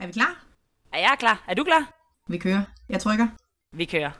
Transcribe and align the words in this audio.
Er 0.00 0.06
vi 0.06 0.12
klar? 0.12 0.44
Er 0.92 0.98
jeg 0.98 1.16
klar? 1.18 1.44
Er 1.48 1.54
du 1.54 1.64
klar? 1.64 1.92
Vi 2.28 2.38
kører. 2.38 2.62
Jeg 2.88 3.00
trykker. 3.00 3.28
Vi 3.72 3.84
kører. 3.84 4.10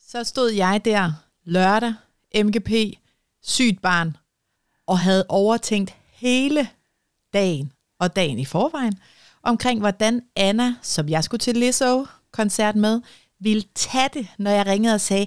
Så 0.00 0.24
stod 0.24 0.50
jeg 0.50 0.84
der 0.84 1.12
lørdag, 1.44 1.94
MGP, 2.44 2.98
sygt 3.42 3.82
barn, 3.82 4.16
og 4.86 4.98
havde 4.98 5.26
overtænkt 5.28 5.96
hele 6.12 6.68
dagen 7.32 7.72
og 7.98 8.16
dagen 8.16 8.38
i 8.38 8.44
forvejen, 8.44 9.00
omkring 9.42 9.80
hvordan 9.80 10.22
Anna, 10.36 10.74
som 10.82 11.08
jeg 11.08 11.24
skulle 11.24 11.38
til 11.38 11.56
Lizzo-koncert 11.56 12.76
med, 12.76 13.00
ville 13.40 13.64
tage 13.74 14.08
det, 14.14 14.28
når 14.38 14.50
jeg 14.50 14.66
ringede 14.66 14.94
og 14.94 15.00
sagde, 15.00 15.26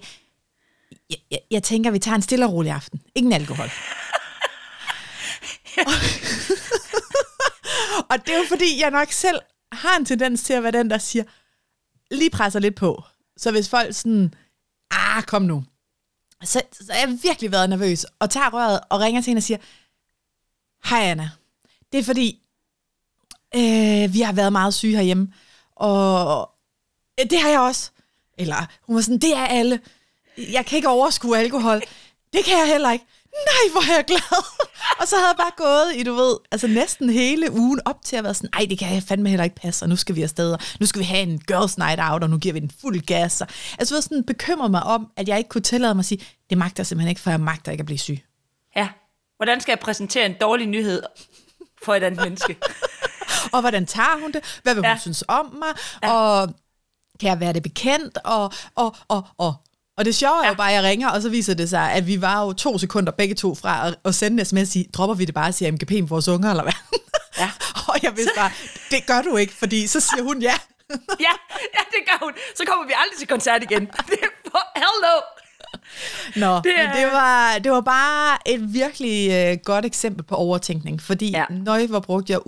jeg, 1.09 1.17
jeg, 1.31 1.39
jeg 1.51 1.63
tænker, 1.63 1.91
vi 1.91 1.99
tager 1.99 2.15
en 2.15 2.21
stille 2.21 2.45
og 2.45 2.53
rolig 2.53 2.71
aften. 2.71 3.01
Ingen 3.15 3.33
alkohol. 3.33 3.65
og 8.09 8.25
det 8.25 8.33
er 8.33 8.37
jo 8.37 8.45
fordi, 8.47 8.79
jeg 8.79 8.91
nok 8.91 9.11
selv 9.11 9.39
har 9.71 9.97
en 9.97 10.05
tendens 10.05 10.43
til 10.43 10.53
at 10.53 10.63
være 10.63 10.71
den, 10.71 10.89
der 10.89 10.97
siger, 10.97 11.23
lige 12.11 12.29
presser 12.29 12.59
lidt 12.59 12.75
på. 12.75 13.03
Så 13.37 13.51
hvis 13.51 13.69
folk 13.69 13.95
sådan, 13.95 14.33
ah, 14.91 15.23
kom 15.23 15.41
nu. 15.41 15.63
Så, 16.43 16.61
så 16.71 16.93
har 16.93 16.99
jeg 16.99 17.17
virkelig 17.23 17.51
været 17.51 17.69
nervøs, 17.69 18.05
og 18.19 18.29
tager 18.29 18.53
røret 18.53 18.79
og 18.89 18.99
ringer 18.99 19.21
til 19.21 19.29
hende 19.29 19.39
og 19.39 19.43
siger, 19.43 19.57
hej 20.85 20.99
Anna, 20.99 21.29
det 21.91 21.99
er 21.99 22.03
fordi, 22.03 22.40
øh, 23.55 24.13
vi 24.13 24.21
har 24.21 24.33
været 24.33 24.51
meget 24.51 24.73
syge 24.73 24.95
herhjemme, 24.95 25.33
og 25.75 26.49
øh, 27.19 27.25
det 27.29 27.39
har 27.39 27.49
jeg 27.49 27.59
også. 27.59 27.91
Eller 28.37 28.67
hun 28.87 28.95
var 28.95 29.01
sådan, 29.01 29.17
det 29.17 29.35
er 29.35 29.45
alle. 29.45 29.79
Jeg 30.37 30.65
kan 30.65 30.75
ikke 30.75 30.89
overskue 30.89 31.37
alkohol. 31.37 31.81
Det 32.33 32.45
kan 32.45 32.57
jeg 32.57 32.67
heller 32.67 32.91
ikke. 32.91 33.05
Nej, 33.31 33.71
hvor 33.71 33.91
er 33.91 33.95
jeg 33.95 34.05
glad. 34.05 34.43
og 34.99 35.07
så 35.07 35.15
havde 35.15 35.27
jeg 35.27 35.37
bare 35.37 35.51
gået 35.57 35.95
i, 35.95 36.03
du 36.03 36.13
ved, 36.13 36.37
altså 36.51 36.67
næsten 36.67 37.09
hele 37.09 37.51
ugen 37.51 37.81
op 37.85 38.01
til 38.03 38.15
at 38.15 38.23
være 38.23 38.33
sådan, 38.33 38.49
ej, 38.53 38.65
det 38.69 38.79
kan 38.79 38.93
jeg 38.93 39.03
fandme 39.03 39.29
heller 39.29 39.43
ikke 39.43 39.55
passe, 39.55 39.85
og 39.85 39.89
nu 39.89 39.95
skal 39.95 40.15
vi 40.15 40.21
afsted, 40.21 40.53
og 40.53 40.59
nu 40.79 40.85
skal 40.85 40.99
vi 40.99 41.05
have 41.05 41.21
en 41.21 41.39
girls 41.39 41.77
night 41.77 41.99
out, 42.03 42.23
og 42.23 42.29
nu 42.29 42.37
giver 42.37 42.53
vi 42.53 42.59
den 42.59 42.71
fuld 42.81 43.01
gas. 43.01 43.41
Og, 43.41 43.47
altså, 43.79 43.95
jeg 43.95 44.03
sådan 44.03 44.23
bekymret 44.23 44.71
mig 44.71 44.83
om, 44.83 45.11
at 45.17 45.27
jeg 45.27 45.37
ikke 45.37 45.49
kunne 45.49 45.61
tillade 45.61 45.95
mig 45.95 46.01
at 46.01 46.05
sige, 46.05 46.25
det 46.49 46.57
magter 46.57 46.81
jeg 46.81 46.87
simpelthen 46.87 47.09
ikke, 47.09 47.21
for 47.21 47.29
jeg 47.29 47.39
magter 47.39 47.71
ikke 47.71 47.81
at 47.81 47.85
blive 47.85 47.99
syg. 47.99 48.19
Ja. 48.75 48.87
Hvordan 49.37 49.61
skal 49.61 49.71
jeg 49.71 49.79
præsentere 49.79 50.25
en 50.25 50.35
dårlig 50.41 50.67
nyhed 50.67 51.03
for 51.83 51.95
et 51.95 52.03
andet 52.03 52.23
menneske? 52.23 52.57
og 53.51 53.61
hvordan 53.61 53.85
tager 53.85 54.19
hun 54.21 54.31
det? 54.31 54.59
Hvad 54.63 54.73
vil 54.73 54.79
hun 54.81 54.85
Ja. 54.85 54.91
ja. 54.91 54.97
synes 54.99 55.23
om 55.27 55.45
mig? 55.59 55.69
Ja. 56.03 56.11
Og 56.13 56.47
kan 57.19 57.29
jeg 57.29 57.39
være 57.39 57.53
det 57.53 57.63
bekendt? 57.63 58.17
Og, 58.23 58.53
og, 58.75 58.95
og, 59.07 59.27
og. 59.37 59.53
Og 59.97 60.05
det 60.05 60.15
sjove 60.15 60.43
er 60.45 60.47
jo 60.47 60.53
bare, 60.53 60.69
at 60.69 60.75
jeg 60.75 60.83
ringer, 60.83 61.09
og 61.09 61.21
så 61.21 61.29
viser 61.29 61.53
det 61.53 61.69
sig, 61.69 61.91
at 61.91 62.07
vi 62.07 62.21
var 62.21 62.41
jo 62.45 62.53
to 62.53 62.77
sekunder 62.77 63.11
begge 63.11 63.35
to 63.35 63.55
fra 63.55 63.87
at, 63.87 63.95
at 64.05 64.15
sende 64.15 64.39
en 64.39 64.45
sms 64.45 64.61
og 64.61 64.67
sige, 64.67 64.85
dropper 64.93 65.15
vi 65.15 65.25
det 65.25 65.33
bare 65.33 65.47
og 65.47 65.53
siger 65.53 65.71
MGP 65.71 65.91
med 65.91 66.07
vores 66.07 66.27
unger, 66.27 66.49
eller 66.49 66.63
hvad? 66.63 66.73
Ja. 67.37 67.51
og 67.93 67.95
jeg 68.03 68.11
vidste 68.15 68.33
bare, 68.37 68.51
det 68.91 69.05
gør 69.07 69.21
du 69.21 69.37
ikke, 69.37 69.53
fordi 69.53 69.87
så 69.87 69.99
siger 69.99 70.23
hun 70.23 70.41
ja. 70.41 70.53
ja, 71.27 71.33
ja, 71.75 71.81
det 71.91 71.99
gør 72.09 72.17
hun. 72.25 72.31
Så 72.57 72.63
kommer 72.67 72.85
vi 72.87 72.93
aldrig 73.03 73.17
til 73.19 73.27
koncert 73.27 73.63
igen. 73.63 73.81
Det 74.11 74.19
er 74.23 74.49
for 74.51 74.61
hello. 74.75 75.21
Nå, 76.35 76.61
Det 76.63 76.71
er- 76.79 76.87
men 76.87 76.97
det, 76.97 77.11
var, 77.11 77.57
det 77.57 77.71
var 77.71 77.81
bare 77.81 78.37
et 78.45 78.73
virkelig 78.73 79.31
øh, 79.31 79.57
godt 79.65 79.85
eksempel 79.85 80.23
på 80.23 80.35
overtænkning, 80.35 81.01
fordi 81.01 81.31
Ja. 81.31 81.39
ja. 81.49 81.55
nøj, 81.55 81.85
hvor 81.87 81.99
brugte 81.99 82.33
jeg 82.33 82.47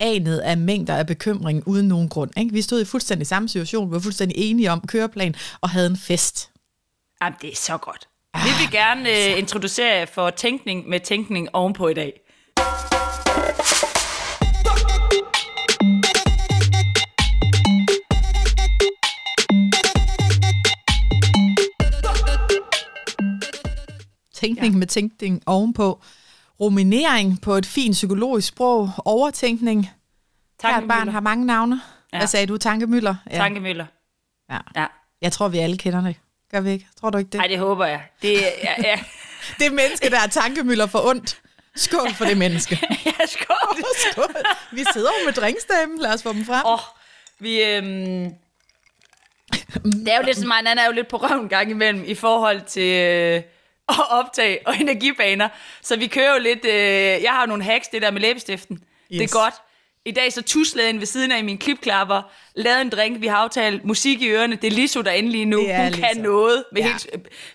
uanet 0.00 0.38
af 0.38 0.58
mængder 0.58 0.96
af 0.96 1.06
bekymring 1.06 1.68
uden 1.68 1.88
nogen 1.88 2.08
grund. 2.08 2.30
Ikke? 2.36 2.52
Vi 2.52 2.62
stod 2.62 2.80
i 2.80 2.84
fuldstændig 2.84 3.26
samme 3.26 3.48
situation, 3.48 3.88
vi 3.88 3.94
var 3.94 4.00
fuldstændig 4.00 4.38
enige 4.38 4.70
om 4.70 4.80
køreplan 4.80 5.34
og 5.60 5.70
havde 5.70 5.86
en 5.86 5.96
fest. 5.96 6.50
Jamen, 7.22 7.36
det 7.42 7.52
er 7.52 7.56
så 7.56 7.78
godt. 7.78 8.08
Vi 8.34 8.50
vil 8.60 8.70
gerne 8.72 9.10
øh, 9.10 9.38
introducere 9.38 9.94
jer 9.94 10.06
for 10.06 10.30
tænkning 10.30 10.88
med 10.88 11.00
tænkning 11.00 11.48
ovenpå 11.52 11.88
i 11.88 11.94
dag. 11.94 12.20
Tænkning 24.34 24.72
ja. 24.74 24.78
med 24.78 24.86
tænkning 24.86 25.42
ovenpå. 25.46 26.02
Ruminering 26.60 27.40
på 27.42 27.54
et 27.54 27.66
fint 27.66 27.92
psykologisk 27.92 28.48
sprog. 28.48 28.90
Overtænkning. 29.04 29.90
Hvert 30.60 30.88
barn 30.88 31.08
har 31.08 31.20
mange 31.20 31.46
navne. 31.46 31.80
Ja. 32.12 32.18
Hvad 32.18 32.26
sagde 32.26 32.46
du? 32.46 32.56
Tankemøller? 32.56 33.14
Ja. 33.30 33.36
Tankemøller. 33.36 33.86
ja. 34.50 34.58
Ja. 34.76 34.86
Jeg 35.22 35.32
tror, 35.32 35.48
vi 35.48 35.58
alle 35.58 35.78
kender 35.78 36.00
det. 36.00 36.16
Gør 36.50 36.60
vi 36.60 36.70
ikke? 36.70 36.86
Tror 37.00 37.10
du 37.10 37.18
ikke 37.18 37.30
det? 37.30 37.38
Ej, 37.38 37.46
det 37.46 37.58
håber 37.58 37.86
jeg. 37.86 38.02
Det, 38.22 38.32
ja, 38.64 38.74
ja. 38.84 39.00
Det 39.58 39.72
menneske, 39.72 40.10
der 40.10 40.20
er 40.20 40.26
tankemøller 40.26 40.86
for 40.86 41.08
ondt. 41.08 41.40
Skål 41.76 42.14
for 42.14 42.24
det 42.24 42.38
menneske. 42.38 42.78
ja 43.06 43.26
skål. 43.26 43.84
Skål. 44.12 44.34
Vi 44.72 44.84
sidder 44.92 45.10
jo 45.20 45.24
med 45.24 45.32
drinksdamen. 45.32 45.98
Lad 45.98 46.14
os 46.14 46.22
få 46.22 46.32
dem 46.32 46.44
frem. 46.44 46.62
Åh, 46.66 46.72
oh, 46.72 46.78
vi... 47.38 47.62
Øhm, 47.62 48.34
det 49.84 50.08
er 50.08 50.16
jo 50.16 50.22
lidt 50.24 50.36
sådan, 50.36 50.52
at 50.52 50.68
han 50.68 50.78
er 50.78 50.86
jo 50.86 50.92
lidt 50.92 51.08
på 51.08 51.16
røven 51.16 51.42
en 51.42 51.48
gang 51.48 51.70
imellem 51.70 52.04
i 52.06 52.14
forhold 52.14 52.60
til 52.60 52.92
øh, 52.96 53.42
at 54.00 54.06
optage 54.10 54.58
og 54.66 54.76
energibaner. 54.80 55.48
Så 55.82 55.96
vi 55.96 56.06
kører 56.06 56.32
jo 56.34 56.40
lidt... 56.42 56.64
Øh, 56.64 56.72
jeg 57.22 57.30
har 57.30 57.40
jo 57.40 57.46
nogle 57.46 57.64
hacks, 57.64 57.88
det 57.88 58.02
der 58.02 58.10
med 58.10 58.20
læbestiften. 58.20 58.76
Yes. 59.12 59.18
Det 59.18 59.22
er 59.22 59.28
godt. 59.44 59.54
I 60.04 60.10
dag 60.10 60.32
så 60.32 60.42
tuslede 60.42 60.98
ved 60.98 61.06
siden 61.06 61.32
af 61.32 61.44
min 61.44 61.58
klipklapper, 61.58 62.22
lavede 62.54 62.80
en 62.80 62.88
drink, 62.90 63.20
vi 63.20 63.26
har 63.26 63.36
aftalt 63.36 63.84
musik 63.84 64.22
i 64.22 64.28
ørerne. 64.28 64.56
Det 64.56 64.66
er 64.66 64.70
Liso 64.70 65.00
derinde 65.00 65.30
lige 65.30 65.44
nu. 65.44 65.58
Det 65.60 65.76
Hun 65.82 65.92
kan 65.92 66.08
Liso. 66.14 66.22
noget. 66.22 66.64
Med 66.72 66.82
Ja. 66.82 66.86
helt, 66.88 67.06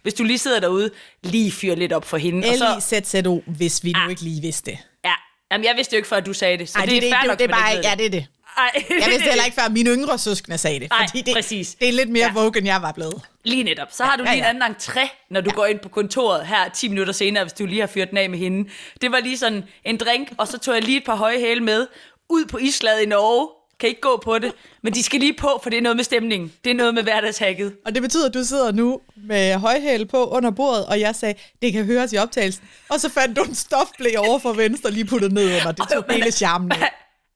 hvis 0.02 0.14
du 0.14 0.24
lige 0.24 0.38
sidder 0.38 0.60
derude, 0.60 0.90
lige 1.24 1.52
fyr 1.52 1.76
lidt 1.76 1.94
op 1.94 2.06
for 2.06 2.18
hende. 2.18 2.48
Og 2.50 2.56
så, 2.56 2.66
L-I-Z-Z-O, 2.96 3.42
hvis 3.48 3.84
vi 3.84 3.92
nu 3.92 4.00
Ah. 4.00 4.10
ikke 4.10 4.22
lige 4.22 4.42
vidste 4.42 4.72
det. 4.72 4.78
ja, 5.06 5.14
Jamen, 5.52 5.66
jeg 5.66 5.76
vidste 5.76 5.94
jo 5.94 5.98
ikke, 5.98 6.08
før 6.10 6.20
du 6.20 6.34
sagde 6.34 6.58
det. 6.58 6.70
Så 6.70 6.80
Ej, 6.80 6.86
det, 6.86 7.02
det, 7.02 7.10
er 7.10 7.14
fair 7.14 7.20
det, 7.20 7.28
nok, 7.28 7.40
det, 7.40 7.50
det 7.50 7.56
er 7.56 7.60
bare 7.60 7.76
ved 7.76 7.84
ja, 7.84 7.96
det 7.98 8.06
er 8.06 8.10
det. 8.10 8.26
Ej. 8.58 8.84
Jeg 8.90 9.08
vidste 9.10 9.24
heller 9.30 9.46
ikke, 9.46 9.56
før 9.62 9.70
mine 9.70 9.90
yngre 9.90 10.18
søskende 10.18 10.58
sagde 10.58 10.80
det. 10.80 10.90
Nej, 10.90 11.08
fordi 11.10 11.22
det, 11.22 11.34
præcis. 11.36 11.76
det 11.80 11.88
er 11.88 11.92
lidt 11.94 12.10
mere 12.10 12.26
Ja. 12.26 12.34
vogue, 12.34 12.58
end 12.58 12.66
jeg 12.68 12.82
var 12.82 12.92
blevet. 12.92 13.22
Lige 13.44 13.64
netop. 13.64 13.88
Så 13.92 14.04
har 14.04 14.16
du 14.18 14.24
Ja, 14.24 14.34
lige 14.34 14.44
ja. 14.44 14.50
en 14.52 14.62
anden 14.62 14.76
entré, 14.76 15.10
når 15.30 15.42
du 15.42 15.50
ja. 15.50 15.56
går 15.56 15.66
ind 15.66 15.80
på 15.80 15.90
kontoret 15.90 16.48
her 16.48 16.70
10 16.74 16.88
minutter 16.88 17.14
senere, 17.14 17.44
hvis 17.44 17.54
du 17.54 17.66
lige 17.66 17.80
har 17.80 17.88
fyret 17.88 18.10
den 18.10 18.18
af 18.18 18.30
med 18.30 18.40
hende. 18.40 18.70
Det 19.02 19.12
var 19.12 19.20
lige 19.20 19.38
sådan 19.38 19.64
en 19.86 19.98
drink, 19.98 20.32
og 20.38 20.48
så 20.48 20.58
tog 20.60 20.74
jeg 20.76 20.84
lige 20.84 20.98
et 20.98 21.04
par 21.06 21.16
høje 21.16 21.40
hæle 21.40 21.62
med 21.64 21.88
ud 22.30 22.46
på 22.46 22.58
islaget 22.58 23.02
i 23.02 23.06
Norge. 23.06 23.50
Kan 23.80 23.90
ikke 23.90 24.02
gå 24.02 24.22
på 24.24 24.40
det, 24.40 24.52
men 24.84 24.94
de 24.94 25.04
skal 25.04 25.20
lige 25.20 25.34
på, 25.34 25.60
for 25.64 25.70
det 25.70 25.78
er 25.78 25.82
noget 25.82 25.96
med 25.96 26.04
stemningen. 26.04 26.52
Det 26.64 26.70
er 26.70 26.74
noget 26.74 26.94
med 26.94 27.04
hverdagshacket. 27.04 27.74
Og 27.86 27.94
det 27.96 28.02
betyder, 28.02 28.28
at 28.28 28.34
du 28.34 28.44
sidder 28.44 28.72
nu 28.72 29.00
med 29.28 29.56
højhæl 29.56 30.06
på 30.06 30.26
under 30.26 30.52
bordet, 30.52 30.86
og 30.86 31.00
jeg 31.00 31.16
sagde, 31.16 31.36
det 31.62 31.74
kan 31.74 31.86
høres 31.86 32.14
i 32.14 32.18
optagelsen. 32.18 32.64
Og 32.90 33.00
så 33.00 33.10
fandt 33.10 33.38
du 33.38 33.44
en 33.44 33.56
stofblæ 33.56 34.10
over 34.18 34.40
for 34.40 34.54
venstre, 34.54 34.92
lige 34.92 35.06
puttet 35.06 35.32
ned 35.32 35.56
under. 35.58 35.72
Det 35.72 35.86
tog 35.94 36.04
hele 36.10 36.32
charmen. 36.32 36.72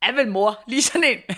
Er 0.01 0.11
vel 0.11 0.27
mor, 0.27 0.63
lige 0.67 0.81
sådan 0.81 1.03
en. 1.03 1.17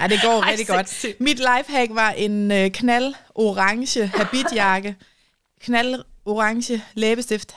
Ja, 0.00 0.06
det 0.06 0.20
går 0.22 0.42
Ej, 0.42 0.50
rigtig 0.50 0.66
godt. 0.66 0.88
sindssygt. 0.88 1.20
Mit 1.20 1.38
lifehack 1.38 1.90
var 1.94 2.10
en 2.10 2.52
øh, 2.52 2.70
knald 2.70 3.14
orange 3.34 4.06
habitjakke, 4.06 4.96
knald 5.60 6.02
orange 6.24 6.84
læbestift, 6.94 7.56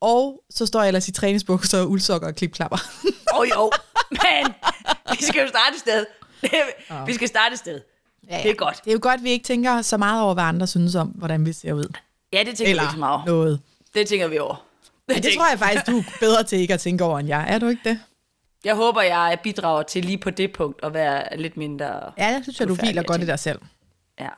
og 0.00 0.40
så 0.50 0.66
står 0.66 0.80
jeg 0.80 0.88
ellers 0.88 1.08
i 1.08 1.12
træningsbukser 1.12 1.80
og 1.80 1.90
uldsokker 1.90 2.28
og 2.28 2.34
klipklapper. 2.34 2.76
Åh 3.34 3.38
oh, 3.40 3.48
jo, 3.48 3.70
men 4.10 4.52
vi 5.10 5.24
skal 5.24 5.42
jo 5.42 5.48
starte 5.48 5.74
et 5.74 5.80
sted. 5.80 6.06
Vi 7.06 7.14
skal 7.14 7.28
starte 7.28 7.52
et 7.52 7.58
sted. 7.58 7.80
Ja, 8.30 8.36
ja. 8.36 8.42
Det 8.42 8.50
er 8.50 8.54
godt. 8.54 8.80
Det 8.84 8.90
er 8.90 8.94
jo 8.94 8.98
godt, 9.02 9.14
at 9.18 9.24
vi 9.24 9.30
ikke 9.30 9.44
tænker 9.44 9.82
så 9.82 9.96
meget 9.96 10.22
over, 10.22 10.34
hvad 10.34 10.44
andre 10.44 10.66
synes 10.66 10.94
om, 10.94 11.08
hvordan 11.08 11.46
vi 11.46 11.52
ser 11.52 11.72
ud. 11.72 11.92
Ja, 12.32 12.38
det 12.38 12.56
tænker 12.56 12.64
vi 12.64 12.70
ikke 12.70 12.92
så 12.92 12.98
meget 12.98 13.14
over. 13.14 13.26
noget. 13.26 13.60
Det 13.94 14.08
tænker 14.08 14.28
vi 14.28 14.38
over. 14.38 14.64
Det 15.14 15.34
tror 15.36 15.50
jeg 15.50 15.58
faktisk, 15.58 15.86
du 15.86 15.98
er 15.98 16.02
bedre 16.20 16.42
til 16.42 16.58
ikke 16.58 16.74
at 16.74 16.80
tænke 16.80 17.04
over, 17.04 17.18
end 17.18 17.28
jeg. 17.28 17.46
Er 17.48 17.58
du 17.58 17.68
ikke 17.68 17.82
det? 17.84 17.98
Jeg 18.64 18.74
håber, 18.74 19.02
jeg 19.02 19.38
bidrager 19.42 19.82
til 19.82 20.04
lige 20.04 20.18
på 20.18 20.30
det 20.30 20.52
punkt 20.52 20.84
at 20.84 20.94
være 20.94 21.36
lidt 21.36 21.56
mindre... 21.56 21.86
Ja, 22.18 22.26
jeg 22.26 22.40
synes, 22.42 22.60
at 22.60 22.68
du 22.68 22.74
hviler 22.74 23.02
godt 23.02 23.22
i 23.22 23.26
dig 23.26 23.38
selv. 23.38 23.58
Ja, 24.20 24.28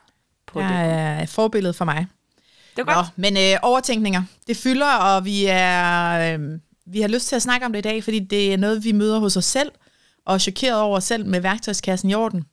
på 0.46 0.60
det. 0.60 0.66
Jeg 0.66 1.18
er 1.18 1.22
et 1.22 1.28
forbillede 1.28 1.74
for 1.74 1.84
mig. 1.84 2.06
Det 2.76 2.86
var 2.86 2.94
godt. 2.94 3.06
Nå, 3.16 3.22
men 3.22 3.36
øh, 3.36 3.58
overtænkninger, 3.62 4.22
det 4.46 4.56
fylder, 4.56 4.94
og 4.94 5.24
vi 5.24 5.46
er 5.48 6.34
øh, 6.34 6.58
vi 6.86 7.00
har 7.00 7.08
lyst 7.08 7.28
til 7.28 7.36
at 7.36 7.42
snakke 7.42 7.66
om 7.66 7.72
det 7.72 7.78
i 7.78 7.82
dag, 7.82 8.04
fordi 8.04 8.18
det 8.18 8.52
er 8.52 8.56
noget, 8.56 8.84
vi 8.84 8.92
møder 8.92 9.18
hos 9.18 9.36
os 9.36 9.44
selv, 9.44 9.72
og 10.26 10.34
er 10.34 10.38
chokeret 10.38 10.80
over 10.80 10.96
os 10.96 11.04
selv 11.04 11.26
med 11.26 11.40
værktøjskassen 11.40 12.10
i 12.10 12.14
orden, 12.14 12.44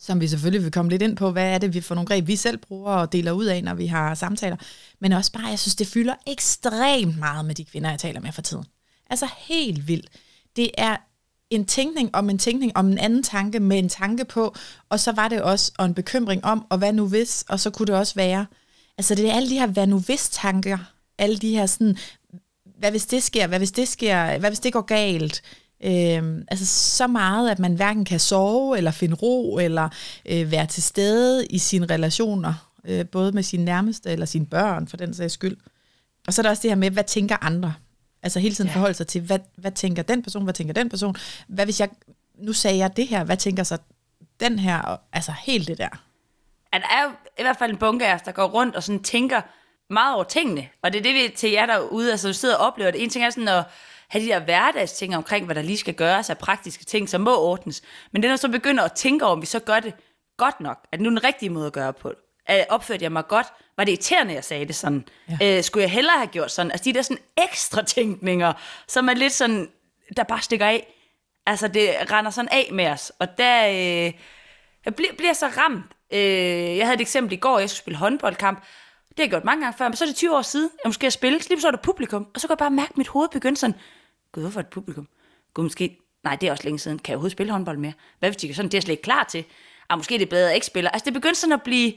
som 0.00 0.20
vi 0.20 0.28
selvfølgelig 0.28 0.62
vil 0.62 0.72
komme 0.72 0.90
lidt 0.90 1.02
ind 1.02 1.16
på, 1.16 1.30
hvad 1.30 1.54
er 1.54 1.58
det 1.58 1.74
vi 1.74 1.80
for 1.80 1.94
nogle 1.94 2.08
greb, 2.08 2.26
vi 2.26 2.36
selv 2.36 2.58
bruger 2.58 2.92
og 2.92 3.12
deler 3.12 3.32
ud 3.32 3.44
af, 3.44 3.64
når 3.64 3.74
vi 3.74 3.86
har 3.86 4.14
samtaler. 4.14 4.56
Men 4.98 5.12
også 5.12 5.32
bare, 5.32 5.46
jeg 5.46 5.58
synes, 5.58 5.74
det 5.74 5.86
fylder 5.86 6.14
ekstremt 6.26 7.18
meget 7.18 7.44
med 7.44 7.54
de 7.54 7.64
kvinder, 7.64 7.90
jeg 7.90 7.98
taler 7.98 8.20
med 8.20 8.32
for 8.32 8.42
tiden. 8.42 8.64
Altså 9.10 9.26
helt 9.38 9.88
vildt. 9.88 10.08
Det 10.56 10.70
er 10.78 10.96
en 11.50 11.64
tænkning 11.64 12.10
om 12.14 12.30
en 12.30 12.38
tænkning 12.38 12.72
om 12.76 12.86
en 12.86 12.98
anden 12.98 13.22
tanke 13.22 13.60
med 13.60 13.78
en 13.78 13.88
tanke 13.88 14.24
på, 14.24 14.54
og 14.88 15.00
så 15.00 15.12
var 15.12 15.28
det 15.28 15.42
også 15.42 15.72
og 15.78 15.86
en 15.86 15.94
bekymring 15.94 16.44
om, 16.44 16.66
og 16.70 16.78
hvad 16.78 16.92
nu 16.92 17.08
hvis, 17.08 17.44
og 17.48 17.60
så 17.60 17.70
kunne 17.70 17.86
det 17.86 17.94
også 17.94 18.14
være, 18.14 18.46
altså 18.98 19.14
det 19.14 19.30
er 19.30 19.34
alle 19.34 19.50
de 19.50 19.58
her 19.58 19.66
hvad 19.66 19.86
nu 19.86 19.98
hvis 19.98 20.28
tanker, 20.28 20.78
alle 21.18 21.36
de 21.36 21.54
her 21.54 21.66
sådan, 21.66 21.96
hvad 22.78 22.90
hvis 22.90 23.06
det 23.06 23.22
sker, 23.22 23.46
hvad 23.46 23.58
hvis 23.58 23.72
det 23.72 23.88
sker, 23.88 24.38
hvad 24.38 24.50
hvis 24.50 24.60
det 24.60 24.72
går 24.72 24.80
galt, 24.80 25.42
Øh, 25.84 26.44
altså 26.48 26.66
så 26.66 27.06
meget, 27.06 27.50
at 27.50 27.58
man 27.58 27.74
hverken 27.74 28.04
kan 28.04 28.20
sove, 28.20 28.76
eller 28.76 28.90
finde 28.90 29.14
ro, 29.14 29.58
eller 29.58 29.88
øh, 30.26 30.50
være 30.50 30.66
til 30.66 30.82
stede 30.82 31.46
i 31.46 31.58
sine 31.58 31.86
relationer, 31.86 32.54
øh, 32.84 33.06
både 33.06 33.32
med 33.32 33.42
sine 33.42 33.64
nærmeste, 33.64 34.10
eller 34.10 34.26
sine 34.26 34.46
børn, 34.46 34.88
for 34.88 34.96
den 34.96 35.14
sags 35.14 35.34
skyld. 35.34 35.56
Og 36.26 36.34
så 36.34 36.40
er 36.40 36.42
der 36.42 36.50
også 36.50 36.62
det 36.62 36.70
her 36.70 36.76
med, 36.76 36.90
hvad 36.90 37.04
tænker 37.04 37.36
andre? 37.40 37.74
Altså 38.22 38.40
hele 38.40 38.54
tiden 38.54 38.68
ja. 38.68 38.74
forholde 38.74 38.94
sig 38.94 39.06
til, 39.06 39.20
hvad, 39.20 39.38
hvad 39.56 39.72
tænker 39.72 40.02
den 40.02 40.22
person, 40.22 40.44
hvad 40.44 40.54
tænker 40.54 40.74
den 40.74 40.88
person? 40.88 41.16
Hvad 41.48 41.64
hvis 41.64 41.80
jeg, 41.80 41.88
nu 42.38 42.52
sagde 42.52 42.78
jeg 42.78 42.96
det 42.96 43.06
her, 43.06 43.24
hvad 43.24 43.36
tænker 43.36 43.62
så 43.62 43.78
den 44.40 44.58
her? 44.58 44.78
Og, 44.78 45.00
altså 45.12 45.32
helt 45.46 45.68
det 45.68 45.78
der. 45.78 46.02
At 46.72 46.82
der 46.82 46.88
er 46.88 47.02
jo 47.02 47.10
i 47.38 47.42
hvert 47.42 47.56
fald 47.56 47.70
en 47.70 47.76
bunke 47.76 48.06
af 48.06 48.14
os, 48.14 48.22
der 48.22 48.32
går 48.32 48.46
rundt 48.46 48.76
og 48.76 48.82
sådan 48.82 49.02
tænker 49.02 49.40
meget 49.90 50.14
over 50.14 50.24
tingene. 50.24 50.68
Og 50.82 50.92
det 50.92 50.98
er 50.98 51.02
det, 51.02 51.14
vi 51.14 51.34
til 51.36 51.50
jer 51.50 51.66
derude, 51.66 52.10
altså 52.10 52.28
du 52.28 52.34
sidder 52.34 52.56
og 52.56 52.66
oplever 52.66 52.90
det. 52.90 53.02
En 53.02 53.10
ting 53.10 53.24
er 53.24 53.30
sådan 53.30 53.48
at 53.48 53.64
have 54.10 54.24
de 54.24 54.28
der 54.28 54.40
hverdagsting 54.40 55.16
omkring, 55.16 55.46
hvad 55.46 55.54
der 55.54 55.62
lige 55.62 55.78
skal 55.78 55.94
gøres 55.94 56.30
af 56.30 56.38
praktiske 56.38 56.84
ting, 56.84 57.08
som 57.08 57.20
må 57.20 57.40
ordnes. 57.40 57.82
Men 58.12 58.22
det 58.22 58.28
er, 58.28 58.32
når 58.32 58.36
så 58.36 58.48
begynder 58.48 58.84
at 58.84 58.92
tænke 58.92 59.24
over, 59.24 59.32
om 59.32 59.40
vi 59.40 59.46
så 59.46 59.58
gør 59.58 59.80
det 59.80 59.94
godt 60.36 60.60
nok. 60.60 60.78
Er 60.92 60.96
det 60.96 61.04
nu 61.04 61.10
den 61.10 61.24
rigtige 61.24 61.50
måde 61.50 61.66
at 61.66 61.72
gøre 61.72 61.92
på? 61.92 62.12
Øh, 62.50 62.62
opførte 62.68 63.02
jeg 63.02 63.12
mig 63.12 63.26
godt? 63.28 63.46
Var 63.76 63.84
det 63.84 63.92
irriterende, 63.92 64.34
jeg 64.34 64.44
sagde 64.44 64.66
det 64.66 64.74
sådan? 64.74 65.04
Ja. 65.40 65.56
Øh, 65.56 65.64
skulle 65.64 65.82
jeg 65.82 65.90
hellere 65.90 66.16
have 66.16 66.26
gjort 66.26 66.50
sådan? 66.50 66.72
Altså 66.72 66.84
de 66.84 66.92
der 66.92 67.02
sådan 67.02 67.22
ekstra 67.38 67.82
tænkninger, 67.82 68.52
som 68.88 69.08
er 69.08 69.14
lidt 69.14 69.32
sådan, 69.32 69.70
der 70.16 70.22
bare 70.22 70.42
stikker 70.42 70.66
af. 70.66 70.94
Altså 71.46 71.68
det 71.68 71.90
render 72.12 72.30
sådan 72.30 72.48
af 72.52 72.68
med 72.72 72.86
os. 72.86 73.12
Og 73.18 73.38
der 73.38 73.66
øh, 73.66 74.12
jeg 74.84 74.94
bliver, 74.96 75.12
bliver 75.18 75.32
så 75.32 75.46
ramt. 75.46 75.84
Øh, 76.12 76.76
jeg 76.76 76.86
havde 76.86 76.94
et 76.94 77.00
eksempel 77.00 77.32
i 77.32 77.36
går, 77.36 77.58
jeg 77.58 77.70
skulle 77.70 77.78
spille 77.78 77.96
håndboldkamp. 77.96 78.58
Det 79.08 79.18
har 79.18 79.24
jeg 79.24 79.30
gjort 79.30 79.44
mange 79.44 79.64
gange 79.64 79.78
før, 79.78 79.88
men 79.88 79.96
så 79.96 80.04
er 80.04 80.08
det 80.08 80.16
20 80.16 80.36
år 80.36 80.42
siden, 80.42 80.70
jeg 80.84 80.88
måske 80.88 81.06
har 81.06 81.10
spillet. 81.10 81.48
Lige 81.48 81.60
så 81.60 81.66
er 81.66 81.70
der 81.70 81.78
publikum, 81.78 82.26
og 82.34 82.40
så 82.40 82.46
kan 82.46 82.52
jeg 82.52 82.58
bare 82.58 82.70
mærke, 82.70 82.90
at 82.90 82.96
mit 82.96 83.08
hoved 83.08 83.28
begyndte 83.28 83.60
sådan, 83.60 83.76
gud, 84.32 84.42
hvorfor 84.42 84.60
et 84.60 84.66
publikum? 84.66 85.08
Gud, 85.54 85.64
måske, 85.64 85.98
nej, 86.24 86.36
det 86.36 86.46
er 86.46 86.52
også 86.52 86.64
længe 86.64 86.78
siden, 86.78 86.98
kan 86.98 87.12
jeg 87.12 87.16
overhovedet 87.16 87.32
spille 87.32 87.52
håndbold 87.52 87.78
mere? 87.78 87.92
Hvad 88.18 88.30
hvis 88.30 88.36
de 88.36 88.54
sådan, 88.54 88.68
det 88.68 88.74
er 88.74 88.78
jeg 88.78 88.82
slet 88.82 88.92
ikke 88.92 89.02
klar 89.02 89.24
til? 89.24 89.44
Ah, 89.90 89.98
måske 89.98 90.14
det 90.14 90.22
er 90.22 90.30
bedre, 90.30 90.42
at 90.42 90.48
jeg 90.48 90.54
ikke 90.54 90.66
spiller. 90.66 90.90
Altså, 90.90 91.04
det 91.04 91.14
begyndte 91.14 91.40
sådan 91.40 91.52
at 91.52 91.62
blive, 91.62 91.92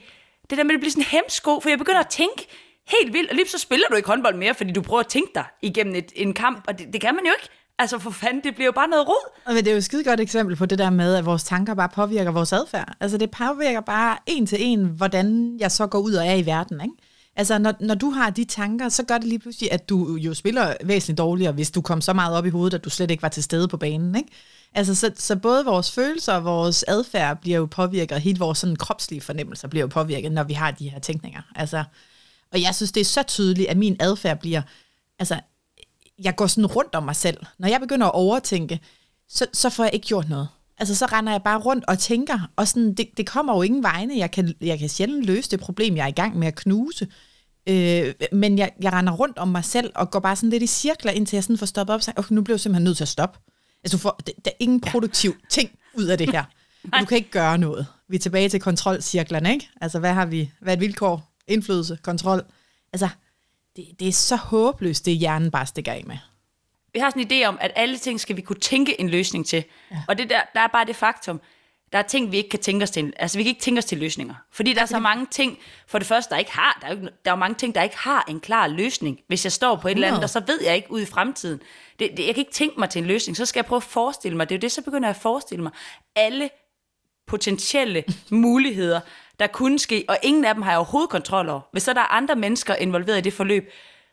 det 0.50 0.58
der 0.58 0.64
med 0.64 0.74
at 0.74 0.80
blive 0.80 0.90
sådan 0.90 1.02
en 1.02 1.06
hemsko, 1.06 1.60
for 1.60 1.68
jeg 1.68 1.78
begynder 1.78 2.00
at 2.00 2.08
tænke 2.08 2.48
helt 2.88 3.12
vildt, 3.12 3.30
og 3.30 3.36
lige 3.36 3.48
så 3.48 3.58
spiller 3.58 3.86
du 3.90 3.96
ikke 3.96 4.08
håndbold 4.08 4.36
mere, 4.36 4.54
fordi 4.54 4.72
du 4.72 4.82
prøver 4.82 5.00
at 5.00 5.06
tænke 5.06 5.30
dig 5.34 5.44
igennem 5.62 5.94
et, 5.94 6.12
en 6.14 6.34
kamp, 6.34 6.64
og 6.68 6.78
det, 6.78 6.92
det 6.92 7.00
kan 7.00 7.14
man 7.14 7.24
jo 7.24 7.32
ikke. 7.40 7.48
Altså 7.78 7.98
for 7.98 8.10
fanden, 8.10 8.44
det 8.44 8.54
bliver 8.54 8.66
jo 8.66 8.72
bare 8.72 8.88
noget 8.88 9.08
rod. 9.08 9.30
Men 9.46 9.56
det 9.56 9.66
er 9.66 9.72
jo 9.72 9.76
et 9.76 9.84
skide 9.84 10.04
godt 10.04 10.20
eksempel 10.20 10.56
på 10.56 10.66
det 10.66 10.78
der 10.78 10.90
med, 10.90 11.14
at 11.14 11.26
vores 11.26 11.44
tanker 11.44 11.74
bare 11.74 11.88
påvirker 11.88 12.30
vores 12.30 12.52
adfærd. 12.52 12.96
Altså 13.00 13.18
det 13.18 13.30
påvirker 13.30 13.80
bare 13.80 14.16
en 14.26 14.46
til 14.46 14.58
en, 14.60 14.84
hvordan 14.84 15.56
jeg 15.60 15.70
så 15.70 15.86
går 15.86 15.98
ud 15.98 16.14
og 16.14 16.26
er 16.26 16.34
i 16.34 16.46
verden, 16.46 16.80
ikke? 16.80 16.94
Altså, 17.36 17.58
når, 17.58 17.74
når 17.80 17.94
du 17.94 18.10
har 18.10 18.30
de 18.30 18.44
tanker, 18.44 18.88
så 18.88 19.02
gør 19.02 19.18
det 19.18 19.26
lige 19.26 19.38
pludselig, 19.38 19.72
at 19.72 19.88
du 19.88 20.16
jo 20.16 20.34
spiller 20.34 20.74
væsentligt 20.84 21.18
dårligere, 21.18 21.52
hvis 21.52 21.70
du 21.70 21.80
kom 21.80 22.00
så 22.00 22.12
meget 22.12 22.36
op 22.36 22.46
i 22.46 22.50
hovedet, 22.50 22.74
at 22.74 22.84
du 22.84 22.90
slet 22.90 23.10
ikke 23.10 23.22
var 23.22 23.28
til 23.28 23.42
stede 23.42 23.68
på 23.68 23.76
banen, 23.76 24.14
ikke? 24.14 24.28
Altså, 24.74 24.94
så, 24.94 25.10
så 25.16 25.36
både 25.36 25.64
vores 25.64 25.92
følelser 25.92 26.32
og 26.32 26.44
vores 26.44 26.84
adfærd 26.88 27.40
bliver 27.40 27.58
jo 27.58 27.66
påvirket, 27.66 28.12
og 28.14 28.20
hele 28.20 28.38
vores 28.38 28.58
sådan, 28.58 28.76
kropslige 28.76 29.20
fornemmelser 29.20 29.68
bliver 29.68 29.82
jo 29.82 29.86
påvirket, 29.88 30.32
når 30.32 30.42
vi 30.42 30.52
har 30.52 30.70
de 30.70 30.88
her 30.88 30.98
tænkninger. 30.98 31.40
Altså, 31.54 31.84
og 32.52 32.62
jeg 32.62 32.74
synes, 32.74 32.92
det 32.92 33.00
er 33.00 33.04
så 33.04 33.22
tydeligt, 33.22 33.68
at 33.68 33.76
min 33.76 33.96
adfærd 34.00 34.40
bliver, 34.40 34.62
altså, 35.18 35.40
jeg 36.22 36.36
går 36.36 36.46
sådan 36.46 36.66
rundt 36.66 36.94
om 36.94 37.02
mig 37.02 37.16
selv. 37.16 37.36
Når 37.58 37.68
jeg 37.68 37.80
begynder 37.80 38.06
at 38.06 38.14
overtænke, 38.14 38.80
så, 39.28 39.46
så 39.52 39.70
får 39.70 39.84
jeg 39.84 39.94
ikke 39.94 40.06
gjort 40.06 40.28
noget. 40.28 40.48
Altså, 40.78 40.94
så 40.94 41.06
render 41.06 41.32
jeg 41.32 41.42
bare 41.42 41.58
rundt 41.58 41.84
og 41.88 41.98
tænker, 41.98 42.50
og 42.56 42.68
sådan, 42.68 42.94
det, 42.94 43.08
det 43.16 43.26
kommer 43.26 43.56
jo 43.56 43.62
ingen 43.62 43.82
vegne. 43.82 44.18
Jeg 44.18 44.30
kan, 44.30 44.54
jeg 44.60 44.78
kan 44.78 44.88
sjældent 44.88 45.24
løse 45.24 45.50
det 45.50 45.60
problem, 45.60 45.96
jeg 45.96 46.04
er 46.04 46.08
i 46.08 46.12
gang 46.12 46.38
med 46.38 46.48
at 46.48 46.54
knuse. 46.54 47.08
Øh, 47.66 48.14
men 48.32 48.58
jeg, 48.58 48.72
jeg 48.80 48.92
render 48.92 49.12
rundt 49.12 49.38
om 49.38 49.48
mig 49.48 49.64
selv, 49.64 49.92
og 49.94 50.10
går 50.10 50.20
bare 50.20 50.36
sådan 50.36 50.50
lidt 50.50 50.62
i 50.62 50.66
cirkler, 50.66 51.12
indtil 51.12 51.36
jeg 51.36 51.44
sådan 51.44 51.58
får 51.58 51.66
stoppet 51.66 51.94
op 51.94 51.98
og 51.98 52.02
siger, 52.02 52.14
okay, 52.18 52.34
nu 52.34 52.42
bliver 52.42 52.54
jeg 52.54 52.60
simpelthen 52.60 52.84
nødt 52.84 52.96
til 52.96 53.04
at 53.04 53.08
stoppe. 53.08 53.38
Altså, 53.84 53.98
får, 53.98 54.20
der, 54.26 54.32
der 54.44 54.50
er 54.50 54.56
ingen 54.60 54.80
produktiv 54.80 55.30
ja. 55.30 55.46
ting 55.48 55.70
ud 55.94 56.04
af 56.04 56.18
det 56.18 56.30
her. 56.30 56.44
du 57.00 57.04
kan 57.04 57.16
ikke 57.16 57.30
gøre 57.30 57.58
noget. 57.58 57.86
Vi 58.08 58.16
er 58.16 58.20
tilbage 58.20 58.48
til 58.48 58.60
kontrolcirklerne, 58.60 59.52
ikke? 59.52 59.68
Altså, 59.80 59.98
hvad 59.98 60.12
har 60.12 60.26
vi? 60.26 60.50
Hvad 60.60 60.72
er 60.72 60.76
et 60.76 60.80
vilkår? 60.80 61.32
Indflydelse, 61.48 61.98
kontrol. 62.02 62.42
Altså, 62.92 63.08
det, 63.76 63.84
det 64.00 64.08
er 64.08 64.12
så 64.12 64.36
håbløst, 64.36 65.06
det 65.06 65.16
hjernen 65.16 65.50
bare 65.50 65.66
stikker 65.66 65.92
af 65.92 66.04
med. 66.06 66.16
Vi 66.94 66.98
har 67.00 67.10
sådan 67.10 67.22
en 67.22 67.42
idé 67.42 67.46
om, 67.46 67.58
at 67.60 67.70
alle 67.74 67.98
ting 67.98 68.20
skal 68.20 68.36
vi 68.36 68.40
kunne 68.42 68.60
tænke 68.60 69.00
en 69.00 69.08
løsning 69.08 69.46
til. 69.46 69.64
Ja. 69.90 69.96
Og 70.08 70.18
det 70.18 70.30
der, 70.30 70.40
der 70.54 70.60
er 70.60 70.66
bare 70.66 70.84
det 70.84 70.96
faktum, 70.96 71.40
der 71.92 71.98
er 71.98 72.02
ting, 72.02 72.32
vi 72.32 72.36
ikke 72.36 72.48
kan 72.50 72.58
tænke 72.60 72.82
os 72.82 72.90
til. 72.90 73.12
Altså, 73.16 73.38
vi 73.38 73.44
kan 73.44 73.48
ikke 73.50 73.60
tænke 73.60 73.78
os 73.78 73.84
til 73.84 73.98
løsninger. 73.98 74.34
Fordi 74.52 74.72
der 74.72 74.80
er 74.82 74.86
så 74.86 74.98
mange 74.98 75.26
ting, 75.30 75.58
for 75.86 75.98
det 75.98 76.06
første, 76.08 76.30
der 76.30 76.38
ikke 76.38 76.52
har, 76.52 76.78
der 76.82 76.86
er, 76.88 76.94
jo, 76.94 77.00
der 77.00 77.08
er 77.24 77.30
jo 77.30 77.36
mange 77.36 77.54
ting, 77.54 77.74
der 77.74 77.82
ikke 77.82 77.98
har 77.98 78.24
en 78.28 78.40
klar 78.40 78.66
løsning. 78.66 79.20
Hvis 79.28 79.44
jeg 79.44 79.52
står 79.52 79.76
på 79.76 79.88
et 79.88 79.90
100. 79.90 79.94
eller 79.94 80.08
andet, 80.08 80.24
og 80.24 80.30
så 80.30 80.42
ved 80.46 80.62
jeg 80.64 80.76
ikke 80.76 80.90
ud 80.90 81.00
i 81.00 81.06
fremtiden. 81.06 81.60
Det, 81.98 82.10
det, 82.16 82.26
jeg 82.26 82.34
kan 82.34 82.40
ikke 82.40 82.52
tænke 82.52 82.80
mig 82.80 82.90
til 82.90 82.98
en 83.02 83.06
løsning, 83.06 83.36
så 83.36 83.46
skal 83.46 83.58
jeg 83.58 83.66
prøve 83.66 83.76
at 83.76 83.82
forestille 83.82 84.36
mig. 84.36 84.48
Det 84.48 84.54
er 84.54 84.58
jo 84.58 84.60
det, 84.60 84.72
så 84.72 84.82
begynder 84.82 85.08
jeg 85.08 85.16
at 85.16 85.22
forestille 85.22 85.62
mig. 85.62 85.72
Alle 86.16 86.50
potentielle 87.26 88.04
muligheder, 88.30 89.00
der 89.40 89.46
kunne 89.46 89.78
ske, 89.78 90.04
og 90.08 90.18
ingen 90.22 90.44
af 90.44 90.54
dem 90.54 90.62
har 90.62 90.70
jeg 90.70 90.78
overhovedet 90.78 91.10
kontrol 91.10 91.48
over. 91.48 91.60
Hvis 91.72 91.82
så 91.82 91.92
der 91.92 92.00
er 92.00 92.12
andre 92.12 92.36
mennesker 92.36 92.74
involveret 92.74 93.18
i 93.18 93.20
det 93.20 93.32
forløb, 93.32 93.70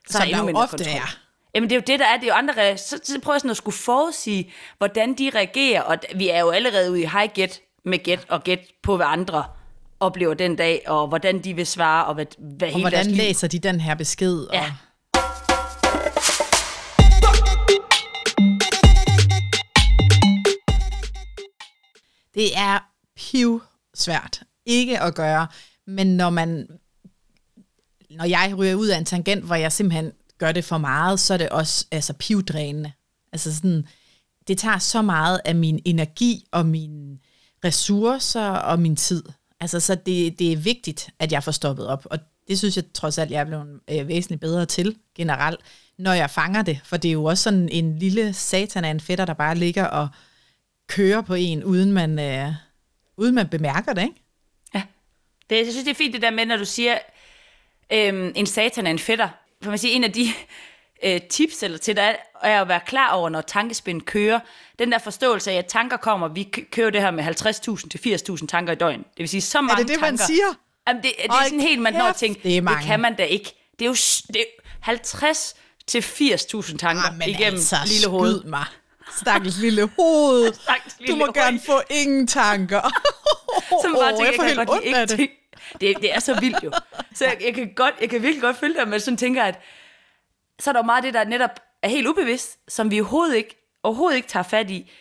så 0.08 0.14
Som 0.14 0.22
er 0.22 0.26
endnu 0.26 0.46
mindre 0.46 0.62
ofte 0.62 0.78
kontrol. 0.78 0.94
er. 0.96 1.18
Jamen 1.56 1.70
det 1.70 1.76
er 1.76 1.80
jo 1.80 1.84
det, 1.88 2.00
der 2.00 2.06
er. 2.06 2.18
Det 2.18 2.24
er 2.24 2.28
jo 2.28 2.34
andre, 2.34 2.78
så, 2.78 3.00
så 3.04 3.20
prøver 3.24 3.36
jeg 3.36 3.42
sådan 3.42 3.52
at 3.52 3.58
skulle 3.58 3.78
forudsige, 3.78 4.52
hvordan 4.78 5.14
de 5.14 5.32
reagerer, 5.36 5.82
og 5.82 5.98
vi 6.16 6.30
er 6.30 6.40
jo 6.40 6.50
allerede 6.50 6.92
ude 6.92 7.02
i 7.02 7.06
high 7.06 7.34
get 7.34 7.62
med 7.86 8.04
gæt 8.04 8.26
og 8.30 8.44
gæt 8.44 8.60
på, 8.84 8.96
hvad 8.96 9.06
andre 9.10 9.44
oplever 10.00 10.34
den 10.34 10.56
dag, 10.56 10.84
og 10.88 11.08
hvordan 11.08 11.44
de 11.44 11.54
vil 11.54 11.68
svare, 11.68 12.06
og 12.06 12.14
hvad, 12.14 12.26
hvad 12.38 12.68
Og 12.68 12.74
hele 12.74 12.84
hvordan 12.84 13.06
deres 13.06 13.18
læser 13.18 13.48
de 13.48 13.60
den 13.60 13.80
her 13.80 13.96
besked? 13.96 14.48
Ja. 14.54 14.64
Og, 14.64 14.72
det 22.36 22.58
er 22.58 22.80
piv 23.18 23.62
svært 23.96 24.44
ikke 24.66 25.00
at 25.00 25.16
gøre, 25.16 25.48
men 25.88 26.18
når 26.18 26.30
man 26.30 26.68
når 28.10 28.26
jeg 28.26 28.54
ryger 28.58 28.76
ud 28.76 28.88
af 28.88 28.98
en 28.98 29.06
tangent, 29.06 29.46
hvor 29.46 29.56
jeg 29.56 29.72
simpelthen 29.72 30.12
gør 30.42 30.52
det 30.52 30.66
for 30.66 30.78
meget, 30.78 31.20
så 31.20 31.34
er 31.34 31.38
det 31.38 31.50
også 31.50 31.86
altså, 31.92 32.14
pivdrænende. 32.14 32.92
Altså 33.34 33.56
sådan, 33.56 33.88
det 34.48 34.58
tager 34.58 34.78
så 34.78 35.02
meget 35.02 35.42
af 35.46 35.56
min 35.56 35.80
energi 35.86 36.46
og 36.52 36.66
mine 36.66 37.18
ressourcer 37.66 38.50
og 38.50 38.80
min 38.80 38.96
tid. 38.96 39.24
Altså, 39.60 39.80
så 39.80 39.96
det, 39.96 40.40
det 40.40 40.52
er 40.52 40.58
vigtigt, 40.58 41.10
at 41.20 41.32
jeg 41.32 41.44
får 41.44 41.52
stoppet 41.52 41.88
op. 41.88 42.08
Og 42.12 42.20
det 42.48 42.58
synes 42.60 42.76
jeg 42.76 42.84
trods 42.94 43.18
alt, 43.18 43.32
jeg 43.32 43.40
er 43.40 43.46
blevet 43.46 43.80
øh, 43.90 44.08
væsentligt 44.08 44.42
bedre 44.42 44.66
til 44.66 44.96
generelt, 45.16 45.60
når 45.98 46.14
jeg 46.14 46.30
fanger 46.30 46.62
det. 46.62 46.80
For 46.84 46.98
det 46.98 47.10
er 47.10 47.14
jo 47.14 47.24
også 47.24 47.44
sådan 47.44 47.70
en 47.70 48.00
lille 48.00 48.34
satan 48.34 48.86
af 48.86 48.90
en 48.90 49.00
fætter, 49.00 49.26
der 49.26 49.34
bare 49.34 49.56
ligger 49.56 49.86
og 49.86 50.08
kører 50.88 51.22
på 51.22 51.34
en, 51.34 51.64
uden 51.64 51.92
man, 51.92 52.20
øh, 52.20 52.54
uden 53.18 53.36
man 53.36 53.48
bemærker 53.48 53.94
det, 53.94 54.02
ikke? 54.04 54.24
Ja. 54.74 54.84
Det, 55.50 55.58
jeg 55.58 55.66
synes, 55.66 55.84
det 55.84 55.92
er 55.92 55.96
fint 55.96 56.14
det 56.14 56.22
der 56.22 56.32
med, 56.32 56.46
når 56.46 56.58
du 56.58 56.66
siger, 56.66 56.98
øhm, 57.94 58.32
en 58.36 58.46
satan 58.46 58.88
er 58.88 58.92
en 58.92 59.00
fætter. 59.00 59.30
For 59.64 59.70
man 59.70 59.80
siger, 59.80 59.96
en 59.96 60.04
af 60.04 60.12
de 60.14 60.34
øh, 61.04 61.22
tips 61.22 61.64
eller 61.64 61.78
til 61.78 61.96
dig, 61.96 62.16
er 62.44 62.62
at 62.62 62.68
være 62.68 62.80
klar 62.86 63.12
over, 63.12 63.30
når 63.30 63.42
tankespind 63.42 64.02
kører. 64.02 64.40
Den 64.80 64.92
der 64.92 64.98
forståelse 64.98 65.52
af, 65.52 65.56
at 65.56 65.66
tanker 65.66 65.98
kommer, 65.98 66.28
vi 66.28 66.44
kø- 66.44 66.62
kører 66.72 66.90
det 66.90 67.02
her 67.02 67.12
med 67.12 67.24
50.000 67.24 67.88
til 67.90 68.18
80.000 68.42 68.48
tanker 68.48 68.74
i 68.74 68.76
døgn. 68.76 68.98
Det 69.00 69.06
vil 69.18 69.30
sige, 69.30 69.42
så 69.42 69.62
mange 69.62 69.72
Er 69.72 69.76
det 69.78 69.88
det, 69.88 69.94
tanker. 70.00 70.12
man 70.12 70.18
siger? 70.18 70.46
Jamen, 70.88 71.04
det, 71.04 71.12
det 71.18 71.26
er 71.26 71.44
sådan 71.44 71.60
helt, 71.60 71.82
man 71.82 71.94
når 71.94 72.06
at 72.06 72.16
tænke, 72.16 72.42
det 72.44 72.64
det, 72.64 72.78
kan 72.86 73.00
man 73.00 73.16
da 73.16 73.24
ikke. 73.24 73.56
Det 73.80 73.86
er 73.86 73.90
jo 73.90 73.94
det 74.34 74.36
er 74.42 74.46
50 74.82 75.56
til 75.88 76.00
80.000 76.00 76.78
tanker 76.78 77.12
men 77.18 77.30
igennem 77.30 77.54
altså, 77.54 77.76
lille 77.86 78.08
hoved. 78.10 78.40
skyd 78.42 78.50
mig. 78.50 78.66
Stakkels 79.22 79.58
lille 79.58 79.90
hoved. 80.00 80.54
Stakkels 80.64 80.94
du 80.94 81.02
lille 81.04 81.16
må 81.18 81.26
hoved. 81.26 81.34
gerne 81.34 81.60
få 81.66 81.82
ingen 81.90 82.28
tanker. 82.28 82.82
Som 83.84 83.94
bare 83.94 84.12
tænker, 84.12 84.26
jeg 84.26 84.34
får 84.36 84.44
jeg 84.44 84.50
helt 84.50 84.58
kan 84.58 84.66
godt 84.66 84.84
lide 84.86 85.02
ikke 85.02 85.16
tænke. 85.16 85.41
Det, 85.82 85.98
det 86.02 86.14
er 86.14 86.20
så 86.20 86.40
vildt 86.40 86.64
jo. 86.64 86.72
Så 87.14 87.26
jeg, 87.26 87.38
jeg, 87.46 87.54
kan 87.54 87.74
godt, 87.76 87.96
jeg 88.02 88.10
kan 88.10 88.22
virkelig 88.22 88.42
godt 88.42 88.58
følge 88.58 88.76
dig, 88.76 88.88
men 88.88 89.00
sådan 89.00 89.18
tænker, 89.18 89.44
at 89.44 89.60
så 90.60 90.70
er 90.70 90.74
der 90.74 90.80
jo 90.80 90.86
meget 90.86 90.98
af 90.98 91.04
det, 91.04 91.14
der 91.14 91.24
netop 91.24 91.60
er 91.82 91.90
helt 91.90 92.08
ubevidst, 92.08 92.60
som 92.68 92.92
vi 92.92 93.00
overhovedet 93.00 93.36
ikke, 93.36 93.80
overhovedet 93.84 94.16
ikke 94.16 94.28
tager 94.28 94.44
fat 94.44 94.70
i. 94.70 94.92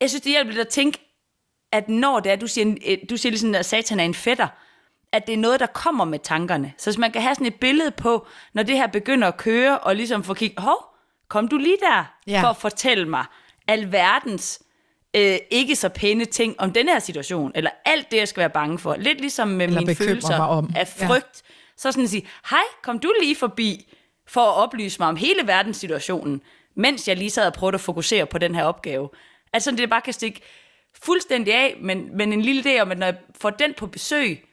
Jeg 0.00 0.10
synes, 0.10 0.22
det 0.22 0.32
hjælper 0.32 0.52
lidt 0.52 0.66
at 0.66 0.68
tænke, 0.68 0.98
at 1.72 1.88
når 1.88 2.20
det 2.20 2.32
er, 2.32 2.36
du 2.36 2.46
siger, 2.46 2.96
du 3.10 3.16
siger 3.16 3.30
ligesom, 3.30 3.54
at 3.54 3.66
satan 3.66 4.00
er 4.00 4.04
en 4.04 4.14
fætter, 4.14 4.48
at 5.12 5.26
det 5.26 5.32
er 5.32 5.38
noget, 5.38 5.60
der 5.60 5.66
kommer 5.66 6.04
med 6.04 6.18
tankerne. 6.18 6.72
Så 6.78 6.90
hvis 6.90 6.98
man 6.98 7.12
kan 7.12 7.22
have 7.22 7.34
sådan 7.34 7.46
et 7.46 7.60
billede 7.60 7.90
på, 7.90 8.26
når 8.52 8.62
det 8.62 8.76
her 8.76 8.86
begynder 8.86 9.28
at 9.28 9.36
køre, 9.36 9.78
og 9.78 9.96
ligesom 9.96 10.24
få 10.24 10.34
kigget, 10.34 10.60
hov, 10.60 10.94
kom 11.28 11.48
du 11.48 11.56
lige 11.56 11.76
der, 11.80 12.04
ja. 12.26 12.42
for 12.42 12.48
at 12.48 12.56
fortælle 12.56 13.08
mig 13.08 13.24
alverdens 13.68 14.62
øh, 15.16 15.36
ikke 15.50 15.76
så 15.76 15.88
pæne 15.88 16.24
ting 16.24 16.60
om 16.60 16.72
den 16.72 16.88
her 16.88 16.98
situation, 16.98 17.52
eller 17.54 17.70
alt 17.84 18.10
det, 18.10 18.16
jeg 18.16 18.28
skal 18.28 18.40
være 18.40 18.50
bange 18.50 18.78
for. 18.78 18.96
Lidt 18.98 19.20
ligesom 19.20 19.48
med 19.48 19.66
Eller 19.66 19.80
mine 19.80 19.94
følelser 19.94 20.36
mig 20.36 20.48
om. 20.48 20.70
af 20.76 20.94
Ja. 21.00 21.06
frygt. 21.08 21.42
Så 21.76 21.92
sådan 21.92 22.04
at 22.04 22.10
sige, 22.10 22.28
hej, 22.50 22.60
kom 22.82 22.98
du 22.98 23.12
lige 23.20 23.36
forbi 23.36 23.94
for 24.26 24.40
at 24.40 24.54
oplyse 24.54 24.98
mig 24.98 25.08
om 25.08 25.16
hele 25.16 25.40
verdenssituationen, 25.46 26.40
mens 26.76 27.08
jeg 27.08 27.16
lige 27.16 27.30
sad 27.30 27.46
og 27.46 27.52
prøvede 27.52 27.74
at 27.74 27.80
fokusere 27.80 28.26
på 28.26 28.38
den 28.38 28.54
her 28.54 28.64
opgave. 28.64 29.08
Altså 29.52 29.70
det 29.70 29.90
bare 29.90 30.00
kan 30.00 30.12
stikke 30.12 30.40
fuldstændig 31.02 31.54
af, 31.54 31.76
men, 31.80 32.16
men 32.16 32.32
en 32.32 32.42
lille 32.42 32.62
idé 32.76 32.80
om, 32.80 32.90
at 32.90 32.98
når 32.98 33.06
jeg 33.06 33.16
får 33.40 33.50
den 33.50 33.74
på 33.74 33.86
besøg, 33.86 34.44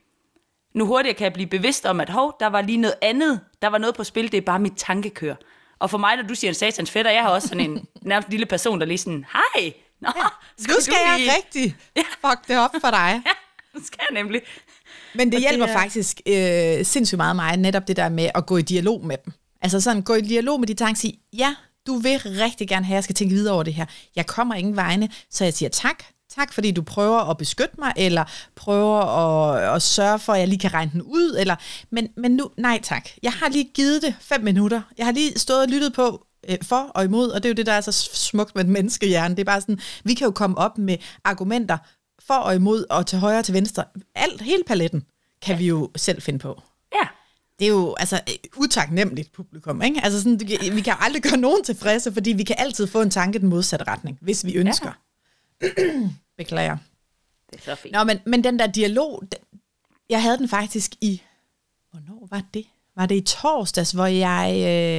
nu 0.73 0.85
hurtigere 0.85 1.13
kan 1.15 1.23
jeg 1.23 1.33
blive 1.33 1.47
bevidst 1.49 1.85
om, 1.85 1.99
at 2.01 2.09
hov, 2.09 2.37
der 2.39 2.47
var 2.47 2.61
lige 2.61 2.77
noget 2.77 2.95
andet, 3.01 3.41
der 3.61 3.67
var 3.67 3.77
noget 3.77 3.95
på 3.95 4.03
spil, 4.03 4.31
det 4.31 4.37
er 4.37 4.41
bare 4.41 4.59
mit 4.59 4.73
tankekør. 4.77 5.35
Og 5.79 5.89
for 5.89 5.97
mig, 5.97 6.15
når 6.15 6.23
du 6.23 6.35
siger 6.35 6.51
en 6.51 6.55
satans 6.55 6.91
fætter, 6.91 7.11
jeg 7.11 7.21
har 7.23 7.29
også 7.29 7.47
sådan 7.47 7.69
en 7.69 7.87
nærmest 8.01 8.29
lille 8.29 8.45
person, 8.45 8.79
der 8.79 8.85
lige 8.85 8.97
sådan, 8.97 9.25
hej, 9.33 9.73
nå, 10.01 10.09
Nu 10.67 10.73
skal 10.81 10.93
jeg 11.05 11.15
lige- 11.19 11.31
rigtig 11.35 11.75
fuck 11.99 12.47
det 12.47 12.57
op 12.57 12.71
for 12.81 12.89
dig. 12.91 13.21
Ja, 13.75 13.79
det 13.79 13.87
skal 13.87 13.99
jeg 14.09 14.23
nemlig. 14.23 14.41
Men 15.15 15.27
det 15.27 15.35
Og 15.35 15.41
det 15.41 15.49
hjælper 15.49 15.65
er- 15.67 15.77
faktisk 15.77 16.21
øh, 16.25 16.85
sindssygt 16.85 17.17
meget 17.17 17.35
mig, 17.35 17.57
netop 17.57 17.87
det 17.87 17.95
der 17.97 18.09
med 18.09 18.29
at 18.35 18.45
gå 18.45 18.57
i 18.57 18.61
dialog 18.61 19.05
med 19.05 19.17
dem. 19.25 19.33
Altså 19.61 19.81
sådan, 19.81 20.01
gå 20.01 20.13
i 20.13 20.21
dialog 20.21 20.59
med 20.59 20.67
de 20.67 20.73
tanker 20.73 20.91
og 20.93 20.97
sige, 20.97 21.19
ja, 21.33 21.55
du 21.87 21.95
vil 21.97 22.19
rigtig 22.19 22.67
gerne 22.67 22.85
have, 22.85 22.93
at 22.93 22.95
jeg 22.95 23.03
skal 23.03 23.15
tænke 23.15 23.33
videre 23.35 23.53
over 23.53 23.63
det 23.63 23.73
her. 23.73 23.85
Jeg 24.15 24.25
kommer 24.25 24.55
ingen 24.55 24.75
vegne, 24.75 25.09
så 25.31 25.43
jeg 25.43 25.53
siger 25.53 25.69
tak. 25.69 26.03
Tak, 26.35 26.53
fordi 26.53 26.71
du 26.71 26.81
prøver 26.81 27.29
at 27.29 27.37
beskytte 27.37 27.75
mig, 27.77 27.93
eller 27.97 28.23
prøver 28.55 29.01
at, 29.01 29.75
at 29.75 29.81
sørge 29.81 30.19
for, 30.19 30.33
at 30.33 30.39
jeg 30.39 30.47
lige 30.47 30.59
kan 30.59 30.73
regne 30.73 30.91
den 30.91 31.01
ud. 31.01 31.35
Eller, 31.39 31.55
men, 31.91 32.07
men 32.17 32.31
nu, 32.31 32.49
nej 32.57 32.79
tak. 32.83 33.09
Jeg 33.23 33.31
har 33.31 33.49
lige 33.49 33.69
givet 33.73 34.01
det 34.01 34.15
fem 34.21 34.41
minutter. 34.41 34.81
Jeg 34.97 35.05
har 35.05 35.13
lige 35.13 35.39
stået 35.39 35.61
og 35.61 35.67
lyttet 35.67 35.93
på 35.93 36.25
øh, 36.49 36.57
for 36.63 36.81
og 36.95 37.03
imod, 37.03 37.29
og 37.29 37.43
det 37.43 37.49
er 37.49 37.53
jo 37.53 37.55
det, 37.55 37.65
der 37.65 37.71
er 37.73 37.81
så 37.81 37.91
smukt 37.91 38.55
med 38.55 38.63
et 38.63 38.69
menneskehjerne. 38.69 39.35
Det 39.35 39.41
er 39.41 39.45
bare 39.45 39.61
sådan, 39.61 39.79
vi 40.03 40.13
kan 40.13 40.25
jo 40.25 40.31
komme 40.31 40.57
op 40.57 40.77
med 40.77 40.97
argumenter 41.23 41.77
for 42.19 42.33
og 42.33 42.55
imod, 42.55 42.85
og 42.89 43.07
til 43.07 43.19
højre 43.19 43.39
og 43.39 43.45
til 43.45 43.53
venstre. 43.53 43.83
Alt, 44.15 44.41
hele 44.41 44.63
paletten 44.67 45.03
kan 45.41 45.59
vi 45.59 45.67
jo 45.67 45.91
selv 45.95 46.21
finde 46.21 46.39
på. 46.39 46.61
Ja, 46.93 47.07
Det 47.59 47.65
er 47.65 47.69
jo 47.69 47.95
altså 47.99 48.15
øh, 48.29 48.35
utaknemmeligt 48.57 49.31
publikum, 49.31 49.81
ikke? 49.81 50.01
Altså 50.03 50.21
sådan, 50.21 50.39
vi 50.75 50.81
kan 50.81 50.93
aldrig 50.99 51.23
gøre 51.23 51.37
nogen 51.37 51.63
tilfredse, 51.63 52.13
fordi 52.13 52.31
vi 52.31 52.43
kan 52.43 52.55
altid 52.59 52.87
få 52.87 53.01
en 53.01 53.09
tanke 53.09 53.37
i 53.37 53.41
den 53.41 53.49
modsatte 53.49 53.85
retning, 53.87 54.17
hvis 54.21 54.45
vi 54.45 54.53
ønsker. 54.53 54.91
Ja. 55.61 55.67
Beklager. 56.37 56.77
det 57.51 57.59
er 57.59 57.63
så 57.63 57.75
fint. 57.75 57.93
Nå, 57.93 58.03
men, 58.03 58.19
men 58.25 58.43
den 58.43 58.59
der 58.59 58.67
dialog, 58.67 59.21
den, 59.21 59.59
jeg 60.09 60.21
havde 60.21 60.37
den 60.37 60.49
faktisk 60.49 60.95
i, 61.01 61.21
hvornår 61.91 62.27
var 62.31 62.43
det? 62.53 62.65
Var 62.95 63.05
det 63.05 63.15
i 63.15 63.21
torsdags, 63.21 63.91
hvor 63.91 64.05
jeg, 64.05 64.51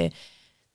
øh, 0.04 0.10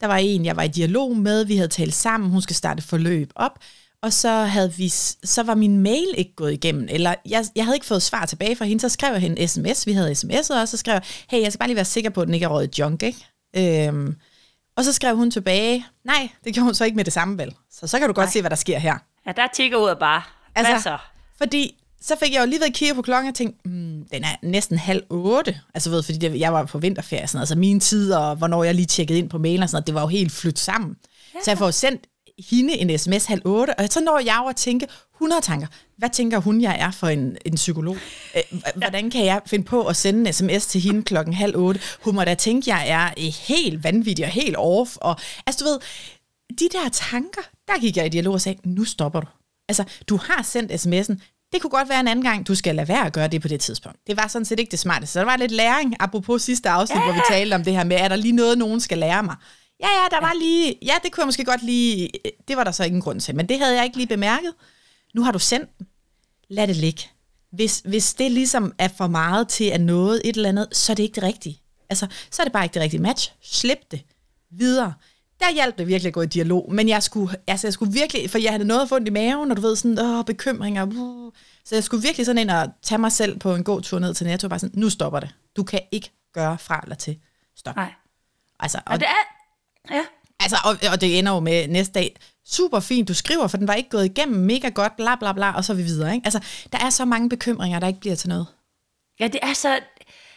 der 0.01 0.08
var 0.08 0.17
en, 0.17 0.46
jeg 0.46 0.55
var 0.55 0.63
i 0.63 0.67
dialog 0.67 1.17
med, 1.17 1.46
vi 1.46 1.55
havde 1.55 1.67
talt 1.67 1.93
sammen, 1.93 2.29
hun 2.29 2.41
skal 2.41 2.55
starte 2.55 2.84
forløb 2.84 3.31
op, 3.36 3.60
og 4.03 4.13
så, 4.13 4.29
havde 4.31 4.74
vi, 4.74 4.89
så 5.24 5.43
var 5.46 5.55
min 5.55 5.79
mail 5.79 6.08
ikke 6.17 6.36
gået 6.36 6.53
igennem, 6.53 6.88
eller 6.89 7.15
jeg, 7.25 7.46
jeg 7.55 7.65
havde 7.65 7.75
ikke 7.75 7.86
fået 7.86 8.01
svar 8.03 8.25
tilbage 8.25 8.55
fra 8.55 8.65
hende, 8.65 8.81
så 8.81 8.89
skrev 8.89 9.12
jeg 9.12 9.22
hende 9.22 9.41
en 9.41 9.48
sms, 9.48 9.88
vi 9.88 9.93
havde 9.93 10.12
sms'et, 10.12 10.62
og 10.62 10.67
så 10.67 10.77
skrev 10.77 10.93
jeg, 10.93 11.01
hey, 11.29 11.41
jeg 11.41 11.51
skal 11.51 11.60
bare 11.60 11.67
lige 11.70 11.75
være 11.75 11.86
sikker 11.86 12.10
på, 12.10 12.22
at 12.22 12.25
den 12.25 12.34
ikke 12.34 12.43
er 12.43 12.50
røget 12.50 12.79
junk, 12.79 13.03
ikke? 13.03 13.88
Øhm, 13.88 14.15
og 14.77 14.84
så 14.84 14.93
skrev 14.93 15.15
hun 15.15 15.31
tilbage, 15.31 15.86
nej, 16.05 16.29
det 16.43 16.53
gjorde 16.53 16.65
hun 16.65 16.74
så 16.75 16.86
ikke 16.86 16.96
med 16.96 17.05
det 17.05 17.13
samme 17.13 17.38
vel. 17.38 17.55
Så 17.72 17.88
så 17.88 18.00
kan 18.00 18.08
du 18.08 18.13
godt 18.13 18.25
Nej. 18.25 18.31
se, 18.31 18.41
hvad 18.41 18.50
der 18.50 18.55
sker 18.55 18.79
her. 18.79 18.98
Ja, 19.27 19.31
der 19.31 19.48
tigger 19.53 19.77
ud 19.77 19.89
af 19.89 20.00
bare. 20.00 20.22
Altså, 20.55 20.74
Hvad 20.74 20.81
så? 20.81 20.98
Fordi 21.38 21.80
så 22.01 22.15
fik 22.24 22.34
jeg 22.34 22.41
jo 22.41 22.46
lige 22.46 22.60
ved 22.60 22.67
at 22.67 22.74
kigge 22.74 22.96
på 22.96 23.01
klokken 23.01 23.29
og 23.29 23.36
tænkte, 23.36 23.70
mm, 23.70 24.05
den 24.12 24.24
er 24.24 24.36
næsten 24.43 24.77
halv 24.77 25.03
otte. 25.10 25.60
Altså 25.74 25.89
ved, 25.89 26.03
fordi 26.03 26.17
det, 26.17 26.39
jeg 26.39 26.53
var 26.53 26.65
på 26.65 26.79
vinterferie, 26.79 27.27
sådan, 27.27 27.39
altså 27.39 27.55
mine 27.55 27.79
tider, 27.79 28.17
og 28.17 28.36
hvornår 28.36 28.63
jeg 28.63 28.75
lige 28.75 28.86
tjekkede 28.86 29.20
ind 29.20 29.29
på 29.29 29.38
mailen 29.38 29.63
og 29.63 29.70
sådan 29.70 29.75
noget, 29.75 29.88
det 29.88 29.96
var 29.96 30.01
jo 30.01 30.08
helt 30.08 30.31
flyttet 30.31 30.60
sammen. 30.60 30.96
Ja. 31.34 31.39
Så 31.43 31.51
jeg 31.51 31.58
får 31.58 31.72
sendt 31.72 32.08
hende 32.50 32.74
en 32.77 32.98
sms 32.98 33.25
halv 33.25 33.41
otte, 33.46 33.79
og 33.79 33.88
så 33.89 34.00
når 34.00 34.20
jeg 34.20 34.38
over 34.41 34.50
at 34.50 34.55
tænke 34.55 34.88
100 35.15 35.41
tanker. 35.41 35.67
Hvad 35.98 36.10
tænker 36.10 36.39
hun, 36.39 36.62
jeg 36.62 36.77
er 36.79 36.91
for 36.91 37.08
en, 37.08 37.38
en 37.46 37.55
psykolog? 37.55 37.98
Øh, 38.36 38.60
Hvordan 38.75 39.12
kan 39.12 39.25
jeg 39.25 39.41
finde 39.46 39.65
på 39.65 39.88
at 39.88 39.96
sende 39.96 40.27
en 40.27 40.34
sms 40.34 40.67
til 40.67 40.81
hende 40.81 41.03
klokken 41.03 41.34
halv 41.34 41.55
otte? 41.58 41.79
Hun 42.01 42.15
må 42.15 42.24
da 42.24 42.34
tænke, 42.34 42.70
jeg 42.70 42.89
er 42.89 43.05
øh, 43.17 43.34
helt 43.48 43.84
vanvittig 43.84 44.25
og 44.25 44.31
helt 44.31 44.55
off. 44.58 44.98
Og, 44.98 45.15
altså 45.48 45.65
du 45.65 45.70
ved, 45.70 45.79
de 46.60 46.77
der 46.77 46.89
tanker, 46.91 47.41
der 47.67 47.79
gik 47.79 47.98
jeg 47.98 48.05
i 48.05 48.10
dialog 48.10 48.34
og 48.34 48.41
sagde, 48.41 48.60
nu 48.63 48.84
stopper 48.84 49.20
du. 49.20 49.27
Altså, 49.70 49.84
du 50.10 50.17
har 50.17 50.43
sendt 50.43 50.72
sms'en. 50.72 51.20
Det 51.53 51.62
kunne 51.62 51.72
godt 51.72 51.89
være 51.89 52.00
en 52.00 52.08
anden 52.08 52.25
gang, 52.25 52.48
du 52.48 52.55
skal 52.55 52.75
lade 52.75 52.88
være 52.88 53.05
at 53.05 53.13
gøre 53.13 53.27
det 53.27 53.41
på 53.41 53.48
det 53.48 53.60
tidspunkt. 53.60 54.00
Det 54.08 54.17
var 54.17 54.27
sådan 54.27 54.46
set 54.46 54.60
ikke 54.60 54.72
det 54.72 54.79
smarteste. 54.79 55.13
Så 55.13 55.20
der 55.20 55.25
var 55.25 55.38
lidt 55.38 55.51
læring, 55.51 55.96
apropos 56.00 56.41
sidste 56.41 56.70
afsnit, 56.70 57.00
ja. 57.00 57.03
hvor 57.03 57.13
vi 57.13 57.22
talte 57.29 57.53
om 57.53 57.63
det 57.63 57.74
her 57.74 57.84
med, 57.84 57.98
er 57.98 58.08
der 58.08 58.15
lige 58.15 58.31
noget, 58.31 58.58
nogen 58.58 58.79
skal 58.79 58.98
lære 58.98 59.24
mig? 59.24 59.36
Ja, 59.79 59.88
ja, 59.88 60.15
der 60.15 60.22
var 60.22 60.34
lige, 60.39 60.75
ja, 60.81 60.93
det 61.03 61.12
kunne 61.12 61.22
jeg 61.22 61.27
måske 61.27 61.46
godt 61.46 61.63
lige, 61.63 62.10
det 62.48 62.58
var 62.58 62.63
der 62.63 62.72
så 62.72 62.84
ingen 62.84 63.01
grund 63.01 63.22
til, 63.22 63.36
men 63.36 63.50
det 63.50 63.60
havde 63.60 63.75
jeg 63.75 63.84
ikke 63.84 63.98
lige 63.98 64.08
bemærket. 64.08 64.53
Nu 65.15 65.24
har 65.24 65.31
du 65.31 65.39
sendt 65.39 65.77
den. 65.77 65.88
Lad 66.50 66.67
det 66.67 66.75
ligge. 66.75 67.03
Hvis, 67.51 67.81
hvis 67.86 68.13
det 68.13 68.31
ligesom 68.31 68.74
er 68.77 68.88
for 68.98 69.08
meget 69.08 69.48
til 69.48 69.63
at 69.63 69.81
noget 69.81 70.22
et 70.25 70.36
eller 70.36 70.50
andet, 70.50 70.67
så 70.72 70.91
er 70.91 70.96
det 70.96 71.03
ikke 71.03 71.15
det 71.15 71.24
rigtige. 71.24 71.62
Altså, 71.89 72.08
så 72.31 72.41
er 72.41 72.43
det 72.43 72.53
bare 72.53 72.65
ikke 72.65 72.74
det 72.74 72.81
rigtige 72.81 73.01
match. 73.01 73.31
Slip 73.41 73.91
det. 73.91 74.01
Videre. 74.51 74.93
Der 75.41 75.53
hjalp 75.53 75.77
det 75.77 75.88
virkelig 75.88 76.07
at 76.07 76.13
gå 76.13 76.21
i 76.21 76.25
dialog, 76.25 76.74
men 76.74 76.89
jeg 76.89 77.03
skulle, 77.03 77.36
altså 77.48 77.67
jeg 77.67 77.74
skulle 77.74 77.93
virkelig, 77.93 78.29
for 78.29 78.38
jeg 78.38 78.51
havde 78.51 78.65
noget 78.65 78.89
fundet 78.89 79.07
i 79.07 79.12
maven, 79.12 79.51
og 79.51 79.57
du 79.57 79.62
ved, 79.62 79.75
sådan, 79.75 80.00
åh, 80.00 80.25
bekymringer, 80.25 80.86
uh. 80.86 81.31
så 81.65 81.75
jeg 81.75 81.83
skulle 81.83 82.03
virkelig 82.03 82.25
sådan 82.25 82.41
ind 82.41 82.51
og 82.51 82.69
tage 82.81 83.00
mig 83.00 83.12
selv 83.12 83.39
på 83.39 83.55
en 83.55 83.63
god 83.63 83.81
tur 83.81 84.00
ned 84.00 84.13
til 84.13 84.27
Netto, 84.27 84.45
og 84.45 84.50
bare 84.50 84.60
sådan, 84.60 84.79
nu 84.79 84.89
stopper 84.89 85.19
det. 85.19 85.29
Du 85.55 85.63
kan 85.63 85.79
ikke 85.91 86.12
gøre 86.33 86.57
fra 86.57 86.79
eller 86.83 86.95
til. 86.95 87.17
Stop. 87.55 87.75
Nej. 87.75 87.93
Altså, 88.60 88.77
og, 88.77 88.91
Og 88.91 89.00
det 89.00 89.07
er... 89.07 89.95
Ja. 89.95 90.03
Altså, 90.39 90.57
og, 90.65 90.91
og 90.91 91.01
det 91.01 91.19
ender 91.19 91.31
jo 91.31 91.39
med 91.39 91.67
næste 91.67 91.93
dag, 91.93 92.15
super 92.45 92.79
fint, 92.79 93.07
du 93.07 93.13
skriver, 93.13 93.48
for 93.48 93.57
den 93.57 93.67
var 93.67 93.74
ikke 93.74 93.89
gået 93.89 94.05
igennem, 94.05 94.38
mega 94.38 94.69
godt, 94.69 94.95
bla 94.95 95.15
bla 95.15 95.33
bla, 95.33 95.51
og 95.51 95.65
så 95.65 95.74
er 95.74 95.77
vi 95.77 95.83
videre. 95.83 96.13
Ikke? 96.13 96.25
Altså, 96.25 96.39
der 96.71 96.77
er 96.77 96.89
så 96.89 97.05
mange 97.05 97.29
bekymringer, 97.29 97.79
der 97.79 97.88
ikke 97.88 98.00
bliver 98.00 98.15
til 98.15 98.29
noget. 98.29 98.48
Ja, 99.19 99.27
det 99.27 99.39
er 99.43 99.53
så... 99.53 99.79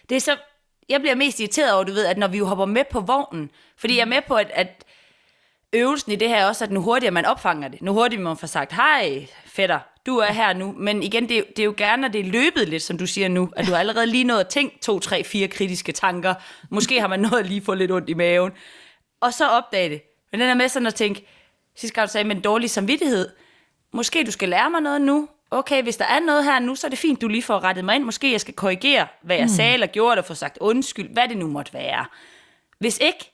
Det 0.08 0.16
er 0.16 0.20
så... 0.20 0.36
Jeg 0.88 1.00
bliver 1.00 1.14
mest 1.14 1.40
irriteret 1.40 1.72
over, 1.74 1.84
du 1.84 1.92
ved, 1.92 2.06
at 2.06 2.18
når 2.18 2.28
vi 2.28 2.38
jo 2.38 2.46
hopper 2.46 2.64
med 2.64 2.82
på 2.90 3.00
vognen, 3.00 3.50
fordi 3.76 3.94
jeg 3.96 4.00
er 4.00 4.06
med 4.06 4.22
på, 4.28 4.34
at, 4.34 4.50
at 4.54 4.83
øvelsen 5.74 6.12
i 6.12 6.16
det 6.16 6.28
her 6.28 6.36
er 6.36 6.46
også, 6.46 6.64
at 6.64 6.70
nu 6.70 6.80
hurtigere 6.80 7.10
man 7.12 7.24
opfanger 7.24 7.68
det. 7.68 7.82
Nu 7.82 7.92
hurtigere 7.92 8.24
man 8.24 8.36
får 8.36 8.46
sagt, 8.46 8.72
hej 8.72 9.26
fætter, 9.46 9.78
du 10.06 10.18
er 10.18 10.32
her 10.32 10.52
nu. 10.52 10.74
Men 10.78 11.02
igen, 11.02 11.28
det 11.28 11.38
er, 11.38 11.42
det 11.56 11.58
er 11.58 11.64
jo 11.64 11.74
gerne, 11.76 12.02
når 12.02 12.08
det 12.08 12.20
er 12.20 12.24
løbet 12.24 12.68
lidt, 12.68 12.82
som 12.82 12.98
du 12.98 13.06
siger 13.06 13.28
nu, 13.28 13.50
at 13.56 13.66
du 13.66 13.70
har 13.70 13.78
allerede 13.78 14.06
lige 14.06 14.24
nået 14.24 14.40
at 14.40 14.48
tænke 14.48 14.78
to, 14.78 14.98
tre, 14.98 15.24
fire 15.24 15.48
kritiske 15.48 15.92
tanker. 15.92 16.34
Måske 16.70 17.00
har 17.00 17.08
man 17.08 17.20
nået 17.20 17.38
at 17.38 17.46
lige 17.46 17.62
få 17.62 17.74
lidt 17.74 17.92
ondt 17.92 18.08
i 18.08 18.14
maven. 18.14 18.52
Og 19.20 19.34
så 19.34 19.48
opdage 19.48 19.88
det. 19.88 20.02
Men 20.32 20.40
den 20.40 20.48
er 20.48 20.54
med 20.54 20.68
sådan 20.68 20.86
at 20.86 20.94
tænke, 20.94 21.26
sidste 21.76 21.94
gang 21.94 22.08
du 22.08 22.12
sagde 22.12 22.28
med 22.28 22.36
en 22.36 22.42
dårlig 22.42 22.70
samvittighed, 22.70 23.28
måske 23.92 24.24
du 24.24 24.30
skal 24.30 24.48
lære 24.48 24.70
mig 24.70 24.80
noget 24.80 25.00
nu. 25.00 25.28
Okay, 25.50 25.82
hvis 25.82 25.96
der 25.96 26.04
er 26.04 26.20
noget 26.20 26.44
her 26.44 26.58
nu, 26.58 26.74
så 26.74 26.86
er 26.86 26.88
det 26.88 26.98
fint, 26.98 27.20
du 27.20 27.28
lige 27.28 27.42
får 27.42 27.64
rettet 27.64 27.84
mig 27.84 27.94
ind. 27.96 28.04
Måske 28.04 28.32
jeg 28.32 28.40
skal 28.40 28.54
korrigere, 28.54 29.06
hvad 29.22 29.36
jeg 29.36 29.44
mm. 29.44 29.48
sagde 29.48 29.74
eller 29.74 29.86
gjorde, 29.86 30.18
og 30.18 30.24
få 30.24 30.34
sagt 30.34 30.58
undskyld, 30.60 31.12
hvad 31.12 31.28
det 31.28 31.36
nu 31.36 31.46
måtte 31.46 31.72
være. 31.72 32.06
Hvis 32.78 32.98
ikke, 32.98 33.33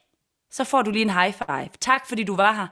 så 0.51 0.63
får 0.63 0.81
du 0.81 0.91
lige 0.91 1.01
en 1.01 1.09
high 1.09 1.33
five. 1.33 1.69
Tak, 1.81 2.07
fordi 2.07 2.23
du 2.23 2.35
var 2.35 2.51
her. 2.53 2.67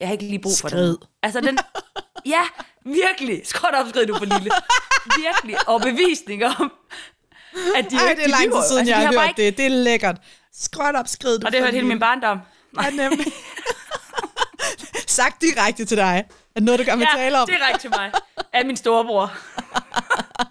Jeg 0.00 0.08
har 0.08 0.12
ikke 0.12 0.24
lige 0.24 0.38
brug 0.38 0.52
for 0.60 0.68
Skrid. 0.68 0.90
det. 0.98 1.08
Altså 1.22 1.40
den, 1.40 1.58
ja, 2.34 2.42
virkelig. 2.84 3.40
Skråt 3.44 3.74
opskrid, 3.74 4.06
du 4.06 4.14
for 4.18 4.24
lille. 4.24 4.50
Virkelig. 5.18 5.68
Og 5.68 5.80
bevisning 5.80 6.44
om, 6.44 6.72
at 7.76 7.90
de 7.90 7.96
Ej, 7.96 8.10
ikke 8.10 8.22
det 8.22 8.24
er 8.24 8.28
lang 8.28 8.52
tid 8.52 8.62
siden, 8.68 8.78
Altså, 8.78 8.94
jeg 8.94 9.08
har 9.08 9.26
hørt 9.26 9.36
det. 9.36 9.56
Det 9.56 9.64
er 9.66 9.70
lækkert. 9.70 10.16
Skråt 10.52 10.94
op, 10.94 11.08
skrid 11.08 11.38
du. 11.38 11.46
Og 11.46 11.52
det 11.52 11.60
har 11.60 11.66
for 11.66 11.66
hørt 11.66 11.74
hele 11.74 11.86
min 11.86 11.98
barndom. 12.00 12.38
Ja, 12.82 12.90
nemlig. 12.90 13.26
Sagt 15.06 15.40
direkte 15.42 15.84
til 15.84 15.96
dig. 15.96 16.24
Er 16.56 16.60
noget, 16.60 16.80
du 16.80 16.84
gerne 16.84 16.98
vil 16.98 17.08
tale 17.16 17.36
Ja, 17.36 17.42
om? 17.42 17.48
direkte 17.48 17.78
til 17.80 17.90
mig. 17.90 18.12
Af 18.52 18.64
min 18.66 18.76
storebror. 18.76 19.32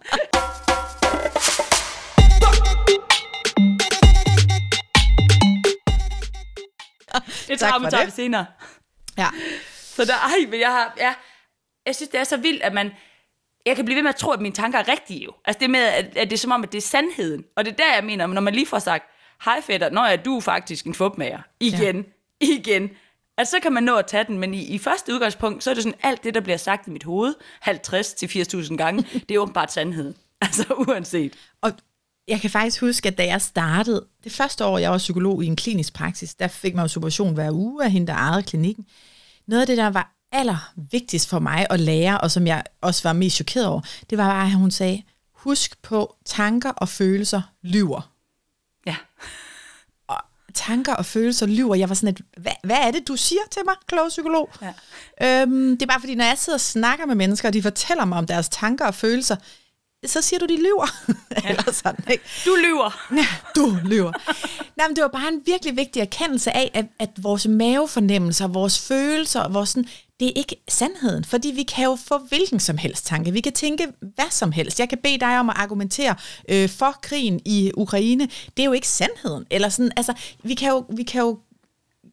Det 7.59 7.71
Tak 7.71 7.81
tager 7.81 7.89
tager 7.89 8.05
vi 8.05 8.11
senere. 8.11 8.45
Ja. 9.17 9.27
Så 9.95 10.05
der, 10.05 10.13
ej, 10.13 10.49
men 10.49 10.59
jeg 10.59 10.71
har, 10.71 10.93
ja, 10.97 11.13
jeg 11.85 11.95
synes, 11.95 12.09
det 12.09 12.19
er 12.19 12.23
så 12.23 12.37
vildt, 12.37 12.63
at 12.63 12.73
man, 12.73 12.91
jeg 13.65 13.75
kan 13.75 13.85
blive 13.85 13.95
ved 13.95 14.03
med 14.03 14.09
at 14.09 14.15
tro, 14.15 14.31
at 14.31 14.41
mine 14.41 14.55
tanker 14.55 14.79
er 14.79 14.87
rigtige 14.87 15.23
jo. 15.23 15.31
Altså 15.45 15.59
det 15.59 15.69
med, 15.69 15.79
at, 15.79 16.17
at 16.17 16.29
det 16.29 16.33
er 16.33 16.37
som 16.37 16.51
om, 16.51 16.63
at 16.63 16.71
det 16.71 16.77
er 16.77 16.81
sandheden. 16.81 17.43
Og 17.55 17.65
det 17.65 17.71
er 17.71 17.75
der, 17.75 17.93
jeg 17.93 18.03
mener, 18.03 18.27
når 18.27 18.41
man 18.41 18.53
lige 18.53 18.65
får 18.65 18.79
sagt, 18.79 19.05
hej 19.45 19.61
fætter, 19.61 19.89
når 19.89 20.05
jeg 20.05 20.25
du 20.25 20.37
er 20.37 20.41
faktisk 20.41 20.85
en 20.85 20.93
fupmager. 20.93 21.41
Igen, 21.59 21.95
ja. 22.41 22.47
igen. 22.47 22.89
At 23.37 23.47
så 23.47 23.59
kan 23.59 23.73
man 23.73 23.83
nå 23.83 23.95
at 23.95 24.07
tage 24.07 24.23
den, 24.23 24.37
men 24.37 24.53
i, 24.53 24.65
i 24.65 24.77
første 24.77 25.13
udgangspunkt, 25.13 25.63
så 25.63 25.69
er 25.69 25.73
det 25.73 25.83
sådan, 25.83 25.99
alt 26.03 26.23
det, 26.23 26.33
der 26.33 26.41
bliver 26.41 26.57
sagt 26.57 26.87
i 26.87 26.89
mit 26.89 27.03
hoved, 27.03 27.35
50 27.59 28.13
til 28.13 28.27
80.000 28.27 28.75
gange, 28.75 29.03
det 29.29 29.35
er 29.35 29.39
åbenbart 29.39 29.71
sandheden. 29.71 30.15
Altså 30.41 30.65
uanset. 30.73 31.33
Og 31.61 31.71
jeg 32.29 32.41
kan 32.41 32.49
faktisk 32.49 32.81
huske, 32.81 33.07
at 33.07 33.17
da 33.17 33.25
jeg 33.25 33.41
startede, 33.41 34.05
det 34.23 34.31
første 34.31 34.65
år, 34.65 34.77
jeg 34.77 34.91
var 34.91 34.97
psykolog 34.97 35.43
i 35.43 35.47
en 35.47 35.55
klinisk 35.55 35.93
praksis, 35.93 36.35
der 36.35 36.47
fik 36.47 36.75
man 36.75 36.83
jo 36.83 36.87
supervision 36.87 37.33
hver 37.33 37.51
uge 37.51 37.85
af 37.85 37.91
hende, 37.91 38.07
der 38.07 38.13
ejede 38.13 38.43
klinikken. 38.43 38.85
Noget 39.47 39.61
af 39.61 39.67
det, 39.67 39.77
der 39.77 39.89
var 39.89 40.15
aller 40.31 40.73
vigtigst 40.91 41.29
for 41.29 41.39
mig 41.39 41.67
at 41.69 41.79
lære, 41.79 42.21
og 42.21 42.31
som 42.31 42.47
jeg 42.47 42.63
også 42.81 43.03
var 43.03 43.13
mest 43.13 43.35
chokeret 43.35 43.67
over, 43.67 43.81
det 44.09 44.17
var 44.17 44.29
bare, 44.29 44.45
at 44.45 44.53
hun 44.53 44.71
sagde, 44.71 45.03
husk 45.33 45.81
på, 45.81 46.15
tanker 46.25 46.69
og 46.69 46.89
følelser 46.89 47.41
lyver. 47.61 48.11
Ja. 48.85 48.95
Og 50.07 50.17
tanker 50.53 50.93
og 50.93 51.05
følelser 51.05 51.45
lyver. 51.45 51.75
Jeg 51.75 51.89
var 51.89 51.95
sådan 51.95 52.09
et, 52.09 52.21
hvad, 52.37 52.51
hvad 52.63 52.77
er 52.77 52.91
det, 52.91 53.07
du 53.07 53.15
siger 53.15 53.41
til 53.51 53.61
mig, 53.65 53.75
klog 53.87 54.09
psykolog? 54.09 54.49
Ja. 54.61 55.41
Øhm, 55.41 55.77
det 55.77 55.81
er 55.81 55.87
bare 55.87 55.99
fordi, 55.99 56.15
når 56.15 56.25
jeg 56.25 56.37
sidder 56.37 56.57
og 56.57 56.61
snakker 56.61 57.05
med 57.05 57.15
mennesker, 57.15 57.47
og 57.47 57.53
de 57.53 57.61
fortæller 57.61 58.05
mig 58.05 58.17
om 58.17 58.27
deres 58.27 58.49
tanker 58.49 58.85
og 58.85 58.95
følelser, 58.95 59.35
så 60.05 60.21
siger 60.21 60.39
du, 60.39 60.45
de 60.45 60.57
lyver. 60.57 60.87
Ja. 61.43 61.49
Eller 61.49 61.71
sådan, 61.71 62.05
ikke? 62.11 62.23
Du 62.45 62.55
lyver. 62.55 63.07
Ja, 63.15 63.25
du 63.55 63.77
lyver. 63.85 64.11
Nej, 64.77 64.87
men 64.87 64.95
det 64.95 65.01
var 65.01 65.07
bare 65.07 65.27
en 65.27 65.41
virkelig 65.45 65.77
vigtig 65.77 65.99
erkendelse 65.99 66.51
af, 66.51 66.71
at, 66.73 66.85
at 66.99 67.09
vores 67.17 67.47
mavefornemmelser, 67.47 68.47
vores 68.47 68.79
følelser, 68.79 69.47
vores 69.49 69.69
sådan, 69.69 69.89
det 70.19 70.27
er 70.27 70.31
ikke 70.35 70.55
sandheden, 70.67 71.25
fordi 71.25 71.47
vi 71.47 71.63
kan 71.63 71.85
jo 71.85 71.97
få 72.05 72.17
hvilken 72.17 72.59
som 72.59 72.77
helst 72.77 73.05
tanke. 73.05 73.31
Vi 73.31 73.41
kan 73.41 73.53
tænke 73.53 73.87
hvad 74.01 74.29
som 74.29 74.51
helst. 74.51 74.79
Jeg 74.79 74.89
kan 74.89 74.97
bede 75.03 75.19
dig 75.19 75.39
om 75.39 75.49
at 75.49 75.55
argumentere 75.57 76.15
øh, 76.49 76.69
for 76.69 76.95
krigen 77.01 77.39
i 77.45 77.71
Ukraine. 77.77 78.27
Det 78.57 78.63
er 78.63 78.65
jo 78.65 78.71
ikke 78.71 78.87
sandheden. 78.87 79.45
Eller 79.49 79.69
sådan, 79.69 79.91
altså, 79.97 80.13
vi 80.43 80.53
kan 80.53 80.69
jo, 80.69 80.85
vi 80.95 81.03
kan 81.03 81.21
jo 81.21 81.39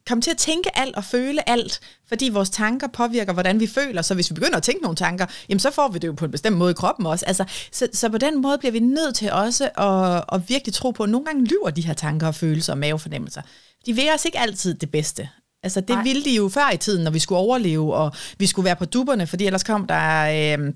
komme 0.07 0.21
til 0.21 0.31
at 0.31 0.37
tænke 0.37 0.77
alt 0.77 0.95
og 0.95 1.03
føle 1.03 1.49
alt, 1.49 1.79
fordi 2.07 2.29
vores 2.29 2.49
tanker 2.49 2.87
påvirker, 2.87 3.33
hvordan 3.33 3.59
vi 3.59 3.67
føler. 3.67 4.01
Så 4.01 4.13
hvis 4.13 4.29
vi 4.29 4.33
begynder 4.33 4.57
at 4.57 4.63
tænke 4.63 4.81
nogle 4.81 4.95
tanker, 4.95 5.25
jamen 5.49 5.59
så 5.59 5.71
får 5.71 5.87
vi 5.87 5.99
det 5.99 6.07
jo 6.07 6.13
på 6.13 6.25
en 6.25 6.31
bestemt 6.31 6.57
måde 6.57 6.71
i 6.71 6.73
kroppen 6.73 7.05
også. 7.05 7.25
Altså, 7.25 7.45
så, 7.71 7.87
så 7.93 8.09
på 8.09 8.17
den 8.17 8.41
måde 8.41 8.57
bliver 8.57 8.71
vi 8.71 8.79
nødt 8.79 9.15
til 9.15 9.31
også 9.31 9.63
at, 9.77 10.35
at 10.35 10.49
virkelig 10.49 10.73
tro 10.73 10.91
på, 10.91 11.03
at 11.03 11.09
nogle 11.09 11.25
gange 11.25 11.45
lyver 11.45 11.69
de 11.69 11.81
her 11.81 11.93
tanker 11.93 12.27
og 12.27 12.35
følelser 12.35 12.73
og 12.73 12.77
mavefornemmelser. 12.79 13.41
De 13.85 13.93
vil 13.93 14.09
os 14.15 14.25
ikke 14.25 14.39
altid 14.39 14.73
det 14.73 14.91
bedste. 14.91 15.29
Altså 15.63 15.81
det 15.81 15.89
Nej. 15.89 16.03
ville 16.03 16.23
de 16.23 16.35
jo 16.35 16.49
før 16.49 16.71
i 16.73 16.77
tiden, 16.77 17.03
når 17.03 17.11
vi 17.11 17.19
skulle 17.19 17.39
overleve, 17.39 17.95
og 17.95 18.11
vi 18.37 18.45
skulle 18.45 18.65
være 18.65 18.75
på 18.75 18.85
dupperne, 18.85 19.27
fordi 19.27 19.45
ellers 19.45 19.63
kom 19.63 19.87
der... 19.87 20.57
Øh, 20.57 20.73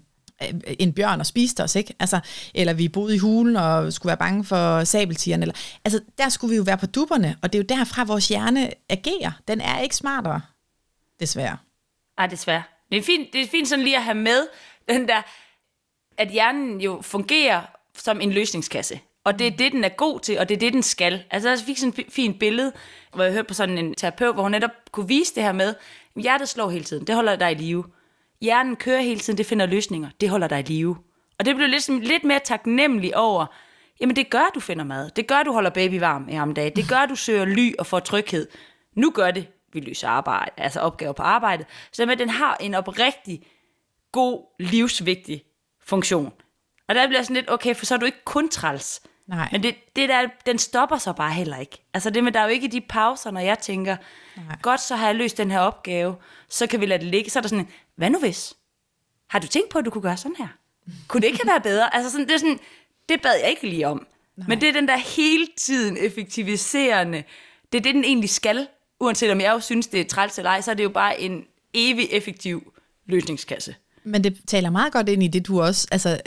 en 0.80 0.94
bjørn 0.94 1.20
og 1.20 1.26
spiste 1.26 1.64
os, 1.64 1.76
ikke? 1.76 1.94
Altså, 2.00 2.20
eller 2.56 2.74
vi 2.74 2.88
boede 2.88 3.16
i 3.16 3.18
hulen 3.18 3.56
og 3.56 3.94
skulle 3.94 4.08
være 4.08 4.18
bange 4.18 4.44
for 4.44 4.84
sabeltigerne. 4.84 5.44
Eller, 5.44 5.56
altså, 5.86 6.02
der 6.18 6.30
skulle 6.30 6.52
vi 6.52 6.56
jo 6.58 6.64
være 6.64 6.78
på 6.78 6.86
dupperne, 6.86 7.36
og 7.42 7.54
det 7.54 7.60
er 7.60 7.64
jo 7.64 7.78
derfra, 7.78 8.04
vores 8.04 8.28
hjerne 8.28 8.72
agerer. 8.90 9.32
Den 9.48 9.62
er 9.62 9.80
ikke 9.80 9.96
smartere, 9.96 10.42
desværre. 11.20 11.58
Ej, 12.18 12.28
desværre. 12.28 12.64
Det 12.92 12.98
er, 12.98 13.04
fint, 13.04 13.34
det 13.34 13.42
er 13.42 13.48
fint 13.48 13.68
sådan 13.68 13.84
lige 13.84 13.98
at 13.98 14.04
have 14.04 14.18
med, 14.18 14.48
den 14.90 15.08
der, 15.08 15.22
at 16.18 16.30
hjernen 16.30 16.82
jo 16.82 17.02
fungerer 17.02 17.62
som 17.98 18.22
en 18.22 18.32
løsningskasse. 18.32 19.00
Og 19.24 19.40
det 19.40 19.48
er 19.48 19.52
det, 19.52 19.72
den 19.72 19.84
er 19.84 19.90
god 19.90 20.20
til, 20.20 20.40
og 20.40 20.50
det 20.50 20.56
er 20.56 20.60
det, 20.60 20.74
den 20.74 20.84
skal. 20.84 21.24
Altså, 21.32 21.50
jeg 21.50 21.60
fik 21.60 21.78
sådan 21.78 21.94
et 21.98 22.06
fint 22.14 22.40
billede, 22.40 22.72
hvor 23.14 23.24
jeg 23.24 23.34
hørte 23.34 23.48
på 23.48 23.54
sådan 23.54 23.78
en 23.78 23.96
terapeut, 23.96 24.36
hvor 24.36 24.44
hun 24.44 24.52
netop 24.52 24.72
kunne 24.92 25.08
vise 25.08 25.36
det 25.36 25.44
her 25.44 25.52
med, 25.52 25.76
hjertet 26.16 26.50
slår 26.50 26.70
hele 26.70 26.84
tiden, 26.84 27.08
det 27.08 27.16
holder 27.16 27.36
dig 27.36 27.52
i 27.52 27.56
live. 27.56 27.84
Hjernen 28.42 28.76
kører 28.76 29.02
hele 29.02 29.20
tiden, 29.20 29.38
det 29.38 29.46
finder 29.46 29.66
løsninger, 29.66 30.10
det 30.22 30.30
holder 30.30 30.48
dig 30.48 30.60
i 30.60 30.64
live. 30.74 30.98
Og 31.40 31.46
det 31.46 31.56
blev 31.56 31.68
lidt, 31.68 31.84
sådan- 31.84 32.02
lidt 32.02 32.24
mere 32.24 32.40
taknemmelig 32.40 33.18
over, 33.18 33.46
jamen 34.02 34.16
det 34.16 34.30
gør, 34.30 34.52
du 34.56 34.60
finder 34.60 34.84
mad. 34.84 35.10
Det 35.10 35.28
gør, 35.28 35.44
du 35.44 35.54
holder 35.54 35.70
baby 35.70 36.00
varm 36.00 36.30
i 36.30 36.34
ham 36.34 36.54
dag. 36.54 36.72
Det 36.76 36.90
gør, 36.90 37.06
du 37.06 37.16
søger 37.16 37.46
ly 37.46 37.74
og 37.80 37.86
får 37.86 38.00
tryghed. 38.00 38.48
Nu 38.96 39.12
gør 39.12 39.32
det, 39.32 39.48
vi 39.74 39.80
løser 39.80 40.08
arbejde, 40.08 40.52
altså 40.58 40.80
opgaver 40.80 41.14
på 41.14 41.24
arbejdet. 41.24 41.66
Så 41.94 42.06
med, 42.06 42.18
den 42.18 42.30
har 42.30 42.58
en 42.60 42.74
oprigtig 42.76 43.42
god, 44.12 44.56
livsvigtig 44.60 45.44
funktion. 45.84 46.34
Og 46.88 46.96
der 46.96 47.08
bliver 47.08 47.22
sådan 47.22 47.36
lidt, 47.36 47.52
okay, 47.52 47.76
for 47.76 47.86
så 47.86 47.94
er 47.94 48.00
du 48.00 48.06
ikke 48.06 48.24
kun 48.26 48.50
træls. 48.50 49.02
Nej. 49.28 49.50
Men 49.52 49.64
det, 49.64 49.76
det 49.96 50.10
der, 50.10 50.28
den 50.46 50.58
stopper 50.58 50.98
så 50.98 51.14
bare 51.14 51.32
heller 51.32 51.58
ikke. 51.58 51.78
Altså 51.94 52.10
det 52.10 52.24
med, 52.24 52.32
der 52.32 52.40
er 52.40 52.44
jo 52.44 52.50
ikke 52.50 52.68
de 52.68 52.82
pauser, 52.82 53.32
når 53.32 53.42
jeg 53.42 53.60
tænker, 53.60 53.98
Nej. 54.38 54.46
godt, 54.62 54.82
så 54.82 54.96
har 54.96 55.06
jeg 55.06 55.16
løst 55.16 55.38
den 55.38 55.52
her 55.52 55.60
opgave, 55.60 56.16
så 56.50 56.68
kan 56.68 56.82
vi 56.82 56.86
lade 56.86 57.00
det 57.04 57.08
ligge. 57.08 57.30
Så 57.30 57.40
er 57.40 57.42
der 57.42 57.50
sådan, 57.50 57.66
en, 57.66 57.72
hvad 58.02 58.10
nu 58.10 58.20
hvis? 58.20 58.54
Har 59.30 59.40
du 59.40 59.48
tænkt 59.48 59.70
på, 59.70 59.80
at 59.80 59.86
du 59.86 59.90
kunne 59.90 60.02
gøre 60.02 60.18
sådan 60.18 60.36
her? 60.38 60.48
Kunne 61.08 61.22
det 61.22 61.28
ikke 61.28 61.40
have 61.44 61.48
været 61.48 61.64
bedre? 61.64 61.96
Altså 61.96 62.12
sådan, 62.12 62.28
det 62.28 62.34
er 62.34 62.38
sådan, 62.38 62.60
det 63.10 63.22
bad 63.22 63.40
jeg 63.42 63.50
ikke 63.50 63.68
lige 63.68 63.88
om. 63.88 64.08
Nej. 64.38 64.48
Men 64.48 64.62
det 64.62 64.70
er 64.70 64.74
den 64.74 64.88
der 64.88 64.98
hele 64.98 65.48
tiden 65.58 65.98
effektiviserende, 65.98 67.24
det 67.72 67.78
er 67.78 67.82
det, 67.82 67.96
den 67.96 68.04
egentlig 68.04 68.30
skal. 68.30 68.68
Uanset 69.00 69.32
om 69.32 69.42
jeg 69.42 69.52
jo 69.52 69.60
synes, 69.60 69.88
det 69.88 70.02
er 70.02 70.06
træls 70.06 70.38
eller 70.38 70.50
ej, 70.50 70.62
så 70.62 70.72
er 70.72 70.76
det 70.76 70.84
jo 70.84 70.90
bare 70.90 71.22
en 71.22 71.44
evig 71.74 72.08
effektiv 72.12 72.74
løsningskasse. 73.06 73.76
Men 74.04 74.24
det 74.24 74.38
taler 74.48 74.70
meget 74.70 74.94
godt 74.94 75.10
ind 75.10 75.24
i 75.24 75.28
det, 75.28 75.48
du 75.48 75.62
også, 75.62 75.88
altså, 75.92 76.22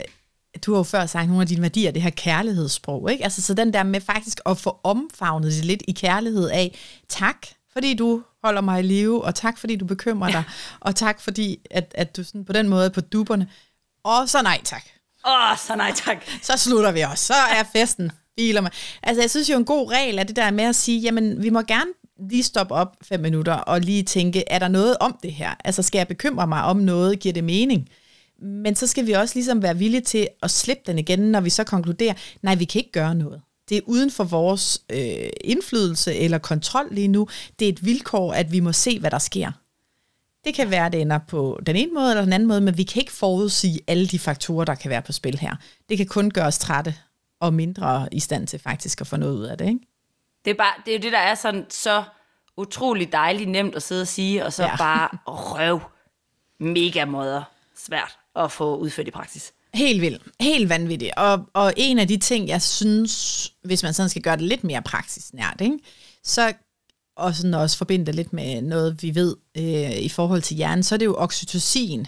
du 0.65 0.71
har 0.71 0.79
jo 0.79 0.83
før 0.83 1.05
sagt 1.05 1.27
nogle 1.27 1.41
af 1.41 1.47
dine 1.47 1.61
værdier, 1.61 1.91
det 1.91 2.01
her 2.01 2.09
kærlighedssprog, 2.09 3.11
ikke? 3.11 3.23
Altså, 3.23 3.41
så 3.41 3.53
den 3.53 3.73
der 3.73 3.83
med 3.83 4.01
faktisk 4.01 4.39
at 4.45 4.57
få 4.57 4.79
omfavnet 4.83 5.51
det 5.51 5.65
lidt 5.65 5.83
i 5.87 5.91
kærlighed 5.91 6.49
af, 6.49 6.75
tak, 7.09 7.47
fordi 7.73 7.93
du 7.93 8.23
holder 8.45 8.61
mig 8.61 8.79
i 8.79 8.83
live, 8.83 9.25
og 9.25 9.35
tak, 9.35 9.57
fordi 9.57 9.75
du 9.75 9.85
bekymrer 9.85 10.31
dig, 10.31 10.43
og 10.79 10.95
tak, 10.95 11.21
fordi 11.21 11.59
at, 11.71 11.91
at 11.95 12.17
du 12.17 12.23
sådan 12.23 12.45
på 12.45 12.53
den 12.53 12.69
måde 12.69 12.85
er 12.85 12.89
på 12.89 13.01
duberne, 13.01 13.47
og 14.03 14.29
så 14.29 14.41
nej 14.41 14.61
tak. 14.63 14.83
Åh, 15.27 15.51
oh, 15.51 15.57
så 15.57 15.75
nej 15.75 15.91
tak. 15.95 16.17
Så 16.41 16.57
slutter 16.57 16.91
vi 16.91 17.01
også. 17.01 17.25
Så 17.25 17.33
er 17.33 17.63
festen 17.73 18.11
filer 18.39 18.61
mig. 18.61 18.71
Altså, 19.03 19.21
jeg 19.21 19.29
synes 19.29 19.49
jo, 19.49 19.57
en 19.57 19.65
god 19.65 19.91
regel 19.91 20.19
er 20.19 20.23
det 20.23 20.35
der 20.35 20.51
med 20.51 20.63
at 20.63 20.75
sige, 20.75 20.99
jamen, 20.99 21.43
vi 21.43 21.49
må 21.49 21.61
gerne 21.61 21.91
lige 22.29 22.43
stoppe 22.43 22.73
op 22.73 22.95
fem 23.01 23.19
minutter 23.19 23.53
og 23.53 23.81
lige 23.81 24.03
tænke, 24.03 24.43
er 24.47 24.59
der 24.59 24.67
noget 24.67 24.97
om 24.99 25.19
det 25.23 25.33
her? 25.33 25.53
Altså, 25.65 25.83
skal 25.83 25.99
jeg 25.99 26.07
bekymre 26.07 26.47
mig 26.47 26.63
om 26.63 26.77
noget? 26.77 27.19
Giver 27.19 27.33
det 27.33 27.43
mening? 27.43 27.89
Men 28.41 28.75
så 28.75 28.87
skal 28.87 29.07
vi 29.07 29.11
også 29.11 29.35
ligesom 29.35 29.61
være 29.61 29.77
villige 29.77 30.01
til 30.01 30.27
at 30.43 30.51
slippe 30.51 30.83
den 30.85 30.99
igen, 30.99 31.19
når 31.19 31.41
vi 31.41 31.49
så 31.49 31.63
konkluderer, 31.63 32.13
nej, 32.41 32.55
vi 32.55 32.65
kan 32.65 32.79
ikke 32.79 32.91
gøre 32.91 33.15
noget. 33.15 33.41
Det 33.69 33.77
er 33.77 33.81
uden 33.85 34.11
for 34.11 34.23
vores 34.23 34.81
øh, 34.89 35.29
indflydelse 35.43 36.15
eller 36.15 36.37
kontrol 36.37 36.87
lige 36.91 37.07
nu. 37.07 37.27
Det 37.59 37.65
er 37.65 37.69
et 37.73 37.85
vilkår, 37.85 38.33
at 38.33 38.51
vi 38.51 38.59
må 38.59 38.71
se, 38.71 38.99
hvad 38.99 39.11
der 39.11 39.19
sker. 39.19 39.51
Det 40.45 40.53
kan 40.55 40.69
være, 40.71 40.85
at 40.85 40.91
det 40.93 41.01
ender 41.01 41.19
på 41.27 41.59
den 41.65 41.75
ene 41.75 41.93
måde 41.93 42.09
eller 42.09 42.23
den 42.23 42.33
anden 42.33 42.47
måde, 42.47 42.61
men 42.61 42.77
vi 42.77 42.83
kan 42.83 42.99
ikke 42.99 43.11
forudsige 43.11 43.79
alle 43.87 44.07
de 44.07 44.19
faktorer, 44.19 44.65
der 44.65 44.75
kan 44.75 44.89
være 44.89 45.01
på 45.01 45.11
spil 45.11 45.37
her. 45.39 45.55
Det 45.89 45.97
kan 45.97 46.05
kun 46.07 46.31
gøre 46.31 46.45
os 46.45 46.57
trætte 46.57 46.95
og 47.39 47.53
mindre 47.53 48.07
i 48.11 48.19
stand 48.19 48.47
til 48.47 48.59
faktisk 48.59 49.01
at 49.01 49.07
få 49.07 49.17
noget 49.17 49.35
ud 49.37 49.43
af 49.43 49.57
det. 49.57 49.67
Ikke? 49.67 49.79
Det 50.45 50.51
er, 50.51 50.55
bare, 50.55 50.73
det 50.85 50.91
er 50.93 50.97
jo 50.97 51.01
det, 51.01 51.11
der 51.11 51.19
er 51.19 51.35
sådan 51.35 51.65
så 51.69 52.03
utrolig 52.57 53.11
dejligt 53.11 53.49
nemt 53.49 53.75
at 53.75 53.83
sidde 53.83 54.01
og 54.01 54.07
sige, 54.07 54.45
og 54.45 54.53
så 54.53 54.63
Ja. 54.63 54.75
bare 54.77 55.09
røv 55.27 55.81
mega 56.59 57.05
måder 57.05 57.43
svært 57.77 58.17
at 58.35 58.51
få 58.51 58.75
udført 58.77 59.07
i 59.07 59.11
praksis. 59.11 59.53
Helt 59.75 60.01
vildt. 60.01 60.21
Helt 60.39 60.69
vanvittigt. 60.69 61.11
Og, 61.17 61.49
og 61.53 61.73
en 61.77 61.99
af 61.99 62.07
de 62.07 62.17
ting, 62.17 62.47
jeg 62.47 62.61
synes, 62.61 63.53
hvis 63.63 63.83
man 63.83 63.93
sådan 63.93 64.09
skal 64.09 64.21
gøre 64.21 64.37
det 64.37 64.43
lidt 64.43 64.63
mere 64.63 64.81
praksisnært, 64.81 65.61
ikke? 65.61 65.79
så 66.23 66.53
og 67.17 67.35
sådan 67.35 67.53
også 67.53 67.77
forbinde 67.77 68.05
det 68.05 68.15
lidt 68.15 68.33
med 68.33 68.61
noget, 68.61 69.03
vi 69.03 69.15
ved 69.15 69.35
øh, 69.57 69.97
i 69.97 70.09
forhold 70.09 70.41
til 70.41 70.57
hjernen, 70.57 70.83
så 70.83 70.95
er 70.95 70.97
det 70.99 71.05
jo 71.05 71.15
oxytocin. 71.17 72.07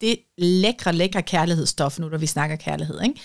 Det 0.00 0.18
lækre, 0.38 0.92
lækre 0.92 1.22
kærlighedsstof, 1.22 1.98
nu 1.98 2.08
når 2.08 2.18
vi 2.18 2.26
snakker 2.26 2.56
kærlighed, 2.56 3.02
ikke? 3.02 3.20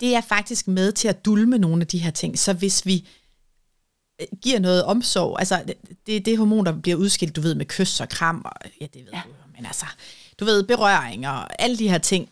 det 0.00 0.14
er 0.14 0.20
faktisk 0.20 0.68
med 0.68 0.92
til 0.92 1.08
at 1.08 1.24
dulme 1.24 1.58
nogle 1.58 1.80
af 1.80 1.86
de 1.86 1.98
her 1.98 2.10
ting. 2.10 2.38
Så 2.38 2.52
hvis 2.52 2.86
vi 2.86 3.08
øh, 4.20 4.26
giver 4.42 4.58
noget 4.58 4.84
omsorg, 4.84 5.36
altså 5.38 5.64
det, 6.06 6.26
det, 6.26 6.38
hormon, 6.38 6.66
der 6.66 6.80
bliver 6.80 6.96
udskilt, 6.96 7.36
du 7.36 7.40
ved, 7.40 7.54
med 7.54 7.66
kys 7.66 8.00
og 8.00 8.08
kram, 8.08 8.42
og 8.44 8.52
ja, 8.80 8.86
det 8.94 9.04
ved 9.04 9.12
ja. 9.12 9.22
du 9.24 9.30
men 9.56 9.66
altså, 9.66 9.86
du 10.40 10.44
ved, 10.44 10.62
berøring 10.62 11.28
og 11.28 11.62
alle 11.62 11.78
de 11.78 11.88
her 11.88 11.98
ting, 11.98 12.28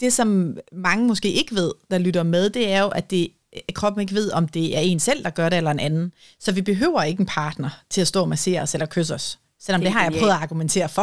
det, 0.00 0.12
som 0.12 0.56
mange 0.72 1.06
måske 1.06 1.32
ikke 1.32 1.54
ved, 1.54 1.72
der 1.90 1.98
lytter 1.98 2.22
med, 2.22 2.50
det 2.50 2.72
er 2.72 2.80
jo, 2.82 2.88
at 2.88 3.10
det, 3.10 3.32
at 3.68 3.74
kroppen 3.74 4.00
ikke 4.00 4.14
ved, 4.14 4.30
om 4.32 4.48
det 4.48 4.76
er 4.76 4.80
en 4.80 5.00
selv, 5.00 5.24
der 5.24 5.30
gør 5.30 5.48
det, 5.48 5.56
eller 5.56 5.70
en 5.70 5.80
anden. 5.80 6.12
Så 6.40 6.52
vi 6.52 6.62
behøver 6.62 7.02
ikke 7.02 7.20
en 7.20 7.26
partner 7.26 7.70
til 7.90 8.00
at 8.00 8.08
stå 8.08 8.20
og 8.20 8.28
massere 8.28 8.60
os 8.62 8.74
eller 8.74 8.86
kysse 8.86 9.14
os. 9.14 9.38
Selvom 9.60 9.80
det, 9.80 9.86
Det 9.86 9.92
har 9.92 10.02
jeg 10.02 10.12
prøvet 10.12 10.32
at 10.32 10.38
argumentere 10.42 10.88
for. 10.88 11.02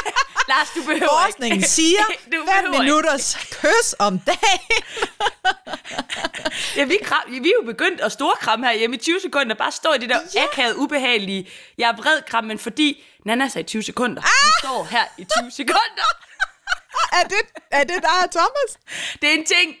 Lars, 0.50 0.68
du 0.76 0.80
behøver 0.82 1.08
Forskningen 1.24 1.56
ikke. 1.56 1.68
siger, 1.68 1.98
Du 2.08 2.30
5 2.30 2.30
behøver 2.46 2.72
ikke. 2.72 2.78
minutters 2.84 3.34
kys 3.50 3.94
om 3.98 4.18
dagen. 4.18 4.82
Ja, 6.76 6.84
vi, 6.84 6.98
kram, 7.04 7.22
vi 7.30 7.36
er 7.36 7.52
jo 7.62 7.66
begyndt 7.66 8.00
at 8.00 8.12
storkramme 8.12 8.66
her 8.66 8.74
hjemme 8.78 8.96
i 8.96 8.98
20 8.98 9.20
sekunder, 9.22 9.54
bare 9.54 9.72
stå 9.72 9.92
i 9.92 9.98
det 9.98 10.08
der 10.08 10.18
Ja. 10.34 10.42
akavet, 10.52 10.74
ubehagelige, 10.74 11.48
jeg 11.78 11.88
er 11.90 11.96
vred 11.96 12.22
kram, 12.26 12.44
men 12.44 12.58
fordi 12.58 13.02
Nana 13.26 13.48
sagde 13.48 13.66
20 13.68 13.82
sekunder, 13.82 14.22
ah! 14.22 14.28
vi 14.46 14.52
står 14.62 14.84
her 14.90 15.04
i 15.18 15.24
20 15.40 15.50
sekunder. 15.50 16.08
er, 17.18 17.24
det, 17.32 17.42
er 17.70 17.84
det 17.84 18.02
der, 18.02 18.26
Thomas? 18.36 18.70
Det 19.20 19.28
er 19.30 19.34
en 19.34 19.46
ting. 19.46 19.76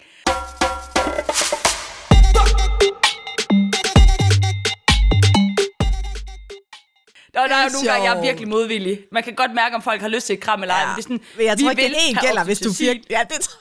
Og 7.42 7.48
der 7.48 7.56
er 7.56 7.64
jo 7.64 7.70
nogle 7.72 7.90
gange, 7.90 8.10
jeg 8.10 8.16
er 8.16 8.20
virkelig 8.20 8.48
modvillig. 8.48 9.00
Man 9.12 9.22
kan 9.22 9.34
godt 9.34 9.54
mærke, 9.54 9.76
om 9.76 9.82
folk 9.82 10.00
har 10.00 10.08
lyst 10.08 10.26
til 10.26 10.34
et 10.34 10.40
kram 10.40 10.62
eller 10.62 10.74
ej. 10.74 10.86
men 10.86 10.96
det 10.96 10.98
er 10.98 11.02
sådan, 11.02 11.20
Men 11.36 11.46
jeg 11.46 11.58
vi 11.58 11.62
tror 11.62 11.70
ikke, 11.70 11.82
vil 11.82 11.90
det 11.90 12.20
gælder, 12.20 12.44
hvis 12.44 12.58
du 12.58 12.70
virkelig... 12.78 13.10
Ja, 13.10 13.22
det 13.30 13.40
tror 13.40 13.58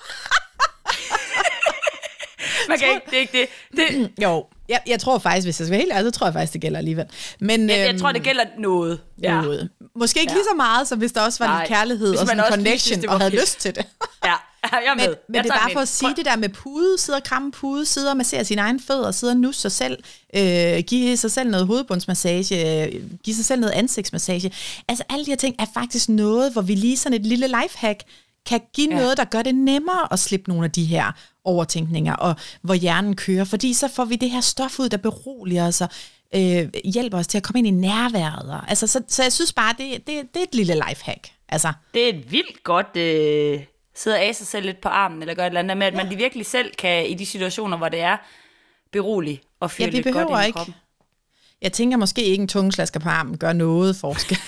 Man 2.69 2.79
kan 2.79 2.87
ikke, 2.89 3.05
det 3.05 3.15
er 3.15 3.19
ikke 3.19 3.39
det. 3.39 3.49
det 3.77 4.11
Jo, 4.23 4.45
jeg, 4.69 4.79
jeg 4.87 4.99
tror 4.99 5.17
faktisk, 5.17 5.45
hvis 5.45 5.59
jeg 5.59 5.65
skal 5.67 5.71
være 5.71 5.79
helt 5.81 5.93
ærlig, 5.93 6.13
så 6.13 6.19
tror 6.19 6.27
jeg 6.27 6.33
faktisk, 6.33 6.53
det 6.53 6.61
gælder 6.61 6.77
alligevel. 6.77 7.05
Men, 7.39 7.69
jeg, 7.69 7.79
jeg 7.79 7.89
øhm, 7.89 7.99
tror, 7.99 8.11
det 8.11 8.23
gælder 8.23 8.43
noget. 8.59 8.99
Ja. 9.23 9.41
noget. 9.41 9.69
Måske 9.95 10.19
ikke 10.19 10.31
Ja. 10.31 10.35
lige 10.37 10.45
så 10.51 10.55
meget, 10.55 10.87
som 10.87 10.99
hvis 10.99 11.11
der 11.11 11.21
også 11.21 11.43
var 11.43 11.47
Nej. 11.47 11.61
lidt 11.61 11.69
kærlighed 11.69 12.11
og 12.11 12.27
sådan 12.27 12.39
en 12.39 12.45
connection, 12.49 12.79
synes, 12.79 12.99
det 12.99 13.07
var 13.07 13.13
og 13.13 13.19
havde 13.19 13.31
fedt. 13.31 13.41
lyst 13.41 13.59
til 13.59 13.75
det. 13.75 13.85
ja, 14.25 14.33
jeg 14.63 14.81
er 14.91 14.95
med. 14.95 15.07
Men, 15.07 15.15
men 15.27 15.35
jeg 15.35 15.43
det 15.43 15.51
er 15.51 15.55
bare 15.55 15.69
for 15.73 15.79
at 15.79 15.87
sige 15.87 16.15
det 16.15 16.25
der 16.25 16.35
med 16.35 16.49
pude, 16.49 16.97
sidde 16.97 17.15
og 17.17 17.23
kramme 17.23 17.51
pude, 17.51 17.85
sidde 17.85 18.09
og 18.11 18.17
massere 18.17 18.45
sine 18.45 18.61
egne 18.61 18.79
fødder, 18.87 19.11
sidde 19.11 19.31
og 19.31 19.37
nusse 19.37 19.61
sig 19.61 19.71
selv, 19.71 19.97
øh, 20.35 20.79
give 20.83 21.17
sig 21.17 21.31
selv 21.31 21.49
noget 21.49 21.67
hovedbundsmassage, 21.67 22.85
øh, 22.85 23.01
give 23.23 23.35
sig 23.35 23.45
selv 23.45 23.61
noget 23.61 23.73
ansigtsmassage. 23.73 24.51
Altså 24.87 25.03
alle 25.09 25.25
de 25.25 25.31
her 25.31 25.35
ting 25.37 25.55
er 25.59 25.65
faktisk 25.73 26.09
noget, 26.09 26.51
hvor 26.51 26.61
vi 26.61 26.75
lige 26.75 26.97
sådan 26.97 27.19
et 27.19 27.25
lille 27.25 27.47
lifehack 27.47 27.99
kan 28.45 28.61
give. 28.73 28.89
Ja. 28.91 29.01
noget, 29.01 29.17
der 29.17 29.23
gør 29.25 29.41
det 29.41 29.55
nemmere 29.55 30.13
at 30.13 30.19
slippe 30.19 30.49
nogle 30.49 30.65
af 30.65 30.71
de 30.71 30.85
her 30.85 31.11
overtænkninger, 31.43 32.13
og 32.15 32.35
hvor 32.61 32.73
hjernen 32.73 33.15
kører, 33.15 33.43
fordi 33.43 33.73
så 33.73 33.87
får 33.87 34.05
vi 34.05 34.15
det 34.15 34.29
her 34.29 34.41
stof 34.41 34.79
ud, 34.79 34.89
der 34.89 34.97
beroliger 34.97 35.67
os 35.67 35.81
og 35.81 35.89
øh, 36.35 36.69
hjælper 36.85 37.17
os 37.17 37.27
til 37.27 37.37
at 37.37 37.43
komme 37.43 37.59
ind 37.59 37.67
i 37.67 37.71
nærværet. 37.71 38.49
Og, 38.51 38.69
altså, 38.69 38.87
så, 38.87 39.01
så 39.07 39.23
jeg 39.23 39.31
synes 39.33 39.53
bare, 39.53 39.73
det, 39.77 40.07
det, 40.07 40.07
det 40.33 40.39
er 40.39 40.43
et 40.43 40.55
lille 40.55 40.73
lifehack. 40.87 41.27
Altså, 41.49 41.73
Det 41.93 42.05
er 42.05 42.09
et 42.09 42.31
vildt 42.31 42.63
godt 42.63 42.97
øh, 42.97 43.61
sidde 43.95 44.15
og 44.17 44.21
af 44.23 44.35
sig 44.35 44.47
selv 44.47 44.65
lidt 44.65 44.81
på 44.81 44.89
armen, 44.89 45.21
eller 45.21 45.33
gøre 45.33 45.45
et 45.45 45.49
eller 45.49 45.59
andet 45.59 45.77
med, 45.77 45.87
at 45.87 45.93
man 45.93 46.17
virkelig 46.17 46.45
selv 46.45 46.71
kan, 46.77 47.05
i 47.09 47.13
de 47.13 47.25
situationer, 47.25 47.77
hvor 47.77 47.89
det 47.89 47.99
er, 47.99 48.17
berolig 48.91 49.41
og 49.59 49.71
føle 49.71 49.85
Ja, 49.85 49.89
vi 49.91 49.95
lidt 49.97 50.05
godt 50.05 50.13
behøver 50.27 50.41
i 50.41 50.45
ikke. 50.45 50.57
kroppen. 50.57 50.75
jeg 51.61 51.73
tænker 51.73 51.97
måske 51.97 52.23
ikke 52.23 52.41
en 52.41 52.47
tungeslasker 52.47 52.99
på 52.99 53.09
armen 53.09 53.37
gør 53.37 53.53
noget 53.53 53.95
forskel. 53.95 54.37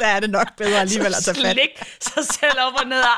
der 0.00 0.06
er 0.06 0.20
det 0.20 0.30
nok 0.30 0.56
bedre 0.56 0.80
alligevel 0.80 1.14
at 1.14 1.24
tage 1.24 1.34
fat. 1.34 1.52
Slik 1.52 1.70
sig 2.02 2.24
selv 2.40 2.58
op 2.66 2.72
og 2.82 2.86
ned. 2.88 3.02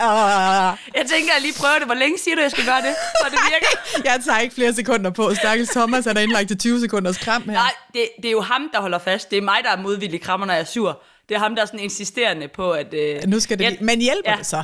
Ah, 0.00 0.76
Jeg 0.94 1.06
tænker, 1.06 1.32
jeg 1.34 1.42
lige 1.42 1.54
prøver 1.60 1.74
det. 1.78 1.86
Hvor 1.86 1.94
længe 1.94 2.18
siger 2.18 2.34
du, 2.34 2.40
jeg 2.42 2.50
skal 2.50 2.64
gøre 2.64 2.82
det? 2.82 2.94
For 3.24 3.30
det 3.30 3.38
virker. 3.52 4.02
jeg 4.12 4.20
tager 4.24 4.38
ikke 4.38 4.54
flere 4.54 4.74
sekunder 4.74 5.10
på. 5.10 5.34
Stakkels 5.34 5.70
Thomas, 5.70 6.04
han 6.04 6.16
er 6.16 6.20
indlagt 6.20 6.48
til 6.48 6.58
20 6.58 6.80
sekunders 6.80 7.18
kram 7.18 7.42
her. 7.42 7.52
Nej, 7.52 7.72
det, 7.94 8.08
det 8.16 8.24
er 8.28 8.32
jo 8.32 8.40
ham, 8.40 8.70
der 8.72 8.80
holder 8.80 8.98
fast. 8.98 9.30
Det 9.30 9.38
er 9.38 9.42
mig, 9.42 9.58
der 9.64 9.70
er 9.70 9.76
modvillig 9.82 10.20
krammer, 10.20 10.46
når 10.46 10.54
jeg 10.54 10.60
er 10.60 10.64
sur. 10.64 11.02
Det 11.28 11.34
er 11.34 11.38
ham, 11.38 11.54
der 11.54 11.62
er 11.62 11.66
sådan 11.66 11.80
insisterende 11.80 12.48
på, 12.48 12.70
at... 12.72 12.94
Øh, 12.94 13.22
Nu 13.26 13.40
skal 13.40 13.58
det 13.58 13.64
jeg. 13.64 13.76
Men 13.80 14.00
hjælper 14.00 14.30
Ja. 14.30 14.36
det 14.36 14.46
så? 14.46 14.62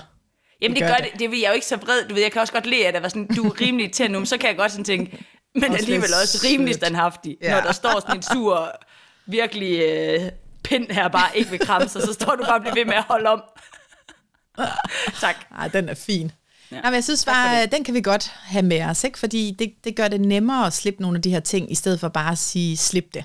Jamen 0.62 0.76
det, 0.80 0.86
gør 0.88 0.94
det. 0.96 1.08
det. 1.12 1.20
Det 1.20 1.30
vil 1.30 1.40
jeg 1.40 1.48
jo 1.48 1.54
ikke 1.54 1.66
så 1.66 1.76
vred. 1.76 2.08
Du 2.08 2.14
ved, 2.14 2.22
jeg 2.22 2.32
kan 2.32 2.40
også 2.40 2.52
godt 2.52 2.66
le, 2.66 2.76
at 2.76 2.94
der 2.94 3.00
var 3.00 3.08
sådan, 3.08 3.26
du 3.36 3.44
er 3.48 3.60
rimelig 3.60 3.92
til 3.92 4.10
nu, 4.10 4.18
men 4.18 4.26
så 4.26 4.38
kan 4.38 4.48
jeg 4.48 4.56
godt 4.56 4.72
sådan 4.72 4.84
tænke, 4.84 5.24
men 5.54 5.64
Også 5.64 5.76
alligevel 5.76 6.10
også 6.22 6.46
rimelig 6.48 6.74
standhaftig, 6.74 7.36
Ja. 7.42 7.50
når 7.54 7.60
der 7.60 7.72
står 7.72 8.00
sådan 8.00 8.16
en 8.16 8.22
sur, 8.22 8.70
virkelig 9.26 9.80
øh, 9.80 10.20
pind 10.64 10.90
her 10.90 11.08
bare 11.08 11.36
ikke 11.38 11.50
vil 11.50 11.58
kramme 11.58 11.88
sig, 11.88 12.02
så 12.02 12.12
står 12.12 12.34
du 12.36 12.44
bare 12.44 12.54
og 12.54 12.60
bliver 12.60 12.74
ved 12.74 12.84
med 12.84 12.94
at 12.94 13.02
holde 13.08 13.28
om. 13.30 13.42
tak. 15.20 15.36
Ej, 15.58 15.68
den 15.68 15.88
er 15.88 15.94
fin. 15.94 16.26
Ja. 16.70 16.76
Ja. 16.76 16.80
Nej, 16.80 16.90
men 16.90 16.94
jeg 16.94 17.04
synes 17.04 17.24
bare, 17.24 17.66
den 17.66 17.84
kan 17.84 17.94
vi 17.94 18.00
godt 18.00 18.32
have 18.42 18.62
med 18.62 18.82
os, 18.82 19.04
ikke? 19.04 19.18
fordi 19.18 19.56
det, 19.58 19.72
det 19.84 19.96
gør 19.96 20.08
det 20.08 20.20
nemmere 20.20 20.66
at 20.66 20.72
slippe 20.72 21.02
nogle 21.02 21.16
af 21.18 21.22
de 21.22 21.30
her 21.30 21.40
ting, 21.40 21.72
i 21.72 21.74
stedet 21.74 22.00
for 22.00 22.08
bare 22.08 22.32
at 22.32 22.38
sige, 22.38 22.76
slip 22.76 23.14
det. 23.14 23.24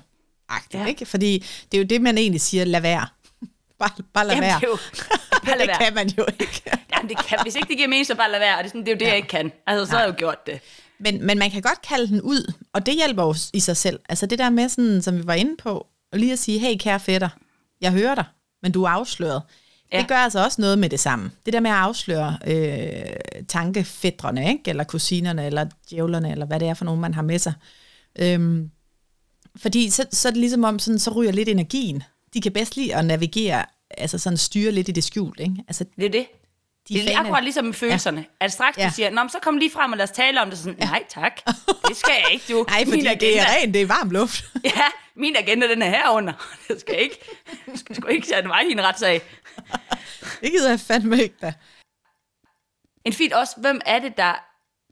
Agtigt, 0.49 0.81
Ja. 0.83 0.87
ikke? 0.87 1.05
Fordi 1.05 1.45
det 1.71 1.77
er 1.77 1.81
jo 1.81 1.87
det, 1.87 2.01
man 2.01 2.17
egentlig 2.17 2.41
siger, 2.41 2.65
lad 2.65 2.81
være. 2.81 3.07
bare, 3.79 3.89
bare 4.13 4.27
lad 4.27 4.35
Jamen, 4.35 4.47
være. 4.47 4.59
det 4.59 4.67
jo, 4.67 4.77
bare 5.45 5.57
lad 5.57 5.59
det 5.59 5.67
være. 5.67 5.77
kan 5.77 5.93
man 5.93 6.09
jo 6.17 6.25
ikke. 6.39 6.61
Jamen, 6.95 7.09
det 7.09 7.17
kan, 7.27 7.39
hvis 7.43 7.55
ikke 7.55 7.67
det 7.67 7.77
giver 7.77 7.89
mening, 7.89 8.07
så 8.07 8.15
bare 8.15 8.31
lad 8.31 8.39
være. 8.39 8.57
Og 8.57 8.63
det 8.63 8.65
er, 8.65 8.69
sådan, 8.69 8.81
det 8.81 8.87
er 8.87 8.95
jo 8.95 8.99
det, 8.99 9.05
jeg 9.07 9.15
ikke 9.15 9.27
kan. 9.27 9.51
Altså, 9.67 9.85
så 9.85 9.91
har 9.91 9.99
jeg 10.03 10.09
jo 10.09 10.15
gjort 10.17 10.45
det. 10.47 10.59
Men, 10.99 11.25
men 11.25 11.39
man 11.39 11.51
kan 11.51 11.61
godt 11.61 11.81
kalde 11.81 12.07
den 12.07 12.21
ud, 12.21 12.53
og 12.73 12.85
det 12.85 12.93
hjælper 12.93 13.23
jo 13.23 13.35
i 13.53 13.59
sig 13.59 13.77
selv. 13.77 13.99
Altså 14.09 14.25
det 14.25 14.39
der 14.39 14.49
med, 14.49 14.69
sådan, 14.69 15.01
som 15.01 15.17
vi 15.17 15.27
var 15.27 15.33
inde 15.33 15.57
på, 15.57 15.87
og 16.11 16.19
lige 16.19 16.33
at 16.33 16.39
sige, 16.39 16.59
hey 16.59 16.77
kære 16.79 16.99
fætter, 16.99 17.29
jeg 17.81 17.91
hører 17.91 18.15
dig, 18.15 18.25
men 18.61 18.71
du 18.71 18.83
er 18.83 18.89
afsløret. 18.89 19.41
Ja. 19.93 19.97
Det 19.99 20.07
gør 20.07 20.15
altså 20.15 20.43
også 20.43 20.61
noget 20.61 20.79
med 20.79 20.89
det 20.89 20.99
samme. 20.99 21.31
Det 21.45 21.53
der 21.53 21.59
med 21.59 21.71
at 21.71 21.77
afsløre 21.77 22.37
øh, 22.47 23.43
tankefædrene, 23.47 24.49
ikke? 24.49 24.69
eller 24.69 24.83
kusinerne, 24.83 25.45
eller 25.45 25.65
djævlerne, 25.89 26.31
eller 26.31 26.45
hvad 26.45 26.59
det 26.59 26.67
er 26.67 26.73
for 26.73 26.85
nogen, 26.85 27.01
man 27.01 27.13
har 27.13 27.21
med 27.21 27.39
sig. 27.39 27.53
Øhm, 28.19 28.69
fordi 29.55 29.89
så, 29.89 30.05
så 30.11 30.27
er 30.27 30.31
det 30.31 30.39
ligesom 30.39 30.63
om, 30.63 30.79
sådan, 30.79 30.99
så 30.99 31.11
ryger 31.11 31.31
lidt 31.31 31.49
energien. 31.49 32.03
De 32.33 32.41
kan 32.41 32.51
bedst 32.51 32.75
lide 32.75 32.95
at 32.95 33.05
navigere, 33.05 33.65
altså 33.97 34.17
sådan 34.17 34.37
styre 34.37 34.71
lidt 34.71 34.89
i 34.89 34.91
det 34.91 35.03
skjul. 35.03 35.35
Ikke? 35.39 35.55
Altså, 35.67 35.85
Det 35.95 36.05
er 36.05 36.09
det. 36.09 36.25
De 36.89 36.99
Det 36.99 37.13
er 37.13 37.19
akkurat 37.19 37.43
ligesom 37.43 37.65
med 37.65 37.73
følelserne. 37.73 38.19
Ja. 38.41 38.45
At 38.45 38.51
straks 38.53 38.77
Ja. 38.77 38.87
du 38.87 38.93
siger, 38.93 39.09
Nå, 39.09 39.27
så 39.31 39.39
kom 39.41 39.57
lige 39.57 39.71
frem 39.71 39.91
og 39.91 39.97
lad 39.97 40.03
os 40.03 40.11
tale 40.11 40.41
om 40.41 40.49
det. 40.49 40.57
Så 40.57 40.63
sådan, 40.63 40.79
nej 40.79 41.03
tak, 41.09 41.41
det 41.87 41.97
skal 41.97 42.13
jeg 42.23 42.33
ikke, 42.33 42.53
du. 42.53 42.65
Nej, 42.69 42.85
fordi 42.85 42.91
Min 42.91 43.05
det 43.05 43.37
er 43.37 43.43
agenda- 43.43 43.55
rent, 43.63 43.73
det 43.73 43.81
er 43.81 43.85
varm 43.85 44.09
luft. 44.09 44.43
Ja, 44.75 44.81
min 45.15 45.35
agenda, 45.35 45.67
den 45.67 45.81
er 45.81 45.89
herunder. 45.89 46.33
Det 46.67 46.79
skal 46.81 47.01
ikke, 47.01 47.19
du 47.73 47.77
skal 47.77 47.95
sgu 47.95 48.07
ikke 48.07 48.27
sætte 48.27 48.47
mig 48.47 48.63
i 48.69 48.71
en 48.71 48.83
retssag. 48.83 49.21
det 50.41 50.51
gider 50.51 50.69
jeg 50.69 50.79
fandme 50.79 51.21
ikke 51.23 51.35
da. 51.41 51.53
En 53.05 53.13
fint 53.13 53.33
også, 53.33 53.53
hvem 53.57 53.81
er 53.85 53.99
det, 53.99 54.17
der 54.17 54.33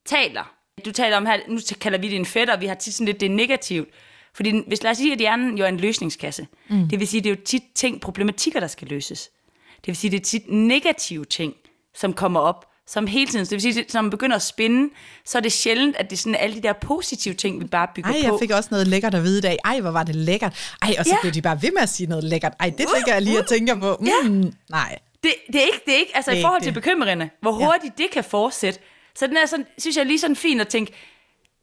taler? 0.05 0.51
Du 0.85 0.91
taler 0.91 1.17
om 1.17 1.25
her, 1.25 1.39
nu 1.47 1.59
kalder 1.81 1.97
vi 1.97 2.07
det 2.09 2.15
en 2.15 2.25
fætter, 2.25 2.53
og 2.55 2.61
vi 2.61 2.65
har 2.65 2.75
tit 2.75 2.93
sådan 2.93 3.05
lidt, 3.05 3.19
det 3.19 3.25
er 3.25 3.29
negativt. 3.29 3.89
Fordi 4.35 4.61
hvis 4.67 4.83
lad 4.83 4.91
os 4.91 4.97
sige, 4.97 5.11
at 5.11 5.17
hjernen 5.19 5.57
jo 5.57 5.63
er 5.63 5.67
en 5.69 5.77
løsningskasse. 5.77 6.47
Mm. 6.69 6.89
Det 6.89 6.99
vil 6.99 7.07
sige, 7.07 7.21
det 7.21 7.29
er 7.31 7.35
jo 7.35 7.41
tit 7.45 7.63
ting, 7.75 8.01
problematikker, 8.01 8.59
der 8.59 8.67
skal 8.67 8.87
løses. 8.87 9.29
Det 9.77 9.87
vil 9.87 9.95
sige, 9.95 10.11
det 10.11 10.19
er 10.19 10.23
tit 10.23 10.43
negative 10.49 11.25
ting, 11.25 11.53
som 11.97 12.13
kommer 12.13 12.39
op, 12.39 12.65
som 12.87 13.07
hele 13.07 13.31
tiden, 13.31 13.45
det 13.45 13.51
vil 13.51 13.61
sige, 13.61 13.85
når 13.93 14.01
man 14.01 14.11
begynder 14.11 14.35
at 14.35 14.41
spinde, 14.41 14.93
så 15.25 15.37
er 15.37 15.41
det 15.41 15.51
sjældent, 15.51 15.95
at 15.95 16.09
det 16.09 16.15
er 16.15 16.17
sådan 16.17 16.35
alle 16.35 16.55
de 16.55 16.61
der 16.61 16.73
positive 16.73 17.33
ting, 17.33 17.59
vi 17.59 17.65
bare 17.65 17.87
bygger 17.95 18.09
Ej, 18.11 18.21
på. 18.21 18.25
jeg 18.27 18.33
fik 18.39 18.51
også 18.51 18.67
noget 18.71 18.87
lækkert 18.87 19.15
at 19.15 19.23
vide 19.23 19.37
i 19.37 19.41
dag. 19.41 19.57
Ej, 19.65 19.79
hvor 19.79 19.91
var 19.91 20.03
det 20.03 20.15
lækkert. 20.15 20.75
Ej, 20.81 20.95
og 20.99 21.05
så 21.05 21.11
Ja. 21.11 21.17
blev 21.21 21.33
de 21.33 21.41
bare 21.41 21.61
ved 21.61 21.71
med 21.73 21.81
at 21.81 21.89
sige 21.89 22.07
noget 22.09 22.23
lækkert. 22.23 22.53
Ej, 22.59 22.69
det 22.77 22.85
fik 22.97 23.07
jeg 23.07 23.21
lige 23.21 23.39
at 23.39 23.47
tænke 23.47 23.75
på. 23.79 23.97
Mm, 24.23 24.53
nej. 24.69 24.99
Det, 25.23 25.33
det 25.47 25.55
er 25.55 25.65
ikke, 25.65 25.81
det 25.85 25.93
er 25.93 25.97
ikke, 25.97 26.11
altså 26.15 26.31
Det 26.31 26.37
er 26.37 26.41
i 26.41 26.43
forhold 26.43 26.61
til 26.61 26.65
det. 26.75 26.83
bekymringerne, 26.83 27.29
hvor 27.41 27.51
hurtigt 27.51 27.97
det 27.97 28.11
kan 28.11 28.23
fortsætte. 28.23 28.79
Så 29.15 29.27
den 29.27 29.37
er 29.37 29.45
sådan, 29.45 29.65
synes 29.77 29.97
jeg 29.97 30.05
lige 30.05 30.19
sådan 30.19 30.35
fint 30.35 30.61
at 30.61 30.67
tænke, 30.67 30.93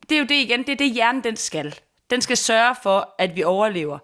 det 0.08 0.14
er 0.14 0.18
jo 0.18 0.26
det 0.26 0.34
igen, 0.34 0.60
det 0.62 0.68
er 0.68 0.76
det 0.76 0.90
hjernen 0.92 1.24
den 1.24 1.36
skal. 1.36 1.74
Den 2.10 2.20
skal 2.22 2.36
sørge 2.36 2.74
for, 2.82 3.14
at 3.18 3.36
vi 3.36 3.42
overlever. 3.42 3.98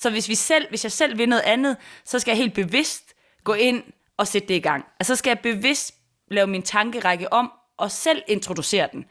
Så 0.00 0.10
hvis, 0.10 0.28
vi 0.28 0.34
selv, 0.34 0.66
hvis 0.68 0.84
jeg 0.84 0.92
selv 0.92 1.18
vil 1.18 1.28
noget 1.28 1.42
andet, 1.42 1.76
så 2.04 2.18
skal 2.18 2.30
jeg 2.30 2.36
helt 2.38 2.54
bevidst 2.54 3.04
gå 3.44 3.52
ind 3.54 3.82
og 4.20 4.26
sætte 4.26 4.48
det 4.48 4.54
i 4.54 4.60
gang. 4.60 4.84
Altså 5.00 5.14
så 5.14 5.18
skal 5.18 5.30
jeg 5.30 5.38
bevidst 5.38 5.94
lave 6.30 6.46
min 6.46 6.62
tankerække 6.62 7.32
om, 7.32 7.52
og 7.78 7.90
selv 7.90 8.22
introducere 8.28 8.88
den 8.92 9.04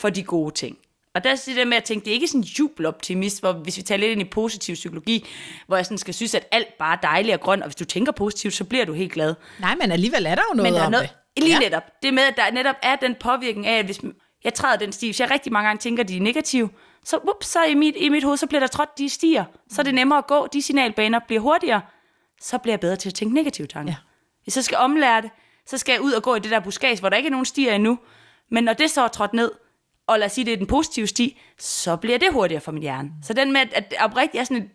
for 0.00 0.10
de 0.10 0.22
gode 0.22 0.54
ting. 0.54 0.76
Og 1.14 1.24
der 1.24 1.30
er 1.30 1.36
det 1.46 1.56
der 1.56 1.64
med 1.64 1.76
at 1.76 1.84
tænke, 1.84 2.04
det 2.04 2.10
er 2.10 2.14
ikke 2.14 2.28
sådan 2.28 2.40
en 2.40 2.44
jubeloptimist, 2.44 3.40
hvor 3.40 3.52
hvis 3.52 3.76
vi 3.76 3.82
tager 3.82 3.98
lidt 3.98 4.12
ind 4.12 4.20
i 4.20 4.24
positiv 4.24 4.74
psykologi, 4.74 5.26
hvor 5.66 5.76
jeg 5.76 5.86
sådan 5.86 5.98
skal 5.98 6.14
synes, 6.14 6.34
at 6.34 6.46
alt 6.52 6.78
bare 6.78 6.96
er 6.96 7.00
dejligt 7.00 7.34
og 7.34 7.40
grønt, 7.40 7.62
og 7.62 7.68
hvis 7.68 7.76
du 7.76 7.84
tænker 7.84 8.12
positivt, 8.12 8.54
så 8.54 8.64
bliver 8.64 8.84
du 8.84 8.92
helt 8.92 9.12
glad. 9.12 9.34
Nej, 9.60 9.74
men 9.74 9.90
alligevel 9.92 10.26
er 10.26 10.34
der 10.34 10.42
jo 10.50 10.56
noget 10.56 10.72
Men 10.72 10.74
der 10.74 10.80
er 10.80 10.86
om 10.86 10.92
noget, 10.92 11.08
det. 11.36 11.44
lige 11.44 11.54
Ja. 11.54 11.58
netop, 11.58 11.82
det 12.02 12.14
med, 12.14 12.22
at 12.22 12.36
der 12.36 12.50
netop 12.50 12.76
er 12.82 12.96
den 12.96 13.14
påvirkning 13.20 13.66
af, 13.66 13.78
at 13.78 13.84
hvis 13.84 14.00
jeg 14.44 14.54
træder 14.54 14.76
den 14.76 14.92
stil, 14.92 15.06
hvis 15.06 15.20
jeg 15.20 15.30
rigtig 15.30 15.52
mange 15.52 15.66
gange 15.68 15.80
tænker, 15.80 16.02
at 16.02 16.08
de 16.08 16.16
er 16.16 16.20
negative, 16.20 16.70
så, 17.04 17.18
ups, 17.34 17.46
så 17.46 17.64
i 17.64 17.74
mit, 17.74 17.94
i 17.98 18.08
mit 18.08 18.24
hoved, 18.24 18.36
så 18.36 18.46
bliver 18.46 18.60
der 18.60 18.66
trådt, 18.66 18.98
de 18.98 19.08
stiger. 19.08 19.44
Så 19.70 19.80
er 19.80 19.84
det 19.84 19.94
nemmere 19.94 20.18
at 20.18 20.26
gå, 20.26 20.46
de 20.52 20.62
signalbaner 20.62 21.18
bliver 21.26 21.40
hurtigere, 21.40 21.80
så 22.40 22.58
bliver 22.58 22.72
jeg 22.72 22.80
bedre 22.80 22.96
til 22.96 23.08
at 23.08 23.14
tænke 23.14 23.34
negative 23.34 23.66
tanker. 23.66 23.92
Ja. 23.92 23.96
Hvis 24.46 24.56
jeg 24.56 24.64
skal 24.64 24.78
omlære 24.78 25.22
det, 25.22 25.30
så 25.66 25.78
skal 25.78 25.92
jeg 25.92 26.00
ud 26.00 26.12
og 26.12 26.22
gå 26.22 26.34
i 26.34 26.38
det 26.38 26.50
der 26.50 26.60
buskage, 26.60 27.00
hvor 27.00 27.08
der 27.08 27.16
ikke 27.16 27.26
er 27.26 27.30
nogen 27.30 27.46
stier 27.46 27.74
endnu. 27.74 27.98
Men 28.50 28.64
når 28.64 28.72
det 28.72 28.90
så 28.90 29.02
er 29.02 29.08
trådt 29.08 29.32
ned, 29.32 29.50
og 30.06 30.18
lad 30.18 30.26
os 30.26 30.32
sige, 30.32 30.44
det 30.44 30.52
er 30.52 30.56
den 30.56 30.66
positive 30.66 31.06
sti, 31.06 31.40
så 31.58 31.96
bliver 31.96 32.18
det 32.18 32.28
hurtigere 32.32 32.60
for 32.60 32.72
min 32.72 32.82
hjerne. 32.82 33.10
Så 33.22 33.32
den 33.32 33.52
med, 33.52 33.60
at, 33.60 33.90
det 33.90 33.98
oprigtigt 34.00 34.40
er 34.40 34.44
sådan 34.44 34.62
et 34.62 34.68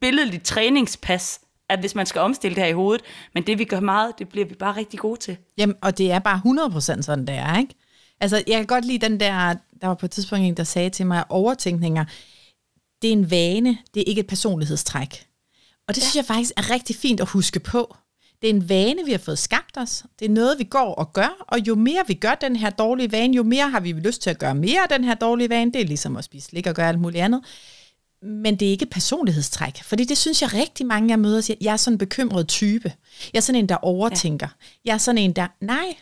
billedligt 0.00 0.44
træningspas, 0.44 1.40
at 1.68 1.80
hvis 1.80 1.94
man 1.94 2.06
skal 2.06 2.20
omstille 2.20 2.54
det 2.54 2.62
her 2.62 2.70
i 2.70 2.72
hovedet, 2.72 3.04
men 3.34 3.46
det 3.46 3.58
vi 3.58 3.64
gør 3.64 3.80
meget, 3.80 4.18
det 4.18 4.28
bliver 4.28 4.46
vi 4.46 4.54
bare 4.54 4.76
rigtig 4.76 5.00
gode 5.00 5.20
til. 5.20 5.36
Jamen, 5.58 5.76
og 5.82 5.98
det 5.98 6.12
er 6.12 6.18
bare 6.18 6.40
100% 6.68 6.80
sådan, 6.80 7.26
det 7.26 7.34
er, 7.34 7.58
ikke? 7.58 7.74
Altså, 8.20 8.44
jeg 8.46 8.56
kan 8.56 8.66
godt 8.66 8.84
lide 8.84 8.98
den 8.98 9.20
der, 9.20 9.54
der 9.80 9.86
var 9.86 9.94
på 9.94 10.06
et 10.06 10.10
tidspunkt 10.10 10.44
en, 10.44 10.56
der 10.56 10.64
sagde 10.64 10.90
til 10.90 11.06
mig, 11.06 11.24
overtænkninger, 11.28 12.04
det 13.02 13.08
er 13.08 13.12
en 13.12 13.30
vane, 13.30 13.78
det 13.94 14.00
er 14.00 14.04
ikke 14.06 14.20
et 14.20 14.26
personlighedstræk. 14.26 15.26
Og 15.88 15.94
det 15.94 16.00
ja. 16.00 16.04
synes 16.04 16.16
jeg 16.16 16.24
faktisk 16.24 16.52
er 16.56 16.70
rigtig 16.70 16.96
fint 16.96 17.20
at 17.20 17.28
huske 17.28 17.60
på. 17.60 17.96
Det 18.42 18.50
er 18.50 18.54
en 18.54 18.68
vane, 18.68 19.04
vi 19.04 19.10
har 19.10 19.18
fået 19.18 19.38
skabt 19.38 19.76
os. 19.76 20.04
Det 20.18 20.24
er 20.24 20.28
noget, 20.30 20.58
vi 20.58 20.64
går 20.64 20.94
og 20.94 21.12
gør, 21.12 21.36
og 21.40 21.58
jo 21.58 21.74
mere 21.74 22.04
vi 22.06 22.14
gør 22.14 22.34
den 22.34 22.56
her 22.56 22.70
dårlige 22.70 23.12
vane, 23.12 23.36
jo 23.36 23.42
mere 23.42 23.70
har 23.70 23.80
vi 23.80 23.92
lyst 23.92 24.22
til 24.22 24.30
at 24.30 24.38
gøre 24.38 24.54
mere 24.54 24.82
af 24.82 24.88
den 24.88 25.04
her 25.04 25.14
dårlige 25.14 25.50
vane. 25.50 25.72
Det 25.72 25.80
er 25.80 25.86
ligesom 25.86 26.16
at 26.16 26.24
spise 26.24 26.46
slik 26.48 26.66
og 26.66 26.74
gøre 26.74 26.88
alt 26.88 27.00
muligt 27.00 27.24
andet. 27.24 27.44
Men 28.22 28.56
det 28.56 28.68
er 28.68 28.72
ikke 28.72 28.86
personlighedstræk, 28.86 29.82
fordi 29.82 30.04
det 30.04 30.18
synes 30.18 30.42
jeg 30.42 30.54
rigtig 30.54 30.86
mange, 30.86 31.10
jeg 31.10 31.18
møder, 31.18 31.40
siger, 31.40 31.56
jeg 31.60 31.72
er 31.72 31.76
sådan 31.76 31.94
en 31.94 31.98
bekymret 31.98 32.48
type. 32.48 32.92
Jeg 33.32 33.38
er 33.38 33.42
sådan 33.42 33.58
en, 33.58 33.68
der 33.68 33.76
overtænker. 33.76 34.46
Ja. 34.46 34.66
Jeg 34.84 34.94
er 34.94 34.98
sådan 34.98 35.18
en, 35.18 35.32
der, 35.32 35.46
nej, 35.60 35.96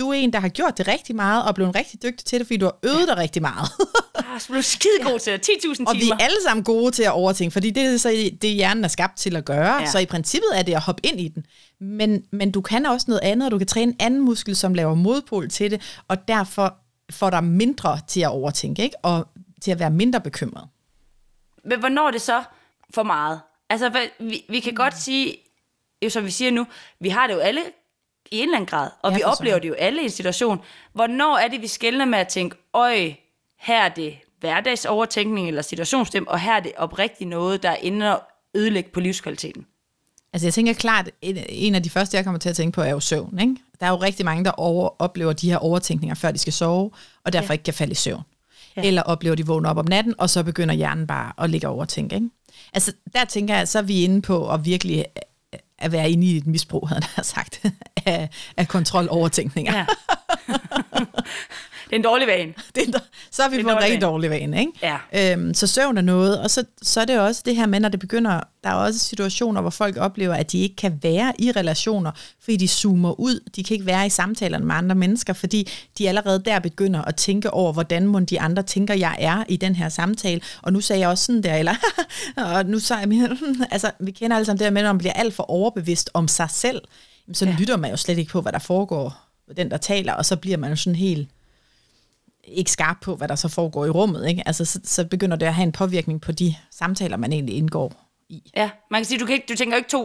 du 0.00 0.10
er 0.10 0.14
en, 0.14 0.32
der 0.32 0.40
har 0.40 0.48
gjort 0.48 0.78
det 0.78 0.88
rigtig 0.88 1.16
meget, 1.16 1.44
og 1.44 1.54
blevet 1.54 1.74
rigtig 1.74 2.02
dygtig 2.02 2.26
til 2.26 2.38
det, 2.38 2.46
fordi 2.46 2.56
du 2.56 2.64
har 2.64 2.78
øvet 2.82 3.08
dig 3.08 3.16
rigtig 3.16 3.42
meget. 3.42 3.68
Ah, 4.34 4.40
så 4.40 4.46
blev 4.46 4.56
du 4.56 4.62
skide 4.62 5.02
god 5.02 5.18
til 5.18 5.32
det. 5.32 5.48
10.000 5.48 5.84
og 5.86 5.94
vi 5.94 6.00
timer. 6.00 6.14
er 6.14 6.24
alle 6.24 6.36
sammen 6.42 6.64
gode 6.64 6.90
til 6.90 7.02
at 7.02 7.12
overtænke, 7.12 7.52
fordi 7.52 7.70
det 7.70 7.82
er 7.82 7.96
så 7.96 8.30
det, 8.42 8.50
hjernen 8.50 8.84
er 8.84 8.88
skabt 8.88 9.16
til 9.16 9.36
at 9.36 9.44
gøre. 9.44 9.74
Ja. 9.74 9.80
Ja. 9.80 9.86
Så 9.86 9.98
i 9.98 10.06
princippet 10.06 10.48
er 10.54 10.62
det 10.62 10.74
at 10.74 10.80
hoppe 10.80 11.06
ind 11.06 11.20
i 11.20 11.28
den. 11.28 11.46
Men, 11.80 12.24
men 12.30 12.50
du 12.50 12.60
kan 12.60 12.86
også 12.86 13.04
noget 13.08 13.20
andet, 13.22 13.46
og 13.46 13.50
du 13.50 13.58
kan 13.58 13.66
træne 13.66 13.92
en 13.92 13.96
anden 14.00 14.20
muskel, 14.20 14.56
som 14.56 14.74
laver 14.74 14.94
modpol 14.94 15.48
til 15.48 15.70
det, 15.70 16.00
og 16.08 16.28
derfor 16.28 16.74
får 17.10 17.30
dig 17.30 17.44
mindre 17.44 18.00
til 18.06 18.20
at 18.20 18.28
overtænke, 18.28 18.82
ikke? 18.82 18.96
og 19.02 19.28
til 19.62 19.70
at 19.70 19.78
være 19.78 19.90
mindre 19.90 20.20
bekymret. 20.20 20.68
Men 21.64 21.78
hvornår 21.78 22.06
er 22.06 22.10
det 22.10 22.20
så 22.20 22.42
for 22.94 23.02
meget? 23.02 23.40
Altså, 23.70 24.08
vi, 24.20 24.44
vi 24.48 24.60
kan 24.60 24.74
godt 24.74 24.98
sige, 24.98 25.36
jo, 26.04 26.10
som 26.10 26.24
vi 26.24 26.30
siger 26.30 26.50
nu, 26.50 26.66
vi 27.00 27.08
har 27.08 27.26
det 27.26 27.34
jo 27.34 27.38
alle 27.38 27.60
i 28.30 28.36
en 28.38 28.42
eller 28.42 28.56
anden 28.56 28.66
grad, 28.68 28.88
og 29.02 29.10
Ja, 29.10 29.16
vi 29.16 29.22
oplever 29.22 29.52
søren. 29.54 29.62
det 29.62 29.68
jo 29.68 29.74
alle 29.74 30.00
i 30.00 30.04
en 30.04 30.10
situation. 30.10 30.60
Hvornår 30.92 31.38
er 31.38 31.48
det, 31.48 31.62
vi 31.62 31.66
skældner 31.66 32.04
med 32.04 32.18
at 32.18 32.28
tænke, 32.28 32.56
øj, 32.74 33.12
her 33.58 33.82
er 33.82 33.88
det 33.88 34.14
hverdagsovertænkning 34.40 35.48
eller 35.48 35.62
situationstem, 35.62 36.26
og 36.26 36.40
her 36.40 36.52
er 36.56 36.60
det 36.60 36.72
oprigtigt 36.76 37.30
noget, 37.30 37.62
der 37.62 37.70
er 37.70 37.76
inde 37.76 38.16
og 38.16 38.22
ødelægge 38.54 38.90
på 38.90 39.00
livskvaliteten. 39.00 39.66
Altså 40.32 40.46
jeg 40.46 40.54
tænker 40.54 40.72
klart, 40.72 41.10
en- 41.22 41.44
en 41.48 41.74
af 41.74 41.82
de 41.82 41.90
første, 41.90 42.16
jeg 42.16 42.24
kommer 42.24 42.38
til 42.38 42.48
at 42.48 42.56
tænke 42.56 42.74
på, 42.74 42.82
er 42.82 42.90
jo 42.90 43.00
søvn. 43.00 43.38
Ikke? 43.38 43.56
Der 43.80 43.86
er 43.86 43.90
jo 43.90 43.96
rigtig 43.96 44.24
mange, 44.24 44.44
der 44.44 44.50
over, 44.50 44.88
oplever 45.02 45.32
de 45.32 45.50
her 45.50 45.58
overtænkninger, 45.58 46.14
før 46.14 46.30
de 46.30 46.38
skal 46.38 46.52
sove, 46.52 46.90
og 47.24 47.32
derfor 47.32 47.46
ja. 47.46 47.52
ikke 47.52 47.64
kan 47.64 47.74
falde 47.74 47.92
i 47.92 47.94
søvn. 47.94 48.22
Ja. 48.76 48.82
Eller 48.82 49.02
oplever, 49.02 49.34
de 49.36 49.46
vågner 49.46 49.70
op 49.70 49.76
om 49.76 49.84
natten, 49.88 50.14
og 50.18 50.30
så 50.30 50.42
begynder 50.42 50.74
hjernen 50.74 51.06
bare 51.06 51.32
at 51.38 51.50
ligge 51.50 51.68
og 51.68 51.74
overtænke. 51.74 52.14
Ikke? 52.14 52.28
Altså 52.72 52.92
der 53.14 53.24
tænker 53.24 53.56
jeg, 53.56 53.68
så 53.68 53.78
er 53.78 53.82
vi 53.82 54.02
inde 54.04 54.22
på 54.22 54.50
at 54.52 54.64
virkelig 54.64 55.04
at 55.78 55.92
være 55.92 56.10
inde 56.10 56.26
i 56.26 56.36
et 56.36 56.46
misbrug, 56.46 56.88
havde 56.88 57.04
jeg 57.16 57.24
sagt, 57.24 57.62
af, 58.06 58.28
af 58.56 58.68
kontrol 58.68 59.08
overtænkninger. 59.10 59.76
Ja. 59.76 59.86
Det 61.90 61.96
er 61.96 61.98
en 61.98 62.04
dårlig 62.04 62.26
vane. 62.26 62.54
Det 62.74 62.94
er, 62.94 62.98
så 63.30 63.42
har 63.42 63.48
vi 63.50 63.56
Det 63.56 63.62
er 63.62 63.68
fået 63.68 63.76
en 63.76 63.82
rigtig 63.82 64.00
dårlig 64.00 64.30
vane, 64.30 64.60
ikke? 64.60 64.72
Ja. 65.12 65.32
Øhm, 65.32 65.54
så 65.54 65.66
søvn 65.66 65.98
er 65.98 66.02
noget, 66.02 66.40
og 66.40 66.50
så, 66.50 66.64
så 66.82 67.00
er 67.00 67.04
det 67.04 67.20
også 67.20 67.42
det 67.44 67.56
her 67.56 67.66
med, 67.66 67.80
når 67.80 67.88
det 67.88 68.00
begynder, 68.00 68.40
der 68.64 68.70
er 68.70 68.74
også 68.74 68.98
situationer, 68.98 69.60
hvor 69.60 69.70
folk 69.70 69.96
oplever, 69.96 70.34
at 70.34 70.52
de 70.52 70.58
ikke 70.58 70.76
kan 70.76 70.98
være 71.02 71.32
i 71.38 71.52
relationer, 71.52 72.10
fordi 72.40 72.56
de 72.56 72.68
zoomer 72.68 73.20
ud, 73.20 73.40
de 73.56 73.64
kan 73.64 73.74
ikke 73.74 73.86
være 73.86 74.06
i 74.06 74.10
samtalerne 74.10 74.64
med 74.64 74.74
andre 74.74 74.94
mennesker, 74.94 75.32
fordi 75.32 75.68
de 75.98 76.08
allerede 76.08 76.42
der 76.44 76.58
begynder 76.58 77.02
at 77.02 77.16
tænke 77.16 77.50
over, 77.50 77.72
hvordan 77.72 78.06
må 78.06 78.20
de 78.20 78.40
andre 78.40 78.62
tænker, 78.62 78.94
jeg 78.94 79.16
er 79.18 79.44
i 79.48 79.56
den 79.56 79.74
her 79.74 79.88
samtale, 79.88 80.40
og 80.62 80.72
nu 80.72 80.80
sagde 80.80 81.00
jeg 81.00 81.08
også 81.08 81.24
sådan 81.24 81.42
der, 81.42 81.54
eller, 81.54 81.74
og 82.36 82.66
nu 82.66 82.78
sagde 82.78 83.02
jeg, 83.16 83.36
altså, 83.70 83.90
vi 84.00 84.10
kender 84.10 84.36
alle 84.36 84.46
sammen 84.46 84.58
det 84.58 84.66
her 84.66 84.72
med, 84.72 84.82
når 84.82 84.92
man 84.92 84.98
bliver 84.98 85.12
alt 85.12 85.34
for 85.34 85.50
overbevidst 85.50 86.10
om 86.14 86.28
sig 86.28 86.50
selv, 86.50 86.82
så. 87.32 87.44
Ja. 87.44 87.56
lytter 87.58 87.76
man 87.76 87.90
jo 87.90 87.96
slet 87.96 88.18
ikke 88.18 88.30
på, 88.30 88.40
hvad 88.40 88.52
der 88.52 88.58
foregår, 88.58 89.16
den 89.56 89.70
der 89.70 89.76
taler, 89.76 90.12
og 90.12 90.26
så 90.26 90.36
bliver 90.36 90.56
man 90.56 90.70
jo 90.70 90.76
sådan 90.76 90.96
helt 90.96 91.28
ikke 92.44 92.70
skarp 92.70 92.96
på, 93.02 93.16
hvad 93.16 93.28
der 93.28 93.34
så 93.34 93.48
foregår 93.48 93.86
i 93.86 93.90
rummet. 93.90 94.28
Ikke? 94.28 94.42
Altså, 94.46 94.64
så, 94.64 94.80
så 94.84 95.04
begynder 95.04 95.36
det 95.36 95.46
at 95.46 95.54
have 95.54 95.62
en 95.66 95.72
påvirkning 95.72 96.20
på 96.20 96.32
de 96.32 96.54
samtaler, 96.70 97.16
man 97.16 97.32
egentlig 97.32 97.56
indgår 97.56 98.10
i. 98.28 98.50
Ja, 98.56 98.70
man 98.90 99.00
kan 99.00 99.06
sige, 99.06 99.20
du, 99.20 99.26
kan 99.26 99.34
ikke, 99.34 99.46
du 99.48 99.56
tænker 99.56 99.76
ikke 99.76 99.90
to, 99.90 100.04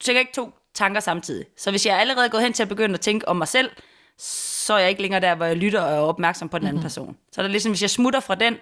du 0.00 0.04
tænker 0.04 0.20
ikke 0.20 0.32
to 0.34 0.50
tanker 0.74 1.00
samtidig. 1.00 1.46
Så 1.58 1.70
hvis 1.70 1.86
jeg 1.86 1.94
er 1.94 1.98
allerede 1.98 2.28
gået 2.28 2.42
hen 2.42 2.52
til 2.52 2.62
at 2.62 2.68
begynde 2.68 2.94
at 2.94 3.00
tænke 3.00 3.28
om 3.28 3.36
mig 3.36 3.48
selv, 3.48 3.70
så 4.18 4.74
er 4.74 4.78
jeg 4.78 4.88
ikke 4.88 5.02
længere 5.02 5.20
der, 5.20 5.34
hvor 5.34 5.44
jeg 5.44 5.56
lytter 5.56 5.80
og 5.80 5.92
er 5.92 5.98
opmærksom 5.98 6.48
på 6.48 6.58
den 6.58 6.66
anden 6.66 6.76
mm-hmm. 6.76 6.82
person. 6.82 7.16
Så 7.32 7.40
er 7.40 7.42
det 7.42 7.50
ligesom, 7.50 7.72
hvis 7.72 7.82
jeg 7.82 7.90
smutter 7.90 8.20
fra 8.20 8.34
den, 8.34 8.54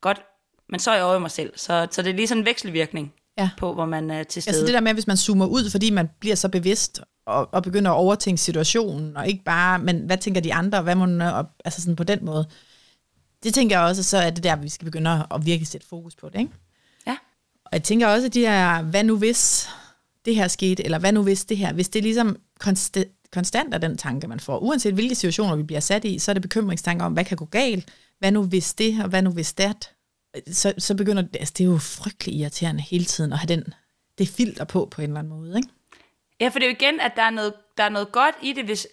godt, 0.00 0.22
men 0.68 0.80
så 0.80 0.90
er 0.90 0.94
jeg 0.94 1.04
over 1.04 1.16
i 1.16 1.20
mig 1.20 1.30
selv. 1.30 1.52
Så, 1.56 1.86
så 1.90 2.02
det 2.02 2.10
er 2.10 2.14
lige 2.14 2.26
sådan 2.26 2.42
en 2.42 2.46
vekselvirkning 2.46 3.12
Ja. 3.38 3.50
på, 3.58 3.74
hvor 3.74 3.84
man 3.86 4.10
er 4.10 4.22
til 4.22 4.42
stede. 4.42 4.54
Altså 4.54 4.66
det 4.66 4.74
der 4.74 4.80
med, 4.80 4.92
hvis 4.92 5.06
man 5.06 5.16
zoomer 5.16 5.46
ud, 5.46 5.70
fordi 5.70 5.90
man 5.90 6.08
bliver 6.20 6.36
så 6.36 6.48
bevidst 6.48 7.00
og, 7.26 7.48
og 7.54 7.62
begynder 7.62 7.90
at 7.90 7.94
overtænke 7.96 8.40
situationen, 8.40 9.16
og 9.16 9.28
ikke 9.28 9.44
bare, 9.44 9.78
men 9.78 9.98
hvad 9.98 10.18
tænker 10.18 10.40
de 10.40 10.54
andre, 10.54 10.82
hvad 10.82 10.94
må 10.94 11.06
man, 11.06 11.46
altså 11.64 11.80
sådan 11.80 11.96
på 11.96 12.04
den 12.04 12.24
måde. 12.24 12.46
Det 13.42 13.54
tænker 13.54 13.76
jeg 13.76 13.86
også, 13.86 14.02
så 14.02 14.18
er 14.18 14.30
det 14.30 14.44
der, 14.44 14.56
vi 14.56 14.68
skal 14.68 14.84
begynde 14.84 15.26
at, 15.30 15.46
virkelig 15.46 15.66
sætte 15.66 15.86
fokus 15.86 16.14
på 16.14 16.28
det, 16.28 16.38
ikke? 16.38 16.52
Ja. 17.06 17.16
Og 17.64 17.70
jeg 17.72 17.82
tænker 17.82 18.06
også, 18.08 18.26
at 18.26 18.34
de 18.34 18.40
her, 18.40 18.82
hvad 18.82 19.04
nu 19.04 19.18
hvis 19.18 19.68
det 20.24 20.36
her 20.36 20.48
skete, 20.48 20.84
eller 20.84 20.98
hvad 20.98 21.12
nu 21.12 21.22
hvis 21.22 21.44
det 21.44 21.56
her, 21.56 21.72
hvis 21.72 21.88
det 21.88 22.02
ligesom 22.02 22.36
konst- 22.64 23.30
konstant 23.32 23.74
er 23.74 23.78
den 23.78 23.98
tanke, 23.98 24.28
man 24.28 24.40
får, 24.40 24.58
uanset 24.58 24.94
hvilke 24.94 25.14
situationer 25.14 25.56
vi 25.56 25.62
bliver 25.62 25.80
sat 25.80 26.04
i, 26.04 26.18
så 26.18 26.30
er 26.30 26.32
det 26.32 26.42
bekymringstanker 26.42 27.06
om, 27.06 27.12
hvad 27.12 27.24
kan 27.24 27.36
gå 27.36 27.44
galt, 27.44 27.88
hvad 28.18 28.32
nu 28.32 28.42
hvis 28.42 28.74
det, 28.74 29.02
og 29.02 29.08
hvad 29.08 29.22
nu 29.22 29.30
hvis 29.30 29.52
det, 29.52 29.90
så, 30.52 30.74
så 30.78 30.94
begynder 30.94 31.22
det, 31.22 31.36
altså 31.36 31.54
det 31.58 31.64
er 31.64 31.68
jo 31.68 31.78
frygtelig 31.78 32.34
irriterende 32.34 32.82
hele 32.82 33.04
tiden 33.04 33.32
at 33.32 33.38
have 33.38 33.48
den, 33.48 33.64
det 34.18 34.28
filter 34.28 34.64
på, 34.64 34.88
på 34.90 35.02
en 35.02 35.08
eller 35.08 35.18
anden 35.18 35.32
måde, 35.32 35.56
ikke? 35.56 35.68
Ja, 36.40 36.48
for 36.48 36.58
det 36.58 36.66
er 36.66 36.70
jo 36.70 36.76
igen, 36.80 37.00
at 37.00 37.12
der 37.16 37.22
er 37.22 37.30
noget, 37.30 37.54
der 37.76 37.84
er 37.84 37.88
noget 37.88 38.12
godt 38.12 38.34
i 38.42 38.52
det, 38.52 38.64
hvis, 38.64 38.86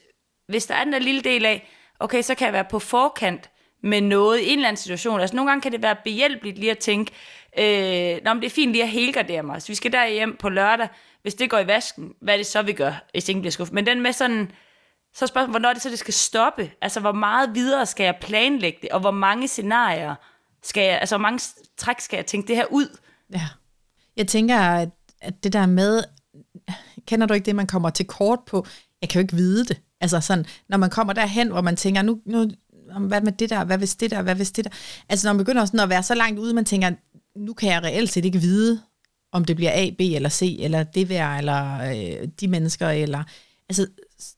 hvis 0.47 0.65
der 0.65 0.75
er 0.75 0.83
den 0.83 0.93
der 0.93 0.99
lille 0.99 1.21
del 1.21 1.45
af, 1.45 1.69
okay, 1.99 2.21
så 2.21 2.35
kan 2.35 2.45
jeg 2.45 2.53
være 2.53 2.65
på 2.69 2.79
forkant 2.79 3.49
med 3.83 4.01
noget 4.01 4.39
i 4.39 4.49
en 4.49 4.57
eller 4.57 4.67
anden 4.67 4.81
situation. 4.81 5.19
Altså 5.19 5.35
nogle 5.35 5.51
gange 5.51 5.61
kan 5.61 5.71
det 5.71 5.81
være 5.81 5.95
behjælpeligt 6.03 6.57
lige 6.59 6.71
at 6.71 6.77
tænke, 6.77 7.11
øh, 7.59 8.19
Nå, 8.25 8.33
men 8.33 8.41
det 8.41 8.45
er 8.45 8.53
fint 8.53 8.71
lige 8.71 8.83
at 8.83 8.89
helgardere 8.89 9.43
mig. 9.43 9.61
Så 9.61 9.67
vi 9.67 9.75
skal 9.75 9.91
der 9.91 10.07
hjem 10.07 10.37
på 10.39 10.49
lørdag. 10.49 10.87
Hvis 11.21 11.33
det 11.33 11.49
går 11.49 11.59
i 11.59 11.67
vasken, 11.67 12.13
hvad 12.21 12.33
er 12.33 12.37
det 12.37 12.45
så, 12.47 12.61
vi 12.61 12.73
gør, 12.73 12.93
hvis 13.11 13.29
ingen 13.29 13.41
bliver 13.41 13.51
skuffet? 13.51 13.73
Men 13.73 13.85
den 13.85 14.01
med 14.01 14.13
sådan, 14.13 14.51
så 15.13 15.25
er 15.25 15.27
spørgsmålet, 15.27 15.51
hvornår 15.51 15.69
er 15.69 15.73
det 15.73 15.81
så, 15.81 15.89
det 15.89 15.99
skal 15.99 16.13
stoppe? 16.13 16.71
Altså, 16.81 16.99
hvor 16.99 17.11
meget 17.11 17.55
videre 17.55 17.85
skal 17.85 18.03
jeg 18.03 18.15
planlægge 18.21 18.79
det, 18.81 18.89
og 18.89 18.99
hvor 18.99 19.11
mange 19.11 19.47
scenarier 19.47 20.15
skal 20.63 20.83
jeg, 20.83 20.99
altså, 20.99 21.17
hvor 21.17 21.21
mange 21.21 21.39
træk 21.77 21.99
skal 21.99 22.17
jeg 22.17 22.25
tænke 22.25 22.47
det 22.47 22.55
her 22.55 22.65
ud? 22.71 22.97
Ja. 23.33 23.47
Jeg 24.17 24.27
tænker, 24.27 24.59
at, 24.59 24.89
at 25.21 25.43
det 25.43 25.53
der 25.53 25.65
med, 25.65 26.03
kender 27.07 27.27
du 27.27 27.33
ikke 27.33 27.45
det, 27.45 27.55
man 27.55 27.67
kommer 27.67 27.89
til 27.89 28.05
kort 28.05 28.39
på? 28.45 28.65
Jeg 29.01 29.09
kan 29.09 29.19
jo 29.19 29.23
ikke 29.23 29.35
vide 29.35 29.65
det. 29.65 29.81
Altså 30.01 30.19
sådan, 30.19 30.45
når 30.69 30.77
man 30.77 30.89
kommer 30.89 31.13
derhen, 31.13 31.47
hvor 31.47 31.61
man 31.61 31.75
tænker, 31.75 32.01
nu, 32.01 32.19
nu 32.25 32.49
hvad 32.99 33.21
med 33.21 33.31
det 33.31 33.49
der, 33.49 33.63
hvad 33.63 33.77
hvis 33.77 33.95
det 33.95 34.11
der, 34.11 34.21
hvad 34.21 34.35
hvis 34.35 34.51
det 34.51 34.65
der? 34.65 34.71
Altså 35.09 35.27
når 35.27 35.33
man 35.33 35.37
begynder 35.37 35.65
sådan 35.65 35.79
at 35.79 35.89
være 35.89 36.03
så 36.03 36.15
langt 36.15 36.39
ude, 36.39 36.53
man 36.53 36.65
tænker, 36.65 36.91
nu 37.35 37.53
kan 37.53 37.69
jeg 37.69 37.83
reelt 37.83 38.11
set 38.11 38.25
ikke 38.25 38.39
vide, 38.39 38.81
om 39.31 39.45
det 39.45 39.55
bliver 39.55 39.71
A, 39.73 39.89
B 39.97 40.01
eller 40.01 40.29
C, 40.29 40.57
eller 40.59 40.83
det 40.83 41.09
vær, 41.09 41.37
eller 41.37 41.81
øh, 41.81 42.27
de 42.39 42.47
mennesker, 42.47 42.89
eller... 42.89 43.23
Altså, 43.69 43.87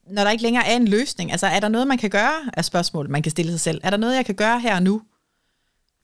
når 0.08 0.24
der 0.24 0.32
ikke 0.32 0.44
længere 0.44 0.68
er 0.68 0.76
en 0.76 0.88
løsning, 0.88 1.32
altså 1.32 1.48
er 1.48 1.60
der 1.60 1.68
noget, 1.68 1.88
man 1.88 1.98
kan 1.98 2.10
gøre, 2.10 2.34
er 2.54 2.62
spørgsmålet, 2.62 3.12
man 3.12 3.22
kan 3.22 3.32
stille 3.32 3.52
sig 3.52 3.60
selv. 3.60 3.82
Er 3.84 3.90
der 3.90 3.98
noget, 3.98 4.16
jeg 4.16 4.26
kan 4.26 4.36
gøre 4.36 4.60
her 4.60 4.76
og 4.76 4.84
nu? 4.84 5.02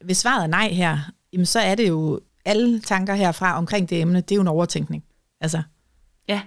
Hvis 0.06 0.18
svaret 0.18 0.44
er 0.44 0.48
nej 0.48 0.70
her, 0.70 0.98
jamen 1.34 1.46
så 1.46 1.60
er 1.60 1.76
det 1.76 1.88
jo 1.88 2.20
alle 2.46 2.80
tanker 2.80 3.14
herfra 3.14 3.58
omkring 3.58 3.90
det 3.90 4.02
emne, 4.02 4.22
det 4.22 4.32
er 4.32 4.36
jo 4.36 4.42
en 4.42 4.48
overtænkning. 4.48 5.04
Altså, 5.42 5.62
Ja. 6.28 6.42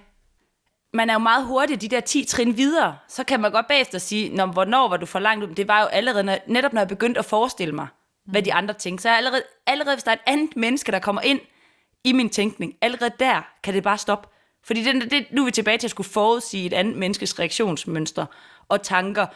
Man 0.94 1.10
er 1.10 1.14
jo 1.14 1.18
meget 1.18 1.46
hurtig 1.46 1.80
de 1.80 1.88
der 1.88 2.00
10 2.00 2.24
trin 2.24 2.56
videre. 2.56 2.96
Så 3.08 3.24
kan 3.24 3.40
man 3.40 3.52
godt 3.52 3.68
bagefter 3.68 3.98
sige, 3.98 4.36
Nå, 4.36 4.46
hvornår 4.46 4.88
var 4.88 4.96
du 4.96 5.06
for 5.06 5.18
langt 5.18 5.44
ud? 5.44 5.54
Det 5.54 5.68
var 5.68 5.80
jo 5.80 5.86
allerede, 5.86 6.24
når, 6.24 6.38
netop 6.46 6.72
når 6.72 6.80
jeg 6.80 6.88
begyndte 6.88 7.18
at 7.18 7.24
forestille 7.24 7.74
mig, 7.74 7.86
hvad 8.24 8.42
de 8.42 8.52
andre 8.52 8.74
tænkte. 8.74 9.02
Så 9.02 9.08
er 9.08 9.12
jeg 9.12 9.18
allerede, 9.18 9.42
allerede, 9.66 9.96
hvis 9.96 10.04
der 10.04 10.10
er 10.10 10.14
et 10.14 10.22
andet 10.26 10.56
menneske, 10.56 10.92
der 10.92 10.98
kommer 10.98 11.22
ind 11.22 11.40
i 12.04 12.12
min 12.12 12.30
tænkning, 12.30 12.74
allerede 12.80 13.10
der 13.18 13.42
kan 13.62 13.74
det 13.74 13.82
bare 13.82 13.98
stoppe. 13.98 14.28
Fordi 14.64 14.82
det, 14.84 15.10
det, 15.10 15.26
nu 15.30 15.40
er 15.40 15.44
vi 15.44 15.50
tilbage 15.50 15.78
til 15.78 15.86
at 15.86 15.90
skulle 15.90 16.08
forudsige 16.08 16.66
et 16.66 16.72
andet 16.72 16.96
menneskes 16.96 17.38
reaktionsmønster 17.38 18.26
og 18.68 18.82
tanker. 18.82 19.26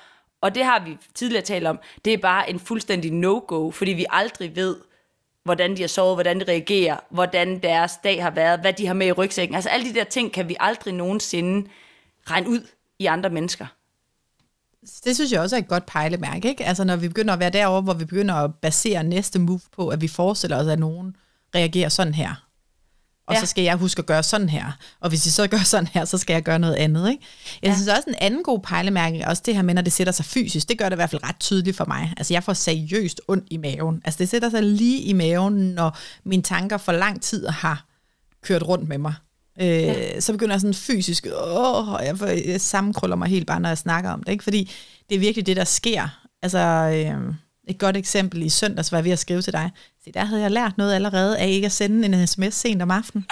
Og 0.40 0.54
det 0.54 0.64
har 0.64 0.84
vi 0.84 0.96
tidligere 1.14 1.44
talt 1.44 1.66
om. 1.66 1.78
Det 2.04 2.12
er 2.12 2.18
bare 2.18 2.50
en 2.50 2.60
fuldstændig 2.60 3.12
no-go, 3.12 3.70
fordi 3.70 3.90
vi 3.90 4.06
aldrig 4.10 4.56
ved, 4.56 4.76
hvordan 5.48 5.76
de 5.76 5.80
har 5.80 5.88
sovet, 5.88 6.16
hvordan 6.16 6.40
de 6.40 6.44
reagerer, 6.48 6.96
hvordan 7.10 7.62
deres 7.62 7.92
dag 8.04 8.22
har 8.22 8.30
været, 8.30 8.60
hvad 8.60 8.72
de 8.72 8.86
har 8.86 8.94
med 8.94 9.06
i 9.06 9.12
rygsækken. 9.12 9.54
Altså 9.54 9.70
alle 9.70 9.88
de 9.88 9.94
der 9.94 10.04
ting 10.04 10.32
kan 10.32 10.48
vi 10.48 10.56
aldrig 10.60 10.94
nogensinde 10.94 11.68
regne 12.30 12.48
ud 12.48 12.66
i 12.98 13.06
andre 13.06 13.30
mennesker. 13.30 13.66
det 15.04 15.14
synes 15.14 15.32
jeg 15.32 15.40
også 15.40 15.56
er 15.56 15.60
et 15.60 15.68
godt 15.68 15.86
pejlemærke, 15.86 16.48
ikke? 16.48 16.64
Altså 16.64 16.84
når 16.84 16.96
vi 16.96 17.08
begynder 17.08 17.34
at 17.34 17.40
være 17.40 17.50
derovre, 17.50 17.80
hvor 17.80 17.94
vi 17.94 18.04
begynder 18.04 18.34
at 18.34 18.54
basere 18.54 19.04
næste 19.04 19.38
move 19.38 19.60
på, 19.76 19.88
at 19.88 20.00
vi 20.00 20.08
forestiller 20.08 20.56
os, 20.56 20.66
at 20.66 20.78
nogen 20.78 21.16
reagerer 21.54 21.88
sådan 21.88 22.14
her. 22.14 22.47
Og 23.28 23.34
ja. 23.34 23.40
Så 23.40 23.46
skal 23.46 23.64
jeg 23.64 23.76
huske 23.76 23.98
at 23.98 24.06
gøre 24.06 24.22
sådan 24.22 24.48
her. 24.48 24.72
Og 25.00 25.08
hvis 25.08 25.26
I 25.26 25.30
så 25.30 25.46
gør 25.46 25.58
sådan 25.58 25.86
her, 25.92 26.04
så 26.04 26.18
skal 26.18 26.34
jeg 26.34 26.42
gøre 26.42 26.58
noget 26.58 26.74
andet. 26.74 27.10
Ikke? 27.10 27.24
Jeg 27.62 27.68
Ja. 27.68 27.74
synes 27.74 27.88
også, 27.88 28.02
en 28.08 28.14
anden 28.18 28.42
god 28.42 28.58
pejlemærke, 28.60 29.24
også 29.26 29.42
det 29.46 29.54
her 29.54 29.62
med, 29.62 29.74
når 29.74 29.82
det 29.82 29.92
sætter 29.92 30.12
sig 30.12 30.24
fysisk, 30.24 30.68
det 30.68 30.78
gør 30.78 30.88
det 30.88 30.96
i 30.96 31.00
hvert 31.00 31.10
fald 31.10 31.22
ret 31.28 31.36
tydeligt 31.40 31.76
for 31.76 31.84
mig. 31.84 32.14
Altså 32.16 32.34
jeg 32.34 32.42
får 32.44 32.52
seriøst 32.52 33.20
ondt 33.28 33.44
i 33.50 33.56
maven. 33.56 34.02
Altså 34.04 34.18
det 34.18 34.28
sætter 34.28 34.50
sig 34.50 34.62
lige 34.62 35.02
i 35.02 35.12
maven, 35.12 35.54
når 35.54 35.98
mine 36.24 36.42
tanker 36.42 36.76
for 36.76 36.92
lang 36.92 37.22
tid 37.22 37.46
har 37.46 37.84
kørt 38.42 38.62
rundt 38.62 38.88
med 38.88 38.98
mig. 38.98 39.14
Øh, 39.60 39.66
ja. 39.68 40.20
Så 40.20 40.32
begynder 40.32 40.54
jeg 40.54 40.60
sådan 40.60 40.74
fysisk, 40.74 41.26
åh, 41.26 41.88
og 41.88 42.04
jeg, 42.06 42.18
får, 42.18 42.26
jeg 42.26 42.60
sammenkrøller 42.60 43.16
mig 43.16 43.28
helt 43.28 43.46
bare, 43.46 43.60
når 43.60 43.68
jeg 43.68 43.78
snakker 43.78 44.10
om 44.10 44.22
det. 44.22 44.32
Ikke? 44.32 44.44
Fordi 44.44 44.70
det 45.08 45.14
er 45.14 45.18
virkelig 45.18 45.46
det, 45.46 45.56
der 45.56 45.64
sker. 45.64 46.08
Altså, 46.42 46.58
øh, 46.58 47.34
et 47.68 47.78
godt 47.78 47.96
eksempel 47.96 48.42
i 48.42 48.48
søndags 48.48 48.92
var 48.92 48.98
jeg 48.98 49.04
ved 49.04 49.12
at 49.12 49.18
skrive 49.18 49.42
til 49.42 49.52
dig. 49.52 49.70
Se, 50.04 50.12
der 50.12 50.24
havde 50.24 50.42
jeg 50.42 50.50
lært 50.50 50.78
noget 50.78 50.94
allerede 50.94 51.38
af 51.38 51.48
ikke 51.48 51.66
at 51.66 51.72
sende 51.72 52.06
en 52.06 52.26
sms 52.26 52.54
sent 52.54 52.82
om 52.82 52.90
aftenen. 52.90 53.26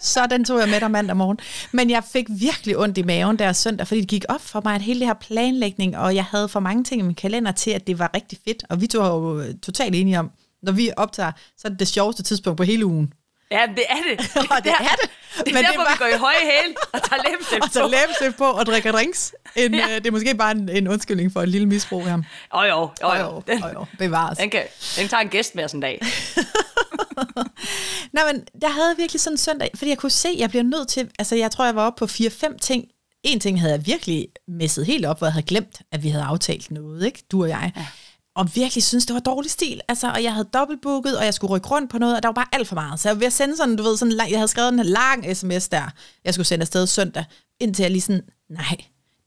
Så 0.00 0.26
den 0.30 0.44
tog 0.44 0.60
jeg 0.60 0.68
med 0.68 0.80
dig 0.80 0.90
mandag 0.90 1.16
morgen. 1.16 1.38
Men 1.72 1.90
jeg 1.90 2.04
fik 2.12 2.26
virkelig 2.28 2.78
ondt 2.78 2.98
i 2.98 3.02
maven 3.02 3.38
der 3.38 3.52
søndag, 3.52 3.86
fordi 3.86 4.00
det 4.00 4.08
gik 4.08 4.24
op 4.28 4.40
for 4.40 4.60
mig, 4.64 4.74
at 4.74 4.82
hele 4.82 5.00
det 5.00 5.06
her 5.06 5.14
planlægning, 5.14 5.96
og 5.96 6.14
jeg 6.14 6.24
havde 6.24 6.48
for 6.48 6.60
mange 6.60 6.84
ting 6.84 7.00
i 7.00 7.04
min 7.04 7.14
kalender 7.14 7.52
til, 7.52 7.70
at 7.70 7.86
det 7.86 7.98
var 7.98 8.10
rigtig 8.14 8.38
fedt. 8.44 8.64
Og 8.70 8.80
vi 8.80 8.86
tog 8.86 9.04
jo 9.04 9.52
totalt 9.62 9.94
enige 9.94 10.18
om, 10.18 10.30
når 10.62 10.72
vi 10.72 10.90
optager, 10.96 11.32
så 11.56 11.62
er 11.64 11.68
det 11.68 11.78
det 11.78 11.88
sjoveste 11.88 12.22
tidspunkt 12.22 12.56
på 12.56 12.62
hele 12.62 12.86
ugen. 12.86 13.12
Ja, 13.50 13.66
det 13.76 13.84
er 13.88 13.96
det. 14.10 14.36
Og 14.56 14.64
det 14.64 14.72
er 14.72 14.96
det. 15.00 15.10
Det 15.38 15.48
er 15.48 15.54
Men 15.54 15.54
det 15.54 15.64
derfor, 15.64 15.80
var- 15.82 15.92
vi 15.92 15.98
går 15.98 16.06
i 16.06 16.18
høje 16.18 16.34
hæl 16.42 16.74
og 16.92 17.02
tager 17.02 17.22
læbestift 17.30 17.62
Og 17.62 17.68
så 17.72 17.80
på. 17.80 17.88
læbestift 17.88 18.36
på 18.36 18.44
og 18.44 18.66
drikker 18.66 18.92
drinks. 18.92 19.34
En, 19.56 19.74
Ja. 19.74 19.84
øh, 19.88 19.94
det 19.94 20.06
er 20.06 20.10
måske 20.10 20.34
bare 20.34 20.50
en, 20.50 20.68
en 20.68 20.88
undskyldning 20.88 21.32
for 21.32 21.42
et 21.42 21.48
lille 21.48 21.66
misbrug 21.66 22.06
her. 22.06 22.18
Jo, 22.54 22.62
jo, 22.62 22.90
jo, 23.02 23.14
jo. 23.14 23.42
Den, 23.46 23.58
jo, 23.58 23.68
jo. 23.68 23.84
Bevares. 23.98 24.38
den, 24.38 24.50
kan, 24.50 24.62
den 24.98 25.08
tager 25.08 25.20
en 25.20 25.28
gæst 25.28 25.54
med 25.54 25.64
os 25.64 25.72
en 25.72 25.80
dag. 25.80 26.00
Nej, 28.12 28.32
men 28.32 28.44
jeg 28.62 28.74
havde 28.74 28.94
virkelig 28.96 29.20
sådan 29.20 29.34
en 29.34 29.38
søndag, 29.38 29.70
fordi 29.74 29.88
jeg 29.90 29.98
kunne 29.98 30.10
se, 30.10 30.28
at 30.28 30.38
jeg 30.38 30.48
bliver 30.50 30.62
nødt 30.62 30.88
til, 30.88 31.10
altså 31.18 31.36
jeg 31.36 31.50
tror, 31.50 31.64
jeg 31.64 31.74
var 31.76 31.86
oppe 31.86 31.98
på 31.98 32.04
4-5 32.12 32.58
ting. 32.58 32.84
En 33.22 33.40
ting 33.40 33.60
havde 33.60 33.72
jeg 33.74 33.86
virkelig 33.86 34.28
misset 34.48 34.86
helt 34.86 35.06
op, 35.06 35.18
hvor 35.18 35.26
jeg 35.26 35.32
havde 35.32 35.46
glemt, 35.46 35.80
at 35.92 36.02
vi 36.02 36.08
havde 36.08 36.24
aftalt 36.24 36.70
noget, 36.70 37.06
ikke? 37.06 37.22
Du 37.32 37.42
og 37.42 37.48
jeg. 37.48 37.72
Ja. 37.76 37.86
Og 38.38 38.54
virkelig 38.54 38.84
synes, 38.84 39.06
det 39.06 39.14
var 39.14 39.20
dårlig 39.20 39.50
stil. 39.50 39.80
Altså, 39.88 40.10
og 40.10 40.22
jeg 40.22 40.32
havde 40.32 40.48
dobbeltbooket, 40.54 41.18
og 41.18 41.24
jeg 41.24 41.34
skulle 41.34 41.54
rykke 41.54 41.68
rundt 41.68 41.90
på 41.90 41.98
noget, 41.98 42.16
og 42.16 42.22
der 42.22 42.28
var 42.28 42.32
bare 42.32 42.48
alt 42.52 42.68
for 42.68 42.74
meget. 42.74 43.00
Så 43.00 43.08
jeg 43.08 43.16
var 43.16 43.18
ved 43.18 43.26
at 43.26 43.32
sende 43.32 43.56
sådan, 43.56 43.76
du 43.76 43.82
ved, 43.82 43.96
sådan 43.96 44.12
lang, 44.12 44.30
jeg 44.30 44.38
havde 44.38 44.48
skrevet 44.48 44.68
en 44.68 44.86
lang 44.86 45.36
sms 45.36 45.68
der, 45.68 45.90
jeg 46.24 46.34
skulle 46.34 46.46
sende 46.46 46.62
afsted 46.62 46.86
søndag, 46.86 47.24
indtil 47.60 47.82
jeg 47.82 47.90
lige 47.90 48.00
sådan, 48.00 48.22
nej, 48.50 48.76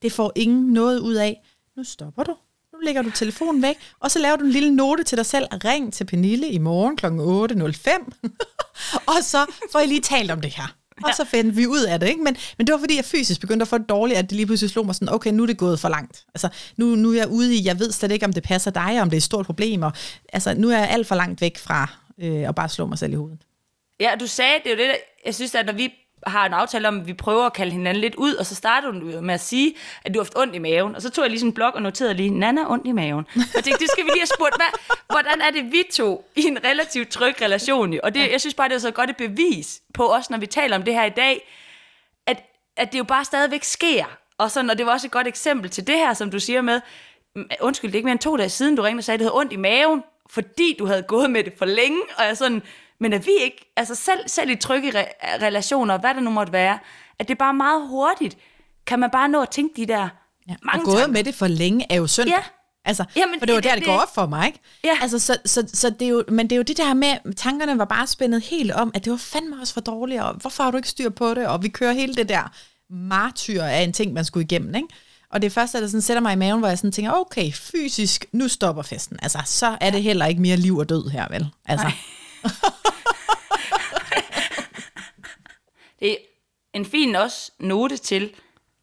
det 0.02 0.12
får 0.12 0.32
ingen 0.36 0.72
noget 0.72 0.98
ud 0.98 1.14
af. 1.14 1.42
Nu 1.76 1.84
stopper 1.84 2.22
du. 2.22 2.36
Nu 2.72 2.78
lægger 2.84 3.02
du 3.02 3.10
telefonen 3.10 3.62
væk, 3.62 3.76
og 4.00 4.10
så 4.10 4.18
laver 4.18 4.36
du 4.36 4.44
en 4.44 4.50
lille 4.50 4.76
note 4.76 5.02
til 5.02 5.18
dig 5.18 5.26
selv. 5.26 5.46
Ring 5.64 5.92
til 5.92 6.04
Pernille 6.04 6.48
i 6.48 6.58
morgen 6.58 6.96
kl. 6.96 7.06
8.05. 7.06 8.30
og 9.16 9.22
så 9.22 9.46
får 9.72 9.80
I 9.80 9.86
lige 9.86 10.00
talt 10.00 10.30
om 10.30 10.40
det 10.40 10.50
her. 10.50 10.81
Og 11.04 11.14
så 11.14 11.24
finder 11.24 11.52
vi 11.52 11.66
ud 11.66 11.82
af 11.82 12.00
det, 12.00 12.08
ikke? 12.08 12.22
Men, 12.22 12.36
men 12.58 12.66
det 12.66 12.72
var 12.72 12.78
fordi, 12.78 12.96
jeg 12.96 13.04
fysisk 13.04 13.40
begyndte 13.40 13.62
at 13.62 13.68
få 13.68 13.78
det 13.78 13.88
dårligt, 13.88 14.18
at 14.18 14.24
det 14.24 14.36
lige 14.36 14.46
pludselig 14.46 14.70
slog 14.70 14.86
mig 14.86 14.94
sådan, 14.94 15.14
okay, 15.14 15.30
nu 15.30 15.42
er 15.42 15.46
det 15.46 15.58
gået 15.58 15.80
for 15.80 15.88
langt. 15.88 16.24
Altså, 16.34 16.48
nu, 16.76 16.86
nu 16.86 17.10
er 17.10 17.16
jeg 17.16 17.28
ude 17.28 17.54
i, 17.54 17.66
jeg 17.66 17.78
ved 17.78 17.92
slet 17.92 18.12
ikke, 18.12 18.26
om 18.26 18.32
det 18.32 18.42
passer 18.42 18.70
dig, 18.70 19.02
om 19.02 19.10
det 19.10 19.16
er 19.16 19.18
et 19.18 19.22
stort 19.22 19.46
problem, 19.46 19.82
og 19.82 19.92
altså, 20.32 20.54
nu 20.54 20.70
er 20.70 20.78
jeg 20.78 20.88
alt 20.90 21.06
for 21.06 21.14
langt 21.14 21.40
væk 21.40 21.58
fra 21.58 21.90
øh, 22.18 22.48
at 22.48 22.54
bare 22.54 22.68
slå 22.68 22.86
mig 22.86 22.98
selv 22.98 23.12
i 23.12 23.16
hovedet. 23.16 23.40
Ja, 24.00 24.10
du 24.20 24.26
sagde, 24.26 24.54
det 24.64 24.72
er 24.72 24.74
jo 24.74 24.80
det, 24.80 24.88
der, 24.88 24.96
jeg 25.26 25.34
synes, 25.34 25.54
at 25.54 25.66
når 25.66 25.72
vi 25.72 25.92
har 26.26 26.46
en 26.46 26.52
aftale 26.52 26.88
om, 26.88 27.00
at 27.00 27.06
vi 27.06 27.14
prøver 27.14 27.46
at 27.46 27.52
kalde 27.52 27.72
hinanden 27.72 28.00
lidt 28.00 28.14
ud, 28.14 28.34
og 28.34 28.46
så 28.46 28.54
starter 28.54 28.90
hun 28.92 29.24
med 29.24 29.34
at 29.34 29.40
sige, 29.40 29.74
at 30.04 30.14
du 30.14 30.18
har 30.18 30.24
haft 30.24 30.38
ondt 30.38 30.54
i 30.54 30.58
maven. 30.58 30.96
Og 30.96 31.02
så 31.02 31.10
tog 31.10 31.22
jeg 31.22 31.30
lige 31.30 31.40
sådan 31.40 31.50
en 31.50 31.54
blog 31.54 31.74
og 31.74 31.82
noterede 31.82 32.14
lige, 32.14 32.30
Nana 32.30 32.70
ondt 32.70 32.86
i 32.86 32.92
maven. 32.92 33.26
Og 33.34 33.54
jeg 33.54 33.64
tænkte, 33.64 33.80
det 33.80 33.90
skal 33.90 34.04
vi 34.04 34.10
lige 34.10 34.20
have 34.20 34.26
spurgt, 34.36 34.56
hvad, 34.56 34.96
hvordan 35.10 35.40
er 35.40 35.50
det 35.50 35.72
vi 35.72 35.84
to 35.92 36.30
i 36.36 36.42
en 36.42 36.58
relativt 36.64 37.08
tryg 37.08 37.42
relation? 37.42 37.94
Og 38.02 38.14
det, 38.14 38.30
jeg 38.32 38.40
synes 38.40 38.54
bare, 38.54 38.68
det 38.68 38.74
er 38.74 38.78
så 38.78 38.90
godt 38.90 39.10
et 39.10 39.16
bevis 39.16 39.82
på 39.94 40.12
os, 40.12 40.30
når 40.30 40.38
vi 40.38 40.46
taler 40.46 40.76
om 40.76 40.82
det 40.82 40.94
her 40.94 41.04
i 41.04 41.10
dag, 41.10 41.48
at, 42.26 42.42
at 42.76 42.92
det 42.92 42.98
jo 42.98 43.04
bare 43.04 43.24
stadigvæk 43.24 43.64
sker. 43.64 44.04
Og, 44.38 44.50
sådan, 44.50 44.70
og 44.70 44.78
det 44.78 44.86
var 44.86 44.92
også 44.92 45.06
et 45.06 45.10
godt 45.10 45.26
eksempel 45.26 45.70
til 45.70 45.86
det 45.86 45.96
her, 45.96 46.14
som 46.14 46.30
du 46.30 46.40
siger 46.40 46.60
med, 46.60 46.80
mm, 47.36 47.50
undskyld, 47.60 47.90
det 47.90 47.94
er 47.94 47.98
ikke 47.98 48.06
mere 48.06 48.12
end 48.12 48.20
to 48.20 48.36
dage 48.36 48.48
siden, 48.48 48.76
du 48.76 48.82
ringede 48.82 49.00
og 49.00 49.04
sagde, 49.04 49.14
at 49.14 49.20
det 49.20 49.24
havde 49.24 49.38
ondt 49.38 49.52
i 49.52 49.56
maven, 49.56 50.02
fordi 50.30 50.76
du 50.78 50.86
havde 50.86 51.02
gået 51.02 51.30
med 51.30 51.44
det 51.44 51.52
for 51.58 51.64
længe, 51.64 51.98
og 52.18 52.24
jeg 52.24 52.36
sådan, 52.36 52.62
men 53.02 53.12
at 53.12 53.26
vi 53.26 53.30
ikke, 53.40 53.72
altså 53.76 53.94
selv, 53.94 54.20
selv 54.26 54.50
i 54.50 54.56
trygge 54.56 54.90
re- 55.02 55.42
relationer, 55.42 55.98
hvad 55.98 56.14
det 56.14 56.22
nu 56.22 56.30
måtte 56.30 56.52
være, 56.52 56.78
at 57.18 57.28
det 57.28 57.34
er 57.34 57.38
bare 57.38 57.54
meget 57.54 57.88
hurtigt, 57.88 58.36
kan 58.86 58.98
man 58.98 59.10
bare 59.10 59.28
nå 59.28 59.40
at 59.42 59.48
tænke 59.50 59.82
de 59.82 59.86
der 59.86 60.08
Ja. 60.48 60.54
mange 60.62 60.80
og 60.82 60.84
gået 60.84 60.96
tanker. 60.98 61.12
med 61.12 61.24
det 61.24 61.34
for 61.34 61.46
længe 61.46 61.86
er 61.90 61.96
jo 61.96 62.06
synd. 62.06 62.28
Ja. 62.28 62.38
Altså, 62.84 63.04
Jamen, 63.16 63.38
for 63.38 63.46
det 63.46 63.54
var 63.54 63.60
det- 63.60 63.70
der, 63.70 63.74
det, 63.74 63.84
det- 63.84 63.88
går 63.94 64.00
op 64.00 64.14
for 64.14 64.26
mig, 64.26 64.46
ikke? 64.46 64.58
Ja. 64.84 64.98
Altså, 65.02 65.18
så, 65.18 65.36
så, 65.44 65.64
så 65.72 65.90
det 65.90 66.02
er 66.02 66.08
jo, 66.08 66.24
men 66.28 66.46
det 66.50 66.52
er 66.52 66.56
jo 66.56 66.62
det 66.62 66.76
der 66.76 66.94
med, 66.94 67.34
tankerne 67.34 67.78
var 67.78 67.84
bare 67.84 68.06
spændet 68.06 68.42
helt 68.42 68.72
om, 68.72 68.90
at 68.94 69.04
det 69.04 69.10
var 69.10 69.16
fandme 69.16 69.56
også 69.60 69.74
for 69.74 69.80
dårligt, 69.80 70.20
og 70.22 70.34
hvorfor 70.34 70.62
har 70.62 70.70
du 70.70 70.76
ikke 70.76 70.88
styr 70.88 71.08
på 71.10 71.34
det? 71.34 71.46
Og 71.46 71.62
vi 71.62 71.68
kører 71.68 71.92
hele 71.92 72.14
det 72.14 72.28
der 72.28 72.52
martyr 72.90 73.62
af 73.62 73.80
en 73.82 73.92
ting, 73.92 74.12
man 74.12 74.24
skulle 74.24 74.44
igennem, 74.44 74.74
ikke? 74.74 74.88
Og 75.30 75.42
det 75.42 75.46
er 75.46 75.50
først, 75.50 75.74
at 75.74 75.82
der 75.82 75.88
sådan 75.88 76.02
sætter 76.02 76.20
mig 76.20 76.32
i 76.32 76.36
maven, 76.36 76.58
hvor 76.58 76.68
jeg 76.68 76.78
sådan 76.78 76.92
tænker, 76.92 77.12
okay, 77.12 77.52
fysisk, 77.52 78.24
nu 78.32 78.48
stopper 78.48 78.82
festen. 78.82 79.16
Altså, 79.22 79.38
så 79.44 79.76
er 79.80 79.90
det 79.90 80.02
heller 80.02 80.26
ikke 80.26 80.40
mere 80.42 80.56
liv 80.56 80.76
og 80.76 80.88
død 80.88 81.08
her, 81.10 81.26
vel? 81.30 81.46
Altså, 81.66 81.86
Det 86.00 86.10
er 86.12 86.16
en 86.74 86.84
fin 86.86 87.16
også 87.16 87.52
note 87.58 87.96
til, 87.96 88.34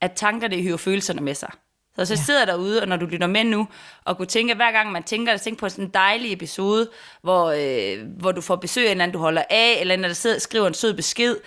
at 0.01 0.11
tankerne 0.15 0.55
hiver 0.55 0.77
følelserne 0.77 1.21
med 1.21 1.35
sig. 1.35 1.51
Så 1.95 2.05
så 2.05 2.13
Ja. 2.13 2.19
sidder 2.21 2.45
derude, 2.45 2.81
og 2.81 2.87
når 2.87 2.95
du 2.97 3.05
lytter 3.05 3.27
med 3.27 3.43
nu, 3.43 3.67
og 4.05 4.17
kunne 4.17 4.25
tænke, 4.25 4.53
hver 4.55 4.71
gang 4.71 4.91
man 4.91 5.03
tænker, 5.03 5.33
at 5.33 5.41
tænke 5.41 5.59
på 5.59 5.69
sådan 5.69 5.85
en 5.85 5.91
dejlig 5.93 6.33
episode, 6.33 6.89
hvor, 7.21 7.45
øh, 7.57 8.07
hvor 8.19 8.31
du 8.31 8.41
får 8.41 8.55
besøg 8.55 8.83
af 8.83 8.87
en 8.87 8.91
eller 8.91 9.03
anden, 9.03 9.13
du 9.13 9.19
holder 9.19 9.43
af, 9.49 9.77
eller 9.81 9.93
en, 9.93 10.03
der 10.03 10.13
sidder, 10.13 10.39
skriver 10.39 10.67
en 10.67 10.73
sød 10.73 10.93
besked. 10.93 11.37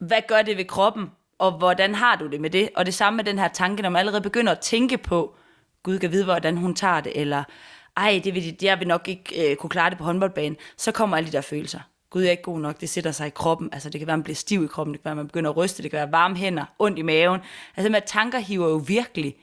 Hvad 0.00 0.20
gør 0.28 0.42
det 0.42 0.56
ved 0.56 0.64
kroppen, 0.64 1.10
og 1.38 1.52
hvordan 1.52 1.94
har 1.94 2.16
du 2.16 2.26
det 2.26 2.40
med 2.40 2.50
det? 2.50 2.68
Og 2.76 2.86
det 2.86 2.94
samme 2.94 3.16
med 3.16 3.24
den 3.24 3.38
her 3.38 3.48
tanke, 3.48 3.82
når 3.82 3.90
man 3.90 4.00
allerede 4.00 4.20
begynder 4.22 4.52
at 4.52 4.60
tænke 4.60 4.98
på, 4.98 5.34
Gud 5.82 5.98
kan 5.98 6.12
vide, 6.12 6.24
hvordan 6.24 6.56
hun 6.56 6.74
tager 6.74 7.00
det, 7.00 7.12
eller 7.20 7.44
ej, 7.98 8.20
det 8.24 8.34
vil, 8.34 8.56
jeg 8.62 8.78
vil 8.78 8.88
nok 8.88 9.08
ikke 9.08 9.50
øh, 9.50 9.56
kunne 9.56 9.70
klare 9.70 9.90
det 9.90 9.98
på 9.98 10.04
håndboldbanen, 10.04 10.56
så 10.76 10.92
kommer 10.92 11.16
alle 11.16 11.26
de 11.26 11.32
der 11.32 11.40
følelser. 11.40 11.80
Gud, 12.10 12.22
jeg 12.22 12.28
er 12.28 12.30
ikke 12.30 12.42
god 12.42 12.60
nok, 12.60 12.80
det 12.80 12.88
sætter 12.88 13.12
sig 13.12 13.26
i 13.26 13.30
kroppen. 13.30 13.68
Altså, 13.72 13.90
det 13.90 14.00
kan 14.00 14.06
være, 14.06 14.16
man 14.16 14.24
bliver 14.24 14.36
stiv 14.36 14.64
i 14.64 14.66
kroppen, 14.66 14.92
det 14.92 15.02
kan 15.02 15.08
være, 15.08 15.16
man 15.16 15.26
begynder 15.26 15.50
at 15.50 15.56
ryste, 15.56 15.82
det 15.82 15.90
kan 15.90 15.98
være 15.98 16.12
varme 16.12 16.36
hænder, 16.36 16.64
ondt 16.78 16.98
i 16.98 17.02
maven. 17.02 17.40
Altså, 17.76 17.90
med 17.90 18.00
tanker 18.06 18.38
hiver 18.38 18.68
jo 18.68 18.76
virkelig 18.76 19.34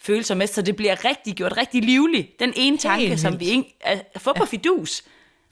følelser 0.00 0.34
med, 0.34 0.46
så 0.46 0.62
det 0.62 0.76
bliver 0.76 1.04
rigtig 1.04 1.34
gjort, 1.34 1.56
rigtig 1.56 1.82
livligt. 1.82 2.40
Den 2.40 2.52
ene 2.56 2.78
tanke, 2.78 3.06
Helt 3.06 3.20
som 3.20 3.40
vi 3.40 3.44
ikke 3.44 3.76
er, 3.80 3.98
får 4.16 4.32
på 4.32 4.44
fidus, 4.44 5.02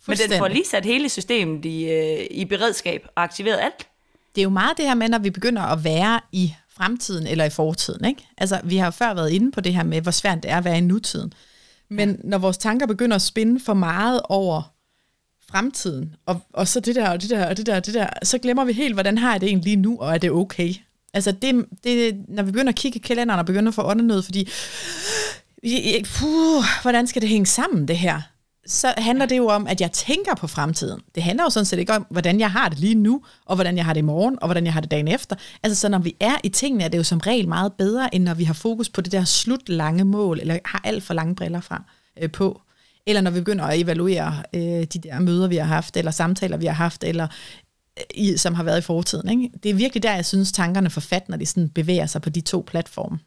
men 0.06 0.16
den 0.16 0.38
får 0.38 0.48
lige 0.48 0.64
sat 0.64 0.84
hele 0.84 1.08
systemet 1.08 1.64
i, 1.64 1.90
øh, 1.90 2.26
i 2.30 2.44
beredskab 2.44 3.06
og 3.16 3.22
aktiveret 3.22 3.58
alt. 3.58 3.88
det 4.34 4.40
er 4.40 4.44
jo 4.44 4.50
meget 4.50 4.76
det 4.76 4.86
her 4.86 4.94
med, 4.94 5.08
når 5.08 5.18
vi 5.18 5.30
begynder 5.30 5.62
at 5.62 5.84
være 5.84 6.20
i 6.32 6.54
fremtiden 6.68 7.26
eller 7.26 7.44
i 7.44 7.50
fortiden. 7.50 8.04
Ikke? 8.04 8.28
Altså, 8.38 8.60
vi 8.64 8.76
har 8.76 8.86
jo 8.86 8.90
før 8.90 9.14
været 9.14 9.30
inde 9.30 9.52
på 9.52 9.60
det 9.60 9.74
her 9.74 9.82
med, 9.82 10.00
hvor 10.00 10.10
svært 10.10 10.42
det 10.42 10.50
er 10.50 10.58
at 10.58 10.64
være 10.64 10.78
i 10.78 10.80
nutiden. 10.80 11.32
Men 11.92 12.20
når 12.24 12.38
vores 12.38 12.58
tanker 12.58 12.86
begynder 12.86 13.14
at 13.14 13.22
spinde 13.22 13.60
for 13.60 13.74
meget 13.74 14.20
over 14.24 14.72
fremtiden, 15.50 16.14
og, 16.26 16.40
og 16.52 16.68
så 16.68 16.80
det 16.80 16.94
der, 16.94 17.10
og 17.10 17.22
det 17.22 17.30
der, 17.30 17.46
og 17.46 17.56
det 17.56 17.66
der, 17.66 17.76
og 17.76 17.86
det 17.86 17.94
der, 17.94 18.06
så 18.22 18.38
glemmer 18.38 18.64
vi 18.64 18.72
helt, 18.72 18.94
hvordan 18.94 19.18
har 19.18 19.32
jeg 19.32 19.40
det 19.40 19.46
egentlig 19.46 19.64
lige 19.64 19.82
nu, 19.82 19.98
og 19.98 20.14
er 20.14 20.18
det 20.18 20.30
okay? 20.30 20.74
Altså, 21.14 21.32
det, 21.32 21.66
det, 21.84 22.24
når 22.28 22.42
vi 22.42 22.52
begynder 22.52 22.72
at 22.72 22.76
kigge 22.76 22.98
i 22.98 23.02
kalenderen 23.02 23.40
og 23.40 23.46
begynder 23.46 23.68
at 23.68 23.74
få 23.74 23.82
åndenød, 23.82 24.22
fordi, 24.22 24.48
puh, 26.04 26.64
hvordan 26.82 27.06
skal 27.06 27.22
det 27.22 27.28
hænge 27.28 27.46
sammen, 27.46 27.88
det 27.88 27.98
her? 27.98 28.20
Så 28.66 28.94
handler 28.98 29.26
det 29.26 29.36
jo 29.36 29.46
om, 29.46 29.66
at 29.66 29.80
jeg 29.80 29.92
tænker 29.92 30.34
på 30.34 30.46
fremtiden. 30.46 31.00
Det 31.14 31.22
handler 31.22 31.44
jo 31.44 31.50
sådan 31.50 31.64
set 31.64 31.78
ikke 31.78 31.92
om, 31.92 32.06
hvordan 32.10 32.40
jeg 32.40 32.50
har 32.50 32.68
det 32.68 32.78
lige 32.78 32.94
nu, 32.94 33.22
og 33.46 33.54
hvordan 33.54 33.76
jeg 33.76 33.84
har 33.84 33.92
det 33.92 34.00
i 34.00 34.04
morgen, 34.04 34.38
og 34.40 34.46
hvordan 34.46 34.64
jeg 34.64 34.72
har 34.72 34.80
det 34.80 34.90
dagen 34.90 35.08
efter. 35.08 35.36
Altså, 35.62 35.80
så 35.80 35.88
når 35.88 35.98
vi 35.98 36.16
er 36.20 36.36
i 36.44 36.48
tingene, 36.48 36.84
er 36.84 36.88
det 36.88 36.98
jo 36.98 37.02
som 37.02 37.18
regel 37.18 37.48
meget 37.48 37.72
bedre, 37.72 38.14
end 38.14 38.24
når 38.24 38.34
vi 38.34 38.44
har 38.44 38.54
fokus 38.54 38.88
på 38.88 39.00
det 39.00 39.12
der 39.12 39.24
slutlange 39.24 40.04
mål, 40.04 40.40
eller 40.40 40.58
har 40.64 40.80
alt 40.84 41.02
for 41.02 41.14
lange 41.14 41.34
briller 41.34 41.60
fra, 41.60 41.82
øh, 42.22 42.30
på. 42.30 42.60
Eller 43.06 43.20
når 43.20 43.30
vi 43.30 43.40
begynder 43.40 43.64
at 43.64 43.80
evaluere 43.80 44.42
øh, 44.54 44.60
de 44.62 44.98
der 45.02 45.20
møder, 45.20 45.48
vi 45.48 45.56
har 45.56 45.64
haft, 45.64 45.96
eller 45.96 46.10
samtaler, 46.10 46.56
vi 46.56 46.66
har 46.66 46.74
haft, 46.74 47.04
eller 47.04 47.28
øh, 47.98 48.04
i, 48.14 48.36
som 48.36 48.54
har 48.54 48.62
været 48.62 48.78
i 48.78 48.82
fortiden. 48.82 49.28
Ikke? 49.28 49.58
Det 49.62 49.70
er 49.70 49.74
virkelig 49.74 50.02
der, 50.02 50.14
jeg 50.14 50.26
synes, 50.26 50.52
tankerne 50.52 50.90
får 50.90 51.00
fat, 51.00 51.28
når 51.28 51.36
de 51.36 51.46
sådan 51.46 51.68
bevæger 51.68 52.06
sig 52.06 52.22
på 52.22 52.30
de 52.30 52.40
to 52.40 52.64
platforme. 52.66 53.18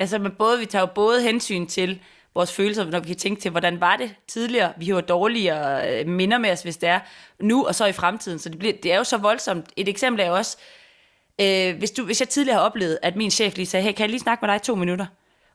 Altså, 0.00 0.18
men 0.18 0.32
både, 0.38 0.58
vi 0.58 0.66
tager 0.66 0.82
jo 0.82 0.88
både 0.94 1.22
hensyn 1.22 1.66
til 1.66 1.98
vores 2.34 2.52
følelser, 2.52 2.84
når 2.84 3.00
vi 3.00 3.06
kan 3.06 3.16
tænke 3.16 3.40
til, 3.40 3.50
hvordan 3.50 3.80
var 3.80 3.96
det 3.96 4.14
tidligere? 4.28 4.72
Vi 4.76 4.88
har 4.88 5.00
dårligere 5.00 6.00
øh, 6.00 6.08
minder 6.08 6.38
med 6.38 6.50
os, 6.50 6.62
hvis 6.62 6.76
det 6.76 6.88
er 6.88 7.00
nu, 7.40 7.66
og 7.66 7.74
så 7.74 7.86
i 7.86 7.92
fremtiden. 7.92 8.38
Så 8.38 8.48
det, 8.48 8.58
bliver, 8.58 8.74
det 8.82 8.92
er 8.92 8.96
jo 8.96 9.04
så 9.04 9.16
voldsomt. 9.16 9.66
Et 9.76 9.88
eksempel 9.88 10.24
er 10.24 10.28
jo 10.28 10.36
også, 10.36 10.56
øh, 11.40 11.78
hvis, 11.78 11.90
du, 11.90 12.04
hvis 12.04 12.20
jeg 12.20 12.28
tidligere 12.28 12.58
har 12.58 12.64
oplevet, 12.64 12.98
at 13.02 13.16
min 13.16 13.30
chef 13.30 13.56
lige 13.56 13.66
sagde, 13.66 13.84
hey, 13.84 13.92
kan 13.92 14.00
jeg 14.00 14.10
lige 14.10 14.20
snakke 14.20 14.42
med 14.42 14.48
dig 14.48 14.56
i 14.56 14.64
to 14.64 14.74
minutter? 14.74 15.06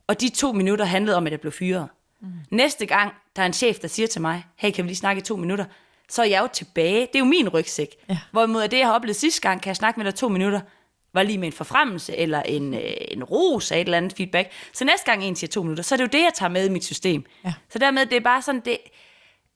Og 0.07 0.21
de 0.21 0.29
to 0.29 0.51
minutter 0.51 0.85
handlede 0.85 1.17
om, 1.17 1.25
at 1.25 1.31
jeg 1.31 1.41
blev 1.41 1.51
fyret. 1.51 1.87
Mm. 2.21 2.27
Næste 2.51 2.85
gang, 2.85 3.13
der 3.35 3.41
er 3.41 3.45
en 3.45 3.53
chef, 3.53 3.79
der 3.79 3.87
siger 3.87 4.07
til 4.07 4.21
mig, 4.21 4.45
hey, 4.55 4.71
kan 4.71 4.83
vi 4.83 4.89
lige 4.89 4.97
snakke 4.97 5.19
i 5.19 5.23
to 5.23 5.35
minutter? 5.35 5.65
Så 6.09 6.21
er 6.21 6.25
jeg 6.25 6.41
jo 6.41 6.47
tilbage. 6.53 7.01
Det 7.01 7.15
er 7.15 7.19
jo 7.19 7.25
min 7.25 7.49
rygsæk. 7.49 7.95
Ja. 8.09 8.17
Hvorimod 8.31 8.67
det, 8.67 8.77
jeg 8.77 8.87
har 8.87 8.93
oplevet 8.93 9.15
sidste 9.15 9.41
gang, 9.41 9.61
kan 9.61 9.67
jeg 9.67 9.75
snakke 9.75 9.99
med 9.99 10.05
dig 10.05 10.15
to 10.15 10.29
minutter, 10.29 10.61
var 11.13 11.23
lige 11.23 11.37
med 11.37 11.47
en 11.47 11.53
forfremmelse, 11.53 12.15
eller 12.17 12.41
en, 12.41 12.73
øh, 12.73 12.81
en 13.07 13.23
ros 13.23 13.71
af 13.71 13.75
et 13.75 13.81
eller 13.81 13.97
andet 13.97 14.13
feedback. 14.17 14.51
Så 14.73 14.85
næste 14.85 15.05
gang 15.05 15.23
en 15.23 15.35
siger 15.35 15.49
to 15.49 15.63
minutter, 15.63 15.83
så 15.83 15.95
er 15.95 15.97
det 15.97 16.03
jo 16.03 16.09
det, 16.17 16.23
jeg 16.23 16.31
tager 16.35 16.49
med 16.49 16.65
i 16.65 16.69
mit 16.69 16.85
system. 16.85 17.25
Ja. 17.45 17.53
Så 17.69 17.79
dermed, 17.79 18.05
det 18.05 18.15
er 18.15 18.21
bare 18.21 18.41
sådan, 18.41 18.61
det, 18.65 18.77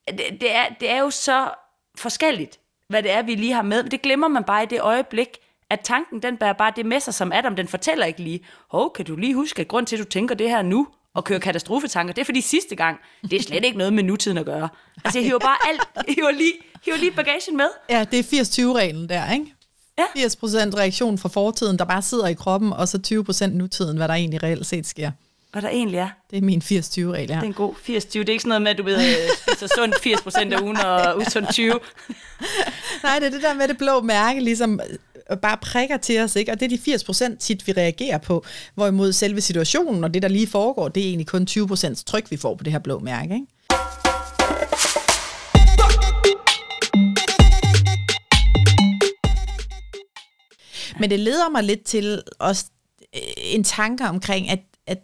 det, 0.08 0.40
det, 0.40 0.56
er, 0.56 0.64
det 0.80 0.90
er 0.90 1.00
jo 1.00 1.10
så 1.10 1.50
forskelligt, 1.98 2.58
hvad 2.88 3.02
det 3.02 3.10
er, 3.10 3.22
vi 3.22 3.34
lige 3.34 3.52
har 3.52 3.62
med. 3.62 3.82
Men 3.82 3.90
det 3.90 4.02
glemmer 4.02 4.28
man 4.28 4.44
bare 4.44 4.62
i 4.62 4.66
det 4.66 4.80
øjeblik, 4.80 5.28
at 5.70 5.80
tanken, 5.80 6.22
den 6.22 6.36
bærer 6.36 6.52
bare 6.52 6.72
det 6.76 6.86
med 6.86 7.00
sig, 7.00 7.14
som 7.14 7.32
Adam, 7.32 7.56
den 7.56 7.68
fortæller 7.68 8.06
ikke 8.06 8.22
lige, 8.22 8.40
hov, 8.70 8.92
kan 8.92 9.04
du 9.04 9.16
lige 9.16 9.34
huske, 9.34 9.60
at 9.60 9.68
grund 9.68 9.86
til, 9.86 9.96
at 9.96 10.04
du 10.04 10.08
tænker 10.08 10.34
det 10.34 10.50
her 10.50 10.62
nu, 10.62 10.88
og 11.14 11.24
kører 11.24 11.38
katastrofetanker, 11.38 12.14
det 12.14 12.20
er 12.20 12.24
fordi 12.24 12.40
sidste 12.40 12.76
gang, 12.76 12.98
det 13.22 13.32
er 13.32 13.42
slet 13.42 13.64
ikke 13.64 13.78
noget 13.78 13.92
med 13.92 14.02
nutiden 14.02 14.38
at 14.38 14.44
gøre. 14.46 14.68
Altså, 15.04 15.18
jeg 15.18 15.26
hiver 15.26 15.38
bare 15.38 15.56
alt, 15.68 15.80
jeg 16.06 16.14
hiver 16.14 16.30
lige, 16.30 16.52
hiver 16.84 16.96
lige 16.96 17.10
bagagen 17.10 17.56
med. 17.56 17.68
Ja, 17.90 18.04
det 18.10 18.18
er 18.18 18.22
80-20-reglen 18.22 19.08
der, 19.08 19.32
ikke? 19.32 19.54
Ja. 19.98 20.26
80% 20.26 20.76
reaktion 20.76 21.18
fra 21.18 21.28
fortiden, 21.28 21.78
der 21.78 21.84
bare 21.84 22.02
sidder 22.02 22.26
i 22.26 22.34
kroppen, 22.34 22.72
og 22.72 22.88
så 22.88 23.24
20% 23.46 23.46
nutiden, 23.46 23.96
hvad 23.96 24.08
der 24.08 24.14
egentlig 24.14 24.42
reelt 24.42 24.66
set 24.66 24.86
sker. 24.86 25.10
Hvad 25.52 25.62
der 25.62 25.68
egentlig 25.68 25.98
er. 25.98 26.08
Det 26.30 26.38
er 26.38 26.42
min 26.42 26.62
80-20-regel, 26.64 27.28
ja. 27.28 27.34
Det 27.34 27.42
er 27.42 27.42
en 27.42 27.52
god 27.52 27.74
80-20. 27.74 27.88
Det 27.88 28.16
er 28.16 28.18
ikke 28.18 28.38
sådan 28.38 28.48
noget 28.48 28.62
med, 28.62 28.70
at 28.70 28.78
du 28.78 28.82
ved, 28.82 28.98
spiser 29.36 29.74
sundt 29.76 29.94
80 30.02 30.22
procent 30.22 30.52
af 30.52 30.60
ugen 30.60 30.76
og 30.76 31.18
usund 31.18 31.46
20. 31.52 31.72
Nej, 33.02 33.18
det 33.18 33.26
er 33.26 33.30
det 33.30 33.42
der 33.42 33.54
med 33.54 33.68
det 33.68 33.78
blå 33.78 34.00
mærke, 34.00 34.40
ligesom 34.40 34.80
øh, 35.30 35.36
bare 35.36 35.56
prikker 35.56 35.96
til 35.96 36.20
os, 36.20 36.36
ikke? 36.36 36.52
Og 36.52 36.60
det 36.60 36.72
er 36.72 36.96
de 36.98 37.32
80% 37.32 37.36
tit, 37.36 37.66
vi 37.66 37.72
reagerer 37.72 38.18
på. 38.18 38.44
Hvorimod 38.74 39.12
selve 39.12 39.40
situationen 39.40 40.04
og 40.04 40.14
det, 40.14 40.22
der 40.22 40.28
lige 40.28 40.46
foregår, 40.46 40.88
det 40.88 41.02
er 41.02 41.06
egentlig 41.06 41.26
kun 41.26 41.46
20% 41.50 42.02
tryk, 42.06 42.30
vi 42.30 42.36
får 42.36 42.54
på 42.54 42.64
det 42.64 42.72
her 42.72 42.78
blå 42.78 42.98
mærke, 42.98 43.34
ikke? 43.34 44.07
Men 51.00 51.10
det 51.10 51.20
leder 51.20 51.50
mig 51.50 51.64
lidt 51.64 51.84
til 51.84 52.22
også 52.38 52.64
øh, 53.14 53.20
en 53.36 53.64
tanke 53.64 54.04
omkring, 54.04 54.50
at, 54.50 54.60
at 54.86 54.98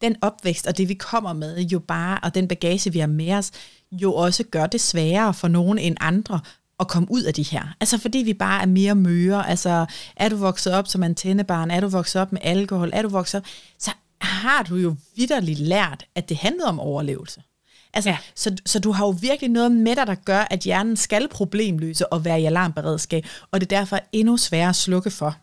den 0.00 0.16
opvækst 0.20 0.66
og 0.66 0.78
det, 0.78 0.88
vi 0.88 0.94
kommer 0.94 1.32
med, 1.32 1.60
jo 1.60 1.78
bare, 1.78 2.18
og 2.22 2.34
den 2.34 2.48
bagage, 2.48 2.92
vi 2.92 2.98
har 2.98 3.06
med 3.06 3.32
os, 3.32 3.50
jo 3.92 4.14
også 4.14 4.44
gør 4.44 4.66
det 4.66 4.80
sværere 4.80 5.34
for 5.34 5.48
nogen 5.48 5.78
end 5.78 5.96
andre 6.00 6.40
at 6.80 6.88
komme 6.88 7.08
ud 7.10 7.22
af 7.22 7.34
de 7.34 7.42
her. 7.42 7.74
Altså 7.80 7.98
fordi 7.98 8.18
vi 8.18 8.34
bare 8.34 8.62
er 8.62 8.66
mere 8.66 8.94
møre. 8.94 9.48
Altså 9.48 9.86
er 10.16 10.28
du 10.28 10.36
vokset 10.36 10.72
op 10.72 10.88
som 10.88 11.02
antennebarn, 11.02 11.70
er 11.70 11.80
du 11.80 11.88
vokset 11.88 12.22
op 12.22 12.32
med 12.32 12.40
alkohol, 12.44 12.90
er 12.92 13.02
du 13.02 13.08
vokset 13.08 13.38
op, 13.38 13.46
så 13.78 13.90
har 14.20 14.62
du 14.62 14.76
jo 14.76 14.96
vidderligt 15.16 15.58
lært, 15.58 16.06
at 16.14 16.28
det 16.28 16.36
handlede 16.36 16.68
om 16.68 16.80
overlevelse. 16.80 17.42
Altså, 17.94 18.10
ja. 18.10 18.18
Så, 18.34 18.56
så 18.66 18.78
du 18.78 18.92
har 18.92 19.06
jo 19.06 19.14
virkelig 19.20 19.50
noget 19.50 19.72
med 19.72 19.96
dig, 19.96 20.06
der 20.06 20.14
gør, 20.14 20.46
at 20.50 20.60
hjernen 20.60 20.96
skal 20.96 21.28
problemløse 21.28 22.12
og 22.12 22.24
være 22.24 22.40
i 22.40 22.44
alarmberedskab, 22.44 23.26
og 23.50 23.60
det 23.60 23.72
er 23.72 23.78
derfor 23.78 24.00
endnu 24.12 24.36
sværere 24.36 24.68
at 24.68 24.76
slukke 24.76 25.10
for. 25.10 25.36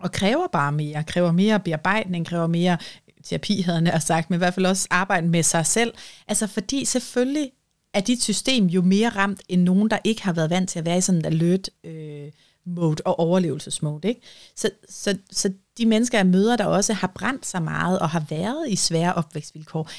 Og 0.00 0.12
kræver 0.12 0.46
bare 0.52 0.72
mere, 0.72 1.04
kræver 1.04 1.32
mere 1.32 1.60
bearbejdning, 1.60 2.26
kræver 2.26 2.46
mere 2.46 2.78
terapi, 3.24 3.60
havde 3.60 3.90
jeg 3.92 4.02
sagt, 4.02 4.30
men 4.30 4.36
i 4.36 4.38
hvert 4.38 4.54
fald 4.54 4.66
også 4.66 4.88
arbejde 4.90 5.28
med 5.28 5.42
sig 5.42 5.66
selv. 5.66 5.94
Altså 6.28 6.46
fordi 6.46 6.84
selvfølgelig 6.84 7.50
er 7.94 8.00
dit 8.00 8.22
system 8.22 8.66
jo 8.66 8.82
mere 8.82 9.08
ramt 9.08 9.40
end 9.48 9.62
nogen, 9.62 9.90
der 9.90 9.98
ikke 10.04 10.22
har 10.22 10.32
været 10.32 10.50
vant 10.50 10.70
til 10.70 10.78
at 10.78 10.84
være 10.84 10.98
i 10.98 11.00
sådan 11.00 11.18
en 11.18 11.24
alert 11.24 11.70
øh, 11.84 12.30
mode 12.66 13.02
og 13.04 13.18
overlevelsesmode. 13.18 14.08
Ikke? 14.08 14.20
Så, 14.56 14.70
så, 14.88 15.18
så 15.32 15.52
de 15.78 15.86
mennesker, 15.86 16.18
jeg 16.18 16.26
møder, 16.26 16.56
der 16.56 16.64
også 16.64 16.92
har 16.92 17.12
brændt 17.14 17.46
sig 17.46 17.62
meget 17.62 17.98
og 17.98 18.10
har 18.10 18.24
været 18.30 18.68
i 18.68 18.76
svære 18.76 19.14
opvækstvilkår, 19.14 19.90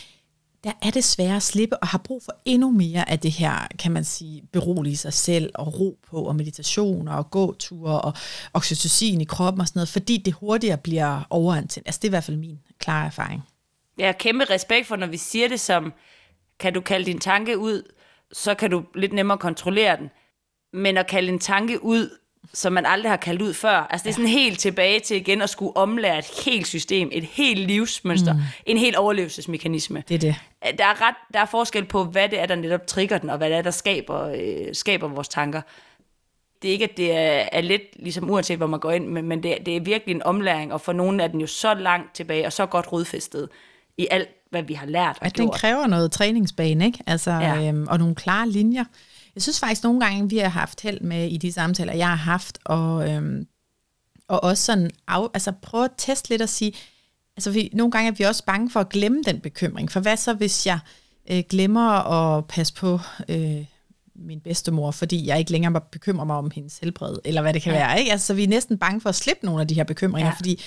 der 0.63 0.72
er 0.82 0.91
det 0.91 1.04
svære 1.04 1.36
at 1.36 1.43
slippe 1.43 1.78
og 1.78 1.88
har 1.88 1.98
brug 1.98 2.24
for 2.24 2.34
endnu 2.45 2.72
mere 2.72 3.10
af 3.10 3.19
det 3.19 3.32
her, 3.32 3.67
kan 3.80 3.91
man 3.91 4.04
sige, 4.04 4.43
berolige 4.51 4.97
sig 4.97 5.14
selv 5.14 5.51
og 5.55 5.80
ro 5.80 5.99
på 6.10 6.24
og 6.24 6.36
meditationer 6.36 7.14
og 7.14 7.32
gåture 7.32 8.01
og 8.01 8.14
oxytocin 8.53 9.22
i 9.22 9.24
kroppen 9.24 9.62
og 9.62 9.68
sådan 9.68 9.78
noget, 9.80 9.89
fordi 9.89 10.18
det 10.18 10.34
hurtigere 10.34 10.78
bliver 10.78 11.28
overantændt. 11.30 11.88
Altså 11.88 11.99
det 11.99 12.07
er 12.07 12.10
i 12.10 12.18
hvert 12.18 12.24
fald 12.24 12.38
min 12.38 12.60
klare 12.80 13.05
erfaring. 13.05 13.41
Jeg 13.97 14.07
har 14.07 14.14
kæmpe 14.14 14.45
respekt 14.49 14.88
for, 14.88 14.95
når 14.95 15.07
vi 15.07 15.18
siger 15.18 15.47
det 15.47 15.60
som, 15.60 15.93
kan 16.60 16.74
du 16.74 16.82
kalde 16.82 17.05
din 17.05 17.20
tanke 17.20 17.57
ud, 17.57 17.84
så 18.32 18.55
kan 18.55 18.72
du 18.72 18.84
lidt 18.95 19.14
nemmere 19.14 19.38
kontrollere 19.38 19.97
den. 19.97 20.10
Men 20.74 20.97
at 20.97 21.07
kalde 21.07 21.30
en 21.30 21.39
tanke 21.39 21.84
ud, 21.84 22.10
som 22.54 22.74
man 22.74 22.86
aldrig 22.86 23.12
har 23.12 23.18
kaldt 23.18 23.42
ud 23.42 23.54
før. 23.54 23.88
Altså 23.90 24.04
det 24.04 24.10
er 24.10 24.14
sådan 24.14 24.30
helt 24.30 24.60
tilbage 24.60 25.00
til 25.00 25.18
igen 25.18 25.42
at 25.42 25.50
skulle 25.50 25.78
omlære 25.78 26.20
et 26.20 26.32
helt 26.46 26.68
system, 26.68 27.10
et 27.12 27.24
helt 27.24 27.60
livsmønster, 27.68 28.34
mm. 28.34 28.40
en 28.66 28.78
helt 28.78 28.96
overlevelsesmekanisme. 28.96 30.04
Det 30.08 30.16
er 30.16 30.20
det. 30.20 30.36
Der 30.78 30.86
er, 30.86 31.08
ret, 31.08 31.16
der 31.34 31.40
er 31.40 31.46
forskel 31.46 31.86
på, 31.86 32.04
hvad 32.04 32.30
det 32.30 32.40
er, 32.40 32.46
der 32.46 32.56
netop 32.56 32.88
trigger 32.88 33.18
den, 33.18 33.30
og 33.30 33.38
hvad 33.38 33.50
det 33.50 33.58
er, 33.58 33.62
der 33.62 33.72
skaber, 33.72 34.22
øh, 34.30 34.74
skaber 34.74 35.08
vores 35.08 35.28
tanker. 35.28 35.62
Det 36.62 36.68
er 36.68 36.72
ikke, 36.72 36.84
at 36.86 36.98
det 36.98 37.12
er, 37.12 37.50
er 37.52 37.62
let, 37.62 37.82
ligesom 37.96 38.30
uanset 38.30 38.58
hvor 38.58 38.68
man 38.68 38.80
går 38.80 38.92
ind, 38.92 39.08
men, 39.08 39.28
men 39.28 39.44
det, 39.44 39.58
det 39.66 39.76
er 39.76 39.82
virkelig 39.82 40.16
en 40.16 40.24
omlæring, 40.24 40.74
og 40.74 40.82
for 40.82 40.94
nogle 40.94 41.24
er 41.24 41.28
den 41.28 41.42
jo 41.42 41.48
så 41.48 41.74
langt 41.74 42.16
tilbage, 42.16 42.46
og 42.46 42.54
så 42.54 42.66
godt 42.66 42.92
rodfæstet 42.92 43.50
i 43.98 44.08
alt, 44.12 44.30
hvad 44.50 44.64
vi 44.64 44.74
har 44.74 44.86
lært 44.86 45.18
og 45.20 45.26
At 45.26 45.38
den 45.38 45.46
gjort. 45.46 45.56
kræver 45.56 45.88
noget 45.88 46.12
træningsbane, 46.12 46.86
ikke? 46.86 47.00
Altså, 47.08 47.32
Ja. 47.32 47.68
øhm, 47.68 47.88
og 47.90 48.00
nogle 48.00 48.16
klare 48.16 48.50
linjer. 48.50 48.84
Jeg 49.36 49.43
synes 49.43 49.59
faktisk 49.59 49.84
nogle 49.84 49.99
gange, 49.99 50.30
vi 50.30 50.38
har 50.38 50.49
haft 50.49 50.82
held 50.82 51.01
med 51.01 51.30
i 51.30 51.38
de 51.38 51.51
samtaler, 51.51 51.93
jeg 51.93 52.07
har 52.07 52.15
haft, 52.15 52.59
og, 52.65 53.09
øhm, 53.09 53.47
og 54.27 54.43
også 54.43 54.63
sådan 54.63 54.91
af, 55.07 55.27
altså 55.34 55.51
prøve 55.61 55.86
at 55.86 55.91
teste 55.97 56.30
lidt 56.30 56.41
og 56.41 56.49
sige, 56.49 56.73
altså 57.38 57.51
vi, 57.51 57.69
nogle 57.73 57.91
gange 57.91 58.07
er 58.07 58.15
vi 58.15 58.23
også 58.23 58.45
bange 58.45 58.71
for 58.71 58.80
at 58.80 58.89
glemme 58.89 59.23
den 59.25 59.39
bekymring, 59.39 59.91
for 59.91 59.99
hvad 59.99 60.17
så 60.17 60.34
hvis 60.34 60.67
jeg 60.67 60.80
øh, 61.32 61.43
glemmer 61.49 61.89
at 61.91 62.45
passe 62.45 62.73
på 62.73 62.99
øh, 63.30 63.65
min 64.15 64.39
bedstemor, 64.39 64.91
fordi 64.91 65.27
jeg 65.27 65.39
ikke 65.39 65.51
længere 65.51 65.82
bekymrer 65.91 66.25
mig 66.25 66.36
om 66.36 66.51
hendes 66.51 66.77
helbred, 66.77 67.15
eller 67.25 67.41
hvad 67.41 67.53
det 67.53 67.61
kan 67.61 67.73
ja. 67.73 67.80
være, 67.80 67.99
ikke? 67.99 68.11
Altså 68.11 68.27
så 68.27 68.34
vi 68.34 68.43
er 68.43 68.47
næsten 68.47 68.77
bange 68.77 69.01
for 69.01 69.09
at 69.09 69.15
slippe 69.15 69.45
nogle 69.45 69.61
af 69.61 69.67
de 69.67 69.73
her 69.75 69.84
bekymringer, 69.84 70.30
Ja. 70.30 70.36
fordi 70.38 70.61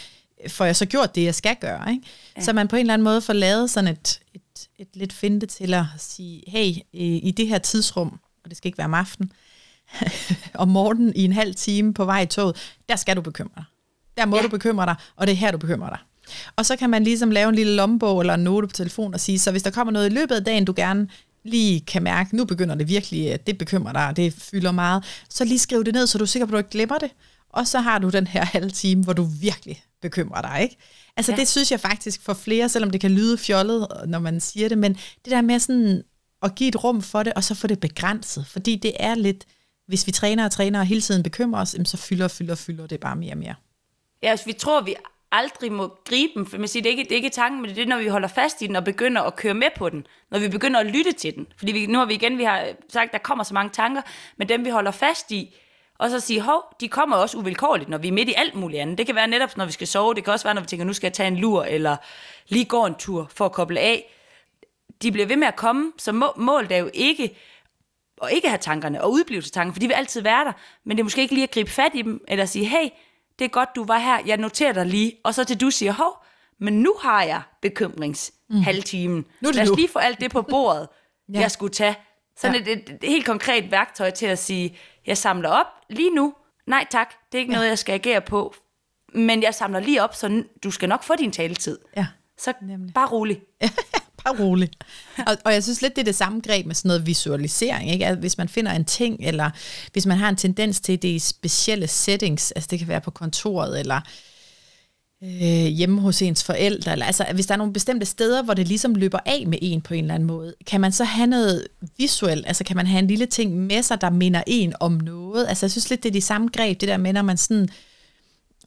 får 0.49 0.65
jeg 0.65 0.77
så 0.77 0.87
gjort 0.87 1.15
det, 1.15 1.25
jeg 1.25 1.35
skal 1.35 1.57
gøre, 1.61 1.91
ikke? 1.93 2.07
Ja. 2.37 2.43
Så 2.43 2.53
man 2.53 2.69
på 2.69 2.77
en 2.77 2.81
eller 2.81 2.95
anden 2.95 3.05
måde 3.05 3.21
får 3.21 3.33
lavet 3.33 3.71
sådan 3.71 3.91
et, 3.91 4.21
et, 4.35 4.69
et 4.79 4.89
lidt 4.95 5.13
finte 5.13 5.47
til 5.47 5.75
at 5.75 5.85
sige, 5.99 6.43
hey, 6.47 6.67
i 6.93 7.19
i 7.19 7.31
det 7.31 7.49
her 7.49 7.59
tidsrum, 7.59 8.21
og 8.45 8.51
det 8.51 8.57
skal 8.57 8.69
ikke 8.69 8.79
være 8.79 8.85
om 8.85 8.95
aftenen, 8.95 9.33
om 10.55 10.69
morgenen 10.69 11.13
i 11.17 11.25
en 11.25 11.33
halv 11.33 11.55
time 11.55 11.95
på 11.95 12.05
vej 12.05 12.21
i 12.23 12.27
toget, 12.27 12.57
der 12.89 12.97
skal 12.97 13.17
du 13.17 13.21
bekymre 13.21 13.53
dig. 13.57 13.65
Der 14.17 14.27
må 14.27 14.37
Ja. 14.37 14.43
du 14.43 14.49
bekymre 14.49 14.87
dig, 14.87 14.95
og 15.17 15.27
det 15.27 15.33
er 15.33 15.37
her, 15.37 15.51
du 15.51 15.59
bekymrer 15.59 15.89
dig. 15.89 15.99
Og 16.57 16.67
så 16.67 16.77
kan 16.77 16.91
man 16.91 17.05
ligesom 17.05 17.31
lave 17.31 17.49
en 17.49 17.55
lille 17.55 17.75
lommebog 17.75 18.21
eller 18.21 18.35
en 18.35 18.41
note 18.45 18.67
på 18.69 18.73
telefon 18.73 19.15
og 19.15 19.21
sige, 19.21 19.39
så 19.39 19.51
hvis 19.51 19.63
der 19.63 19.71
kommer 19.71 19.93
noget 19.93 20.11
i 20.11 20.15
løbet 20.15 20.35
af 20.35 20.45
dagen, 20.45 20.65
du 20.65 20.73
gerne 20.77 21.09
lige 21.45 21.81
kan 21.81 22.03
mærke, 22.03 22.37
nu 22.37 22.45
begynder 22.45 22.75
det 22.75 22.89
virkelig, 22.89 23.33
at 23.33 23.47
det 23.47 23.59
bekymrer 23.59 23.93
dig, 23.93 24.13
det 24.17 24.33
fylder 24.33 24.73
meget, 24.73 25.05
så 25.29 25.45
lige 25.45 25.59
skriv 25.59 25.85
det 25.85 25.95
ned, 25.95 26.07
så 26.07 26.19
du 26.19 26.25
er 26.25 26.27
sikker 26.27 26.47
på, 26.47 26.51
at 26.51 26.53
du 26.53 26.59
ikke 26.59 26.71
glemmer 26.71 26.99
det. 26.99 27.11
Og 27.51 27.67
så 27.67 27.81
har 27.81 27.99
du 27.99 28.09
den 28.09 28.27
her 28.27 28.45
halve 28.55 28.71
time, 28.71 29.05
hvor 29.05 29.13
du 29.13 29.25
virkelig 29.25 29.83
bekymrer 30.03 30.43
dig, 30.43 30.59
ikke? 30.63 30.77
Altså 31.17 31.33
Ja. 31.33 31.37
ja. 31.37 31.41
det 31.41 31.49
synes 31.49 31.71
jeg 31.71 31.81
faktisk 31.81 32.23
for 32.23 32.35
flere, 32.35 32.69
selvom 32.69 32.91
det 32.91 33.01
kan 33.01 33.11
lyde 33.11 33.39
fjollet, 33.39 33.87
når 34.07 34.19
man 34.19 34.41
siger 34.41 34.69
det, 34.69 34.79
men 34.79 34.93
det 34.95 35.31
der 35.31 35.41
med 35.43 35.59
sådan 35.59 36.03
at 36.43 36.55
give 36.55 36.69
et 36.69 36.85
rum 36.85 37.03
for 37.03 37.23
det, 37.23 37.33
og 37.33 37.45
så 37.45 37.55
få 37.55 37.67
det 37.67 37.81
begrænset, 37.81 38.47
fordi 38.47 38.77
det 38.77 38.93
er 39.01 39.15
lidt, 39.15 39.45
hvis 39.87 40.07
vi 40.07 40.13
træner 40.13 40.45
og 40.45 40.51
træner 40.51 40.79
og 40.79 40.87
hele 40.87 41.01
tiden 41.01 41.23
bekymrer 41.23 41.61
os, 41.61 41.77
så 41.85 41.97
fylder 41.97 42.25
og 42.25 42.31
fylder 42.31 42.53
og 42.53 42.59
fylder 42.59 42.87
det 42.87 43.01
bare 43.01 43.17
mere 43.17 43.33
og 43.33 43.39
mere. 43.39 43.55
Ja, 44.23 44.29
altså, 44.31 44.47
vi 44.47 44.53
tror, 44.53 44.81
vi 44.81 44.95
aldrig 45.33 45.73
må 45.73 45.95
gribe 46.05 46.33
den, 46.35 46.47
for 46.47 46.59
man 46.59 46.69
siger, 46.69 46.83
det, 46.83 46.89
er 46.89 46.97
ikke, 46.97 47.05
det 47.05 47.13
er 47.13 47.17
ikke 47.17 47.31
tanken, 47.31 47.63
men 47.63 47.71
det 47.71 47.79
er 47.79 47.81
det, 47.81 47.89
når 47.89 47.99
vi 47.99 48.07
holder 48.07 48.29
fast 48.29 48.63
i 48.63 48.67
den 48.67 48.77
og 48.77 48.85
begynder 48.85 49.23
at 49.23 49.37
køre 49.37 49.55
med 49.55 49.69
på 49.77 49.89
den, 49.89 50.07
når 50.31 50.39
vi 50.39 50.49
begynder 50.49 50.81
at 50.81 50.87
lytte 50.87 51.13
til 51.13 51.35
den. 51.35 51.47
Fordi 51.57 51.73
vi, 51.73 51.87
nu 51.87 51.99
har 51.99 52.07
vi 52.07 52.15
igen, 52.15 52.39
vi 52.39 52.45
har 52.45 52.67
sagt, 52.89 53.13
der 53.13 53.19
kommer 53.19 53.45
så 53.45 53.55
mange 53.55 53.71
tanker, 53.71 54.03
men 54.37 54.49
dem 54.49 54.65
vi 54.65 54.71
holder 54.71 54.91
fast 54.91 55.31
i, 55.31 55.55
og 55.99 56.11
så 56.11 56.21
sige, 56.21 56.41
hov, 56.41 56.63
de 56.81 56.89
kommer 56.89 57.17
også 57.17 57.39
uvilkårligt, 57.39 57.89
når 57.89 57.99
vi 57.99 58.09
er 58.09 58.13
midt 58.13 58.29
i 58.29 58.35
alt 58.37 58.55
muligt 58.55 58.83
andet. 58.83 58.99
Det 58.99 59.07
kan 59.07 59.15
være 59.15 59.27
netop, 59.27 59.57
når 59.57 59.67
vi 59.67 59.73
skal 59.73 59.87
sove, 59.87 60.15
det 60.15 60.25
kan 60.25 60.33
også 60.33 60.45
være, 60.45 60.55
når 60.55 60.61
vi 60.61 60.67
tænker, 60.67 60.85
nu 60.85 60.93
skal 60.93 61.07
jeg 61.07 61.13
tage 61.13 61.27
en 61.27 61.37
lur, 61.37 61.65
eller 61.65 61.97
lige 62.49 62.65
gå 62.65 62.87
en 62.87 62.95
tur 62.95 63.31
for 63.35 63.45
at 63.45 63.53
koble 63.53 63.81
af. 63.81 64.15
De 65.03 65.13
bliver 65.13 65.27
ved 65.27 65.37
med 65.37 65.47
at 65.49 65.57
komme, 65.57 65.93
så 65.99 66.13
må, 66.13 66.33
målet 66.37 66.73
er 66.73 66.77
jo 66.77 66.91
ikke 66.95 67.37
og 68.21 68.33
ikke 68.33 68.49
have 68.49 68.59
tankerne 68.59 69.03
og 69.05 69.13
udblivelsestanker, 69.13 69.73
for 69.73 69.81
de 69.81 69.87
vil 69.87 69.95
altid 69.95 70.21
være 70.21 70.45
der, 70.45 70.53
men 70.85 70.97
det 70.97 71.01
er 71.03 71.05
måske 71.05 71.21
ikke 71.23 71.35
lige 71.35 71.43
at 71.45 71.51
gribe 71.51 71.71
fat 71.71 71.91
i 71.95 72.03
dem, 72.03 72.25
eller 72.29 72.45
sige, 72.47 72.65
hey, 72.65 72.89
det 73.39 73.45
er 73.45 73.49
godt, 73.49 73.69
du 73.77 73.85
var 73.85 73.99
her, 73.99 74.19
jeg 74.27 74.37
noterer 74.37 74.73
dig 74.73 74.87
lige, 74.87 75.13
og 75.25 75.35
så 75.35 75.45
til 75.45 75.61
du 75.61 75.71
siger, 75.71 75.93
hov, 75.93 76.25
men 76.61 76.83
nu 76.83 76.95
har 77.01 77.23
jeg 77.23 77.43
bekymrings 77.63 78.33
halvtimen. 78.65 79.17
Mm. 79.17 79.25
Nu 79.41 79.51
Lad 79.51 79.71
os 79.71 79.77
lige 79.77 79.89
få 79.89 79.99
alt 79.99 80.21
det 80.21 80.31
på 80.31 80.43
bordet, 80.43 80.89
ja. 81.35 81.41
Jeg 81.41 81.51
skulle 81.51 81.73
tage. 81.73 81.97
Sådan 82.37 82.67
Ja. 82.67 82.73
et, 82.73 82.79
et, 82.79 82.91
et 83.03 83.09
helt 83.11 83.27
konkret 83.27 83.71
værktøj 83.71 84.11
til 84.11 84.27
at 84.27 84.39
sige, 84.39 84.79
jeg 85.07 85.19
samler 85.19 85.49
op 85.49 85.67
lige 85.91 86.11
nu. 86.15 86.35
Nej 86.67 86.87
tak, 86.91 87.15
det 87.33 87.39
er 87.39 87.41
ikke 87.41 87.53
ja. 87.53 87.57
noget, 87.57 87.69
jeg 87.69 87.79
skal 87.79 87.93
agere 87.93 88.21
på. 88.21 88.55
Men 89.15 89.43
jeg 89.43 89.55
samler 89.55 89.81
lige 89.81 90.03
op, 90.03 90.15
så 90.15 90.45
du 90.65 90.71
skal 90.71 90.89
nok 90.89 91.03
få 91.03 91.15
din 91.19 91.33
taletid. 91.33 91.79
Ja, 91.97 92.07
Så 92.39 92.53
nemlig. 92.63 92.95
bare 92.95 93.09
rolig. 93.09 93.41
bare 94.25 94.39
rolig. 94.41 94.71
Og, 95.29 95.37
og 95.45 95.53
jeg 95.53 95.63
synes 95.63 95.83
lidt, 95.83 95.97
det 95.97 96.01
er 96.03 96.05
det 96.05 96.15
samme 96.15 96.41
greb 96.41 96.67
med 96.67 96.75
sådan 96.75 96.89
noget 96.89 97.07
visualisering. 97.07 97.91
Ikke? 97.91 98.07
At 98.07 98.19
hvis 98.19 98.39
man 98.39 98.49
finder 98.49 98.73
en 98.73 98.85
ting, 98.85 99.17
eller 99.21 99.51
hvis 99.93 100.07
man 100.07 100.19
har 100.19 100.29
en 100.29 100.37
tendens 100.37 100.81
til 100.81 101.03
det 101.03 101.09
i 101.09 101.19
specielle 101.19 101.87
settings, 101.87 102.51
altså 102.51 102.69
det 102.71 102.79
kan 102.79 102.89
være 102.89 103.01
på 103.01 103.11
kontoret, 103.11 103.81
eller 103.81 104.01
øh, 105.23 105.67
hjemme 105.67 106.01
hos 106.01 106.23
ens 106.23 106.45
forældre, 106.45 106.93
eller 106.93 107.07
altså 107.07 107.27
hvis 107.35 107.47
der 107.47 107.55
er 107.55 107.59
nogle 107.59 107.73
bestemte 107.73 108.07
steder, 108.07 108.43
hvor 108.43 108.55
det 108.55 108.69
ligesom 108.69 108.95
løber 108.95 109.19
af 109.27 109.45
med 109.47 109.59
en 109.63 109.81
på 109.81 109.95
en 109.95 110.05
eller 110.05 110.15
anden 110.15 110.27
måde, 110.27 110.55
kan 110.67 110.81
man 110.81 110.93
så 110.93 111.05
have 111.05 111.27
noget 111.27 111.69
visuelt, 111.99 112.47
altså 112.47 112.65
kan 112.65 112.77
man 112.77 112.87
have 112.87 112.99
en 112.99 113.07
lille 113.07 113.27
ting 113.27 113.57
med 113.57 113.83
sig, 113.83 114.01
der 114.01 114.11
minder 114.11 114.43
en 114.47 114.75
om 114.81 114.93
noget? 114.93 115.49
Altså 115.49 115.67
jeg 115.67 115.71
synes 115.71 115.91
lidt, 115.91 116.03
det 116.03 116.09
er 116.09 116.13
de 116.13 116.21
samme 116.21 116.49
greb, 116.57 116.81
det 116.81 116.89
der 116.89 116.97
med, 116.97 117.13
når 117.13 117.23
man 117.23 117.37
sådan, 117.37 117.69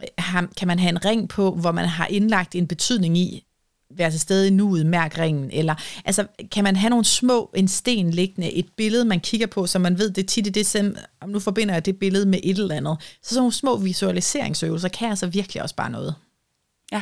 øh, 0.02 0.08
har, 0.18 0.48
kan 0.58 0.68
man 0.68 0.80
have 0.80 0.90
en 0.90 1.06
ring 1.06 1.30
på, 1.30 1.52
hvor 1.52 1.72
man 1.72 1.86
har 1.86 2.08
indlagt 2.08 2.56
en 2.56 2.68
betydning 2.68 3.18
i, 3.18 3.46
være 3.98 4.12
til 4.12 4.20
stede 4.20 4.48
i 4.48 4.50
nuet, 4.50 4.86
mærk 4.86 5.18
ringen, 5.18 5.52
eller 5.54 5.76
altså, 6.06 6.28
kan 6.52 6.64
man 6.64 6.76
have 6.76 6.90
nogle 6.90 7.06
små, 7.06 7.52
en 7.56 7.68
sten 7.68 8.12
liggende, 8.12 8.52
et 8.52 8.68
billede, 8.78 9.06
man 9.06 9.20
kigger 9.20 9.48
på, 9.48 9.68
så 9.68 9.80
man 9.80 10.00
ved, 10.00 10.10
det 10.10 10.24
er 10.24 10.28
tit 10.28 10.48
i 10.48 10.50
det, 10.50 10.66
som, 10.66 10.96
om 11.22 11.30
nu 11.30 11.40
forbinder 11.40 11.74
jeg 11.74 11.86
det 11.86 12.00
billede 12.00 12.26
med 12.26 12.40
et 12.44 12.58
eller 12.58 12.76
andet. 12.76 12.98
Så 13.22 13.30
sådan 13.30 13.40
nogle 13.40 13.54
små 13.54 13.78
visualiseringsøvelser 13.78 14.90
kan 14.90 15.10
altså 15.10 15.28
virkelig 15.28 15.64
også 15.64 15.76
bare 15.76 15.90
noget. 15.90 16.16
Ja. 16.92 17.02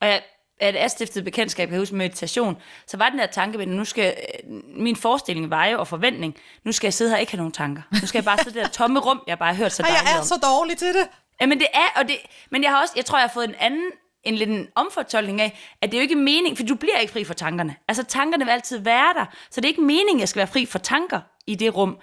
Og 0.00 0.08
jeg, 0.08 0.22
at 0.60 0.74
jeg 0.74 0.90
stiftede 0.90 1.24
bekendtskab, 1.24 1.62
jeg 1.62 1.70
kan 1.70 1.78
huske 1.78 1.94
meditation, 1.94 2.56
så 2.86 2.96
var 2.96 3.08
den 3.08 3.18
der 3.18 3.26
tanke, 3.26 3.58
men 3.58 3.68
nu 3.68 3.84
skal, 3.84 4.16
øh, 4.44 4.60
min 4.76 4.96
forestilling 4.96 5.50
var 5.50 5.66
jo, 5.66 5.78
og 5.78 5.88
forventning, 5.88 6.36
nu 6.64 6.72
skal 6.72 6.86
jeg 6.86 6.94
sidde 6.94 7.10
her 7.10 7.16
og 7.16 7.20
ikke 7.20 7.32
have 7.32 7.38
nogen 7.38 7.52
tanker. 7.52 7.82
Nu 8.00 8.06
skal 8.06 8.18
jeg 8.18 8.24
bare 8.24 8.38
sidde 8.38 8.50
i 8.50 8.62
det 8.62 8.62
der 8.62 8.72
tomme 8.72 9.00
rum, 9.00 9.20
jeg 9.26 9.38
bare 9.38 9.54
har 9.54 9.62
hørt 9.62 9.72
så 9.72 9.82
dejligt 9.82 10.32
om. 10.32 10.40
dårlig 10.40 10.78
til 10.78 10.88
det. 10.88 11.08
Jamen 11.40 11.58
det 11.58 11.66
er, 11.74 12.00
og 12.00 12.08
det, 12.08 12.16
men 12.50 12.62
jeg 12.62 12.70
har 12.70 12.80
også, 12.80 12.92
jeg 12.96 13.04
tror, 13.04 13.18
jeg 13.18 13.22
har 13.22 13.32
fået 13.34 13.48
en 13.48 13.54
anden, 13.60 13.90
en 14.24 14.34
lidt 14.34 14.50
en 14.50 14.66
omfortolkning 14.74 15.40
af, 15.40 15.58
at 15.82 15.90
det 15.92 15.96
er 15.96 16.00
jo 16.00 16.02
ikke 16.02 16.14
mening, 16.16 16.56
for 16.56 16.64
du 16.64 16.74
bliver 16.74 16.96
ikke 16.98 17.12
fri 17.12 17.24
for 17.24 17.34
tankerne. 17.34 17.76
Altså 17.88 18.04
tankerne 18.04 18.44
vil 18.44 18.50
altid 18.52 18.78
være 18.78 19.14
der, 19.14 19.24
så 19.50 19.60
det 19.60 19.64
er 19.64 19.68
ikke 19.68 19.80
meningen, 19.82 20.16
at 20.16 20.20
jeg 20.20 20.28
skal 20.28 20.38
være 20.40 20.46
fri 20.46 20.66
for 20.66 20.78
tanker 20.78 21.20
i 21.46 21.54
det 21.54 21.76
rum. 21.76 21.98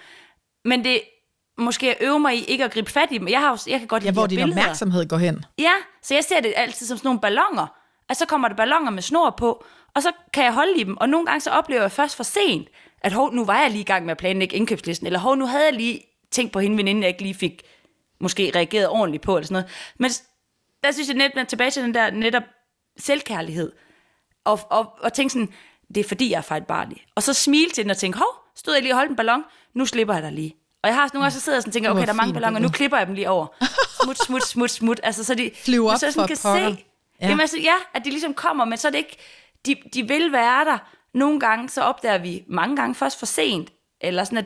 Men 0.65 0.83
det 0.83 1.01
måske 1.57 1.89
at 1.91 1.97
øve 2.01 2.19
mig 2.19 2.35
i 2.37 2.43
ikke 2.43 2.63
at 2.63 2.71
gribe 2.71 2.91
fat 2.91 3.07
i 3.11 3.17
dem. 3.17 3.27
Jeg, 3.27 3.39
har, 3.39 3.49
jo- 3.49 3.71
jeg 3.71 3.79
kan 3.79 3.87
godt 3.87 4.03
Ja, 4.03 4.09
lide 4.09 4.13
hvor 4.19 4.27
de 4.27 4.35
her 4.35 4.45
din 4.45 4.45
billeder. 4.45 4.61
opmærksomhed 4.61 5.07
går 5.09 5.17
hen. 5.17 5.45
Ja, 5.59 5.71
så 6.03 6.13
jeg 6.13 6.23
ser 6.23 6.39
det 6.39 6.53
altid 6.55 6.85
som 6.87 6.97
sådan 6.97 7.07
nogle 7.07 7.19
ballonger. 7.19 7.67
Altså, 8.09 8.19
så 8.19 8.25
kommer 8.27 8.47
der 8.47 8.55
ballonger 8.55 8.91
med 8.91 9.01
snor 9.01 9.29
på, 9.37 9.65
og 9.95 10.03
så 10.03 10.11
kan 10.33 10.43
jeg 10.43 10.53
holde 10.53 10.79
i 10.79 10.83
dem. 10.83 10.97
Og 10.97 11.09
nogle 11.09 11.25
gange 11.25 11.41
så 11.41 11.49
oplever 11.49 11.81
jeg 11.81 11.91
først 11.91 12.15
for 12.15 12.23
sent, 12.23 12.67
at 13.01 13.11
hov, 13.13 13.33
nu 13.33 13.45
var 13.45 13.61
jeg 13.61 13.71
lige 13.71 13.81
i 13.81 13.85
gang 13.85 14.05
med 14.05 14.11
at 14.11 14.17
planlægge 14.17 14.55
indkøbslisten, 14.55 15.07
eller 15.07 15.19
hov, 15.19 15.35
nu 15.35 15.45
havde 15.45 15.65
jeg 15.65 15.73
lige 15.73 16.01
tænkt 16.31 16.53
på 16.53 16.59
hende 16.59 16.77
veninde, 16.77 17.01
jeg 17.01 17.07
ikke 17.09 17.21
lige 17.21 17.33
fik 17.33 17.61
måske 18.21 18.51
reageret 18.55 18.89
ordentligt 18.89 19.23
på, 19.23 19.37
eller 19.37 19.47
sådan 19.47 19.53
noget. 19.63 19.71
Men 19.99 20.11
der 20.87 20.93
synes 20.93 21.07
jeg 21.07 21.15
net, 21.35 21.47
tilbage 21.47 21.71
til 21.71 21.83
den 21.83 21.93
der 21.93 22.11
netop 22.11 22.43
selvkærlighed, 22.99 23.71
og, 24.45 24.59
og, 24.69 24.93
og 25.01 25.13
tænke 25.13 25.29
sådan, 25.33 25.53
det 25.95 25.97
er 25.97 26.07
fordi, 26.07 26.31
jeg 26.31 26.37
er 26.37 26.41
fejlbarlig. 26.41 27.03
Og 27.15 27.23
så 27.23 27.33
smile 27.33 27.69
til 27.69 27.83
den 27.83 27.91
og 27.91 27.97
tænke, 27.97 28.17
hov, 28.17 28.27
stod 28.55 28.73
jeg 28.73 28.81
lige 28.83 28.93
og 28.93 28.97
holdt 28.97 29.09
en 29.09 29.15
ballon, 29.15 29.43
nu 29.73 29.85
slipper 29.85 30.13
jeg 30.13 30.23
dig 30.23 30.31
lige. 30.31 30.55
Og 30.83 30.87
jeg 30.89 30.95
har 30.95 31.09
nogle 31.13 31.23
gange 31.23 31.33
så 31.33 31.39
sidder 31.39 31.57
jeg 31.57 31.67
og 31.67 31.73
tænker, 31.73 31.91
okay, 31.91 32.01
der 32.01 32.09
er 32.09 32.13
mange 32.13 32.33
balloner, 32.33 32.59
nu 32.59 32.69
klipper 32.69 32.97
jeg 32.97 33.07
dem 33.07 33.15
lige 33.15 33.29
over. 33.29 33.47
Smut, 34.03 34.17
smut, 34.17 34.43
smut, 34.43 34.71
smut. 34.71 34.99
Altså, 35.03 35.23
så 35.23 35.35
de, 35.35 35.51
Flyve 35.55 35.91
op 35.91 35.97
så 35.97 36.11
sådan 36.11 36.13
for 36.13 36.27
kan 36.27 36.37
pokker. 36.43 36.75
se, 36.75 36.83
Ja. 37.21 37.25
ja. 37.25 37.29
Jamen, 37.29 37.41
altså, 37.41 37.57
ja, 37.59 37.73
at 37.93 38.05
de 38.05 38.09
ligesom 38.09 38.33
kommer, 38.33 38.65
men 38.65 38.77
så 38.77 38.87
er 38.87 38.91
det 38.91 38.97
ikke, 38.97 39.17
de, 39.65 39.75
de 39.93 40.07
vil 40.07 40.31
være 40.31 40.65
der. 40.65 40.77
Nogle 41.13 41.39
gange, 41.39 41.69
så 41.69 41.81
opdager 41.81 42.17
vi 42.17 42.43
mange 42.47 42.75
gange 42.75 42.95
først 42.95 43.19
for 43.19 43.25
sent, 43.25 43.69
eller 44.01 44.23
sådan 44.23 44.37
at, 44.37 44.45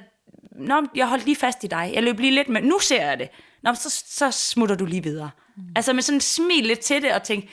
Nå, 0.52 0.82
jeg 0.96 1.08
holdt 1.08 1.26
lige 1.26 1.36
fast 1.36 1.64
i 1.64 1.68
dig, 1.68 1.92
jeg 1.94 2.04
løb 2.04 2.20
lige 2.20 2.32
lidt 2.36 2.50
med, 2.50 2.62
nu 2.62 2.80
ser 2.80 3.06
jeg 3.10 3.20
det. 3.20 3.30
Nå, 3.64 3.74
så, 3.74 4.04
så 4.08 4.32
smutter 4.32 4.76
du 4.76 4.86
lige 4.86 5.04
videre. 5.04 5.30
Mm. 5.58 5.64
Altså 5.76 5.94
med 5.94 6.02
sådan 6.02 6.22
smil 6.22 6.64
lidt 6.64 6.80
til 6.80 7.02
det, 7.02 7.14
og 7.14 7.24
tænke, 7.24 7.50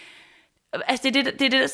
altså 0.72 1.08
det 1.08 1.16
er 1.16 1.22
det, 1.22 1.32
det, 1.40 1.46
er 1.46 1.50
det 1.50 1.60
der 1.60 1.68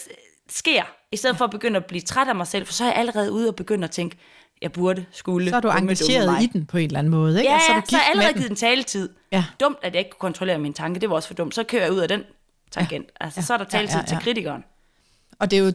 sker, 0.49 0.83
i 1.13 1.17
stedet 1.17 1.37
for 1.37 1.45
at 1.45 1.51
begynde 1.51 1.77
at 1.77 1.85
blive 1.85 2.01
træt 2.01 2.29
af 2.29 2.35
mig 2.35 2.47
selv, 2.47 2.67
for 2.67 2.73
så 2.73 2.85
er 2.85 2.89
jeg 2.89 2.97
allerede 2.97 3.33
ude 3.33 3.49
og 3.49 3.57
begynde 3.57 3.85
at 3.85 3.91
tænke, 3.91 4.17
jeg 4.63 4.73
burde, 4.73 5.07
skulle, 5.13 5.51
Så 5.51 5.57
er 5.57 5.61
du 5.61 5.69
engageret 5.69 6.43
i 6.43 6.47
den 6.47 6.67
på 6.67 6.79
en 6.79 6.85
eller 6.85 6.99
anden 6.99 7.11
måde. 7.11 7.39
Ikke? 7.39 7.51
Ja, 7.51 7.55
Altså, 7.55 7.73
ja, 7.73 7.79
er 7.79 7.81
så 7.81 7.87
du 7.91 7.97
har 7.97 8.03
jeg 8.03 8.11
allerede 8.11 8.35
givet 8.35 8.49
den 8.49 8.57
taletid. 8.57 9.09
Ja. 9.33 9.45
Dumt, 9.61 9.79
at 9.83 9.95
jeg 9.95 9.99
ikke 9.99 10.11
kunne 10.11 10.19
kontrollere 10.19 10.59
min 10.59 10.73
tanke, 10.73 11.01
det 11.01 11.11
var 11.11 11.17
også 11.17 11.29
for 11.29 11.35
dumt. 11.35 11.55
Så 11.55 11.65
kører 11.65 11.83
jeg 11.83 11.93
ud 11.93 11.99
af 11.99 12.09
den 12.09 12.23
tangent. 12.71 13.07
Altså, 13.21 13.43
så 13.43 13.55
er 13.55 13.59
der 13.59 13.65
taletid 13.65 13.95
ja, 13.95 13.99
ja, 13.99 14.03
ja. 14.03 14.07
til 14.07 14.25
kritikeren. 14.25 14.65
Og 15.39 15.51
det 15.51 15.59
er 15.59 15.63
jo 15.65 15.73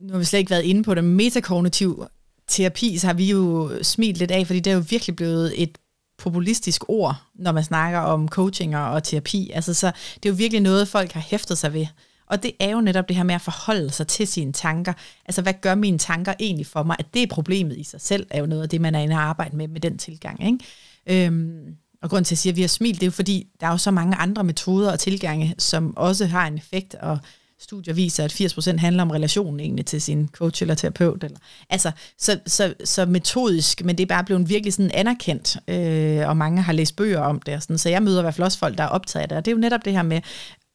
nu 0.00 0.12
har 0.12 0.18
vi 0.18 0.24
slet 0.24 0.38
ikke 0.38 0.50
været 0.50 0.62
inde 0.62 0.82
på 0.82 0.94
det, 0.94 1.04
metakognitiv 1.04 2.04
terapi, 2.48 2.98
så 2.98 3.06
har 3.06 3.14
vi 3.14 3.30
jo 3.30 3.70
smilt 3.82 4.18
lidt 4.18 4.30
af, 4.30 4.46
fordi 4.46 4.60
det 4.60 4.70
er 4.70 4.74
jo 4.74 4.84
virkelig 4.90 5.16
blevet 5.16 5.62
et 5.62 5.78
populistisk 6.20 6.84
ord, 6.88 7.16
når 7.34 7.52
man 7.52 7.64
snakker 7.64 7.98
om 7.98 8.28
coaching 8.28 8.76
og 8.76 9.02
terapi. 9.02 9.50
Altså, 9.54 9.74
så 9.74 9.92
det 10.14 10.28
er 10.28 10.32
jo 10.32 10.36
virkelig 10.36 10.60
noget, 10.60 10.88
folk 10.88 11.12
har 11.12 11.20
hæftet 11.20 11.58
sig 11.58 11.72
ved. 11.72 11.86
Og 12.26 12.42
det 12.42 12.52
er 12.60 12.70
jo 12.70 12.80
netop 12.80 13.08
det 13.08 13.16
her 13.16 13.22
med 13.22 13.34
at 13.34 13.40
forholde 13.40 13.90
sig 13.90 14.06
til 14.06 14.26
sine 14.26 14.52
tanker. 14.52 14.92
Altså, 15.26 15.42
hvad 15.42 15.54
gør 15.60 15.74
mine 15.74 15.98
tanker 15.98 16.34
egentlig 16.40 16.66
for 16.66 16.82
mig? 16.82 16.96
At 16.98 17.06
det 17.14 17.22
er 17.22 17.26
problemet 17.26 17.76
i 17.76 17.84
sig 17.84 18.00
selv, 18.00 18.26
er 18.30 18.40
jo 18.40 18.46
noget 18.46 18.62
af 18.62 18.68
det, 18.68 18.80
man 18.80 18.94
er 18.94 19.00
inde 19.00 19.14
og 19.14 19.22
arbejde 19.22 19.56
med, 19.56 19.68
med 19.68 19.80
den 19.80 19.98
tilgang. 19.98 20.46
Ikke? 20.46 21.26
Øhm, 21.26 21.76
og 22.02 22.10
grund 22.10 22.24
til 22.24 22.34
at 22.34 22.38
sige, 22.38 22.50
at 22.50 22.56
vi 22.56 22.60
har 22.60 22.68
smilt, 22.68 23.00
det 23.00 23.02
er 23.02 23.06
jo 23.06 23.12
fordi, 23.12 23.46
der 23.60 23.66
er 23.66 23.70
jo 23.70 23.78
så 23.78 23.90
mange 23.90 24.16
andre 24.16 24.44
metoder 24.44 24.92
og 24.92 24.98
tilgange, 24.98 25.54
som 25.58 25.96
også 25.96 26.26
har 26.26 26.46
en 26.46 26.54
effekt, 26.54 26.94
og 26.94 27.18
studier 27.60 27.94
viser, 27.94 28.24
at 28.24 28.32
80% 28.32 28.76
handler 28.76 29.02
om 29.02 29.10
relationen 29.10 29.60
egentlig 29.60 29.86
til 29.86 30.02
sin 30.02 30.28
coach 30.32 30.62
eller 30.62 30.74
terapeut. 30.74 31.24
Eller, 31.24 31.38
altså, 31.70 31.90
så, 32.18 32.38
så, 32.46 32.74
så 32.84 33.06
metodisk, 33.06 33.84
men 33.84 33.98
det 33.98 34.02
er 34.02 34.06
bare 34.06 34.24
blevet 34.24 34.48
virkelig 34.48 34.72
sådan 34.72 34.90
anerkendt, 34.94 35.56
øh, 35.68 36.28
og 36.28 36.36
mange 36.36 36.62
har 36.62 36.72
læst 36.72 36.96
bøger 36.96 37.20
om 37.20 37.40
det. 37.40 37.54
Og 37.54 37.62
sådan, 37.62 37.78
så 37.78 37.88
jeg 37.88 38.02
møder 38.02 38.18
i 38.18 38.22
hvert 38.22 38.34
fald 38.34 38.44
også 38.44 38.58
folk, 38.58 38.78
der 38.78 38.84
er 38.84 38.88
optaget 38.88 39.22
af 39.22 39.28
det. 39.28 39.38
Og 39.38 39.44
det 39.44 39.50
er 39.50 39.54
jo 39.54 39.60
netop 39.60 39.84
det 39.84 39.92
her 39.92 40.02
med 40.02 40.20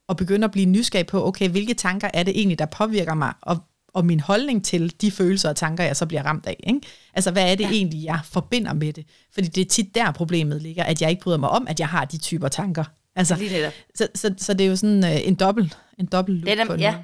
at 0.10 0.18
begynde 0.18 0.46
at 0.46 0.52
blive 0.52 0.66
nysgerrig 0.66 1.08
på, 1.08 1.28
okay, 1.28 1.50
hvilke 1.50 1.74
tanker 1.74 2.10
er 2.14 2.24
det 2.24 2.40
egentlig, 2.40 2.60
der 2.60 2.66
påvirker 2.66 3.14
mig, 3.14 3.34
og, 3.42 3.58
og 3.94 4.06
min 4.06 4.20
holdning 4.20 4.66
til 4.66 4.94
de 5.02 5.12
følelser 5.12 5.50
og 5.50 5.56
tanker, 5.56 5.84
jeg 5.84 5.96
så 5.96 6.06
bliver 6.06 6.24
ramt 6.24 6.46
af. 6.46 6.64
Ikke? 6.68 6.82
Altså, 7.14 7.32
hvad 7.32 7.52
er 7.52 7.56
det 7.56 7.64
ja. 7.64 7.72
egentlig, 7.72 8.04
jeg 8.04 8.20
forbinder 8.24 8.74
med 8.74 8.94
det? 8.94 9.06
Fordi 9.34 9.48
det 9.48 9.62
er 9.62 9.66
tit 9.66 9.96
der 9.96 10.12
problemet 10.12 10.62
ligger, 10.62 10.84
at 10.84 11.02
jeg 11.02 11.10
ikke 11.10 11.22
bryder 11.22 11.38
mig 11.38 11.50
om, 11.50 11.68
at 11.68 11.80
jeg 11.80 11.88
har 11.88 12.06
de 12.06 12.18
typer 12.18 12.48
tanker. 12.48 12.84
Altså, 13.16 13.36
Lige 13.36 13.72
så, 13.96 14.08
så, 14.16 14.34
så 14.38 14.54
det 14.54 14.66
er 14.66 14.70
jo 14.70 14.76
sådan 14.76 15.04
uh, 15.04 15.28
en 15.28 15.36
dobbelt, 15.36 15.78
en 16.00 16.06
dobbelt 16.06 16.38
loop 16.46 16.46
Det 16.58 16.60
er, 16.62 16.66
på 16.66 16.72
dem, 16.74 16.78
det. 16.80 16.86
ja. 16.86 16.96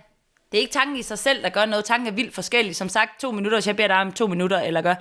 det 0.51 0.57
er 0.57 0.62
ikke 0.62 0.74
tanken 0.74 0.97
i 0.97 1.01
sig 1.01 1.20
selv, 1.20 1.43
der 1.43 1.49
gør 1.49 1.66
noget. 1.66 1.86
Tanken 1.86 2.07
er 2.07 2.12
vildt 2.12 2.34
forskellig. 2.34 2.76
Som 2.76 2.89
sagt, 2.89 3.20
to 3.22 3.32
minutter, 3.32 3.57
hvis 3.57 3.68
jeg 3.68 3.76
beder 3.76 3.88
dig 3.88 3.97
om 3.97 4.12
to 4.12 4.28
minutter, 4.28 4.59
eller 4.59 4.82
gør, 4.82 4.95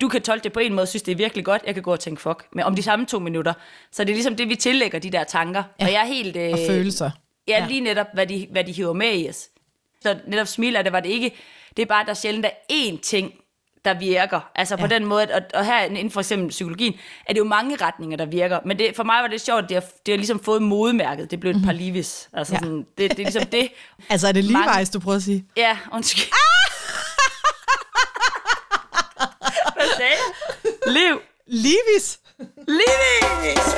du 0.00 0.08
kan 0.08 0.22
tolke 0.22 0.44
det 0.44 0.52
på 0.52 0.60
en 0.60 0.74
måde, 0.74 0.86
synes 0.86 1.02
det 1.02 1.12
er 1.12 1.16
virkelig 1.16 1.44
godt. 1.44 1.62
Jeg 1.66 1.74
kan 1.74 1.82
gå 1.82 1.92
og 1.92 2.00
tænke, 2.00 2.22
fuck, 2.22 2.44
men 2.52 2.64
om 2.64 2.76
de 2.76 2.82
samme 2.82 3.06
to 3.06 3.18
minutter. 3.18 3.52
Så 3.92 4.04
det 4.04 4.10
er 4.10 4.14
ligesom 4.14 4.36
det, 4.36 4.48
vi 4.48 4.54
tillægger 4.54 4.98
de 4.98 5.10
der 5.10 5.24
tanker. 5.24 5.62
Ja. 5.80 5.86
Og 5.86 5.92
jeg 5.92 6.00
er 6.02 6.06
helt... 6.06 6.36
Øh, 6.36 6.50
Og 6.52 6.58
følelser. 6.68 7.10
Ja, 7.48 7.58
Ja. 7.58 7.66
lige 7.68 7.80
netop, 7.80 8.06
hvad 8.14 8.26
de, 8.26 8.46
hvad 8.50 8.64
de 8.64 8.72
hiver 8.72 8.92
med 8.92 9.18
i 9.18 9.28
os. 9.28 9.48
Så 10.02 10.16
netop 10.26 10.46
smiler, 10.46 10.82
det 10.82 10.92
var 10.92 11.00
det 11.00 11.08
ikke. 11.08 11.30
Det 11.76 11.82
er 11.82 11.86
bare, 11.86 12.00
at 12.00 12.06
der 12.06 12.14
sjældent 12.14 12.46
er 12.46 12.50
én 12.72 13.00
ting, 13.00 13.32
der 13.86 13.98
virker. 13.98 14.40
Altså 14.54 14.76
på 14.76 14.82
Ja. 14.82 14.88
den 14.88 15.04
måde, 15.06 15.22
at, 15.22 15.30
og, 15.30 15.42
og 15.60 15.64
her 15.66 15.80
inden 15.80 16.10
for 16.10 16.20
eksempel 16.20 16.48
psykologien, 16.48 16.94
er 17.26 17.32
det 17.32 17.38
jo 17.40 17.44
mange 17.44 17.76
retninger, 17.76 18.16
der 18.16 18.26
virker. 18.26 18.58
Men 18.64 18.78
det, 18.78 18.96
for 18.96 19.02
mig 19.02 19.22
var 19.22 19.28
det 19.28 19.40
sjovt, 19.40 19.62
at 19.62 19.68
det 19.68 19.74
har, 19.74 19.84
det 20.06 20.12
har 20.12 20.16
ligesom 20.16 20.40
fået 20.40 20.62
modemærket. 20.62 21.30
Det 21.30 21.40
blev 21.40 21.50
et 21.52 21.62
par 21.64 21.72
livis. 21.72 22.28
Altså 22.32 22.54
Mhm. 22.54 22.62
Ja. 22.62 22.66
sådan, 22.66 22.78
det, 22.98 23.10
det 23.10 23.10
er 23.10 23.14
ligesom 23.16 23.42
det. 23.46 23.68
Altså, 24.10 24.28
er 24.28 24.32
det 24.32 24.50
Mange- 24.50 24.70
Levi's, 24.72 24.90
du 24.92 25.00
prøver 25.00 25.16
at 25.16 25.22
sige? 25.22 25.44
Ja, 25.56 25.78
undskyld. 25.92 26.24
Hvad 29.76 29.86
sagde? 29.96 30.16
Liv. 30.86 31.20
Levi's? 31.48 32.18
Livis! 32.68 33.76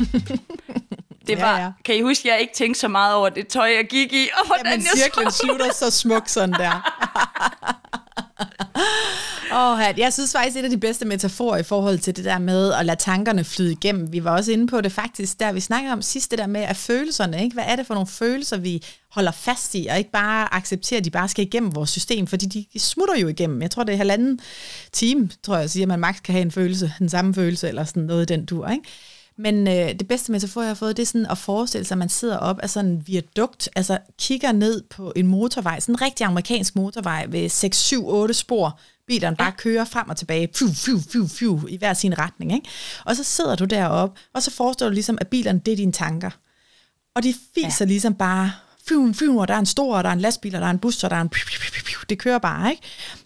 Det 1.30 1.38
Ja, 1.38 1.44
var, 1.44 1.58
ja. 1.58 1.70
kan 1.84 1.96
I 1.96 2.00
huske, 2.00 2.28
at 2.28 2.32
jeg 2.32 2.40
ikke 2.40 2.54
tænkte 2.54 2.80
så 2.80 2.88
meget 2.88 3.14
over 3.14 3.28
det 3.28 3.48
tøj, 3.48 3.66
jeg 3.76 3.86
gik 3.90 4.12
i, 4.12 4.28
og 4.40 4.46
hvordan 4.46 4.66
Jamen, 4.66 4.86
jeg 4.94 5.02
cirklen 5.04 5.30
slutter 5.30 5.72
så 5.72 5.90
smukt 5.90 6.30
sådan 6.30 6.52
der. 6.52 6.72
Oh, 9.52 9.98
jeg 9.98 10.12
synes 10.12 10.32
faktisk, 10.32 10.56
et 10.56 10.64
af 10.64 10.70
de 10.70 10.78
bedste 10.78 11.04
metaforer 11.04 11.56
i 11.56 11.62
forhold 11.62 11.98
til 11.98 12.16
det 12.16 12.24
der 12.24 12.38
med 12.38 12.72
at 12.72 12.86
lade 12.86 12.98
tankerne 12.98 13.44
flyde 13.44 13.72
igennem. 13.72 14.12
Vi 14.12 14.24
var 14.24 14.30
også 14.36 14.52
inde 14.52 14.66
på 14.66 14.80
det 14.80 14.92
faktisk, 14.92 15.40
der 15.40 15.52
vi 15.52 15.60
snakkede 15.60 15.92
om 15.92 16.02
sidst, 16.02 16.30
det 16.30 16.38
der 16.38 16.46
med 16.46 16.60
at 16.60 16.76
følelserne, 16.76 17.42
ikke? 17.44 17.54
hvad 17.54 17.64
er 17.66 17.76
det 17.76 17.86
for 17.86 17.94
nogle 17.94 18.06
følelser, 18.06 18.56
vi 18.56 18.84
holder 19.10 19.30
fast 19.32 19.74
i, 19.74 19.86
og 19.90 19.98
ikke 19.98 20.10
bare 20.10 20.54
accepterer, 20.54 20.98
at 20.98 21.04
de 21.04 21.10
bare 21.10 21.28
skal 21.28 21.44
igennem 21.44 21.74
vores 21.74 21.90
system, 21.90 22.26
fordi 22.26 22.46
de 22.46 22.64
de 22.72 22.78
smutter 22.78 23.16
jo 23.18 23.28
igennem. 23.28 23.62
Jeg 23.62 23.70
tror, 23.70 23.84
det 23.84 23.92
er 23.92 23.96
halvanden 23.96 24.40
time, 24.92 25.30
tror 25.42 25.56
jeg, 25.56 25.70
siger, 25.70 25.84
at 25.84 25.88
man 25.88 25.98
maks 26.00 26.20
kan 26.20 26.32
have 26.32 26.42
en 26.42 26.50
følelse, 26.50 26.92
den 26.98 27.08
samme 27.08 27.34
følelse, 27.34 27.68
eller 27.68 27.84
sådan 27.84 28.02
noget 28.02 28.22
i 28.30 28.34
den 28.34 28.44
dur, 28.44 28.68
ikke? 28.68 28.84
Men 29.42 29.68
øh, 29.68 29.88
det 29.98 30.08
bedste 30.08 30.32
metafor, 30.32 30.60
jeg 30.60 30.70
har 30.70 30.74
fået, 30.74 30.96
det 30.96 31.02
er 31.02 31.06
sådan 31.06 31.26
at 31.26 31.38
forestille 31.38 31.84
sig, 31.84 31.94
at 31.94 31.98
man 31.98 32.08
sidder 32.08 32.36
op 32.36 32.58
af 32.58 32.70
sådan 32.70 32.90
en 32.90 33.02
viadukt, 33.06 33.68
altså 33.76 33.98
kigger 34.18 34.52
ned 34.52 34.82
på 34.90 35.12
en 35.16 35.26
motorvej, 35.26 35.80
sådan 35.80 35.94
en 35.94 36.02
rigtig 36.02 36.26
amerikansk 36.26 36.76
motorvej 36.76 37.26
ved 37.28 37.48
6, 37.48 37.76
7, 37.76 38.08
8 38.08 38.34
spor. 38.34 38.78
Bilerne 39.06 39.36
bare 39.36 39.52
kører 39.52 39.84
frem 39.84 40.08
og 40.08 40.16
tilbage, 40.16 40.48
fiu, 40.54 40.68
fiu, 40.72 40.98
fiu, 41.10 41.26
fiu, 41.26 41.66
i 41.68 41.76
hver 41.76 41.94
sin 41.94 42.18
retning. 42.18 42.52
Ikke? 42.54 42.68
Og 43.04 43.16
så 43.16 43.24
sidder 43.24 43.56
du 43.56 43.64
deroppe, 43.64 44.20
og 44.34 44.42
så 44.42 44.50
forestiller 44.50 44.88
du 44.88 44.94
ligesom, 44.94 45.18
at 45.20 45.28
bilerne, 45.28 45.60
det 45.66 45.72
er 45.72 45.76
dine 45.76 45.92
tanker. 45.92 46.30
Og 47.14 47.22
de 47.22 47.34
fiser 47.54 47.84
ja. 47.84 47.88
ligesom 47.88 48.14
bare, 48.14 48.52
fiu, 48.88 49.12
fiu, 49.12 49.40
og 49.40 49.48
der 49.48 49.54
er 49.54 49.58
en 49.58 49.66
stor, 49.66 49.96
og 49.96 50.04
der 50.04 50.10
er 50.10 50.14
en 50.14 50.20
lastbil, 50.20 50.54
og 50.54 50.60
der 50.60 50.66
er 50.66 50.70
en 50.70 50.78
bus, 50.78 51.04
og 51.04 51.10
der 51.10 51.16
er 51.16 51.20
en 51.20 51.28
piu, 51.28 51.46
piu, 51.46 51.58
piu, 51.72 51.84
piu, 51.84 52.00
det 52.08 52.18
kører 52.18 52.38
bare, 52.38 52.70
ikke? 52.70 52.82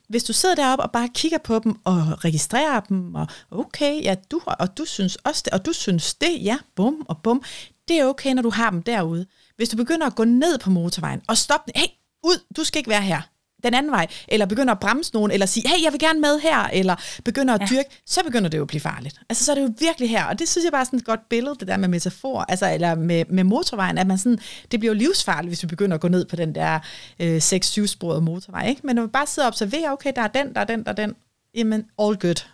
Hvis 0.08 0.24
du 0.24 0.32
sidder 0.32 0.54
deroppe 0.54 0.82
og 0.82 0.90
bare 0.92 1.08
kigger 1.14 1.38
på 1.38 1.58
dem, 1.58 1.76
og 1.84 2.24
registrerer 2.24 2.80
dem, 2.80 3.14
og 3.14 3.26
okay, 3.50 4.02
ja, 4.02 4.14
du, 4.30 4.40
og 4.46 4.78
du 4.78 4.84
synes 4.84 5.16
også 5.16 5.42
det, 5.44 5.52
og 5.52 5.66
du 5.66 5.72
synes 5.72 6.14
det, 6.14 6.44
ja, 6.44 6.58
bum 6.76 7.06
og 7.08 7.22
bum, 7.22 7.42
det 7.88 7.98
er 7.98 8.06
okay, 8.06 8.32
når 8.32 8.42
du 8.42 8.50
har 8.50 8.70
dem 8.70 8.82
derude. 8.82 9.26
Hvis 9.56 9.68
du 9.68 9.76
begynder 9.76 10.06
at 10.06 10.14
gå 10.14 10.24
ned 10.24 10.58
på 10.58 10.70
motorvejen, 10.70 11.22
og 11.28 11.38
stoppe, 11.38 11.72
hey, 11.76 11.86
ud, 12.24 12.44
du 12.56 12.64
skal 12.64 12.78
ikke 12.78 12.90
være 12.90 13.02
her, 13.02 13.22
den 13.64 13.74
anden 13.74 13.92
vej, 13.92 14.06
eller 14.28 14.46
begynder 14.46 14.72
at 14.74 14.80
bremse 14.80 15.14
nogen, 15.14 15.30
eller 15.30 15.46
sige, 15.46 15.68
hey, 15.68 15.84
jeg 15.84 15.92
vil 15.92 16.00
gerne 16.00 16.20
med 16.20 16.40
her, 16.40 16.58
eller 16.72 16.96
begynder 17.24 17.54
at 17.54 17.60
Ja. 17.60 17.66
dyrke, 17.66 17.88
så 18.06 18.24
begynder 18.24 18.48
det 18.50 18.58
jo 18.58 18.62
at 18.62 18.68
blive 18.68 18.80
farligt. 18.80 19.20
Altså, 19.28 19.44
så 19.44 19.50
er 19.52 19.54
det 19.54 19.62
jo 19.62 19.72
virkelig 19.78 20.10
her, 20.10 20.24
og 20.24 20.38
det 20.38 20.48
synes 20.48 20.64
jeg 20.64 20.72
bare 20.72 20.80
er 20.80 20.84
sådan 20.84 20.98
et 20.98 21.04
godt 21.04 21.28
billede, 21.28 21.54
det 21.60 21.68
der 21.68 21.76
med 21.76 21.88
metafor, 21.88 22.44
altså, 22.48 22.72
eller 22.74 22.94
med, 22.94 23.24
med 23.28 23.44
motorvejen, 23.44 23.98
at 23.98 24.06
man 24.06 24.18
sådan, 24.18 24.38
det 24.70 24.80
bliver 24.80 24.94
jo 24.94 24.98
livsfarligt, 24.98 25.50
hvis 25.50 25.62
vi 25.62 25.66
begynder 25.66 25.94
at 25.94 26.00
gå 26.00 26.08
ned 26.08 26.24
på 26.24 26.36
den 26.36 26.54
der 26.54 26.78
øh, 27.20 27.36
6-7-sporede 27.36 28.20
motorvej, 28.20 28.68
ikke? 28.68 28.80
Men 28.84 28.96
når 28.96 29.02
vi 29.02 29.08
bare 29.08 29.26
sidder 29.26 29.46
og 29.46 29.50
observerer, 29.50 29.90
okay, 29.92 30.12
der 30.16 30.22
er 30.22 30.28
den, 30.28 30.54
der 30.54 30.60
er 30.60 30.64
den, 30.64 30.84
der 30.84 30.90
er 30.90 30.94
den, 30.96 31.14
jamen, 31.54 31.80
all 31.98 32.16
good. 32.16 32.44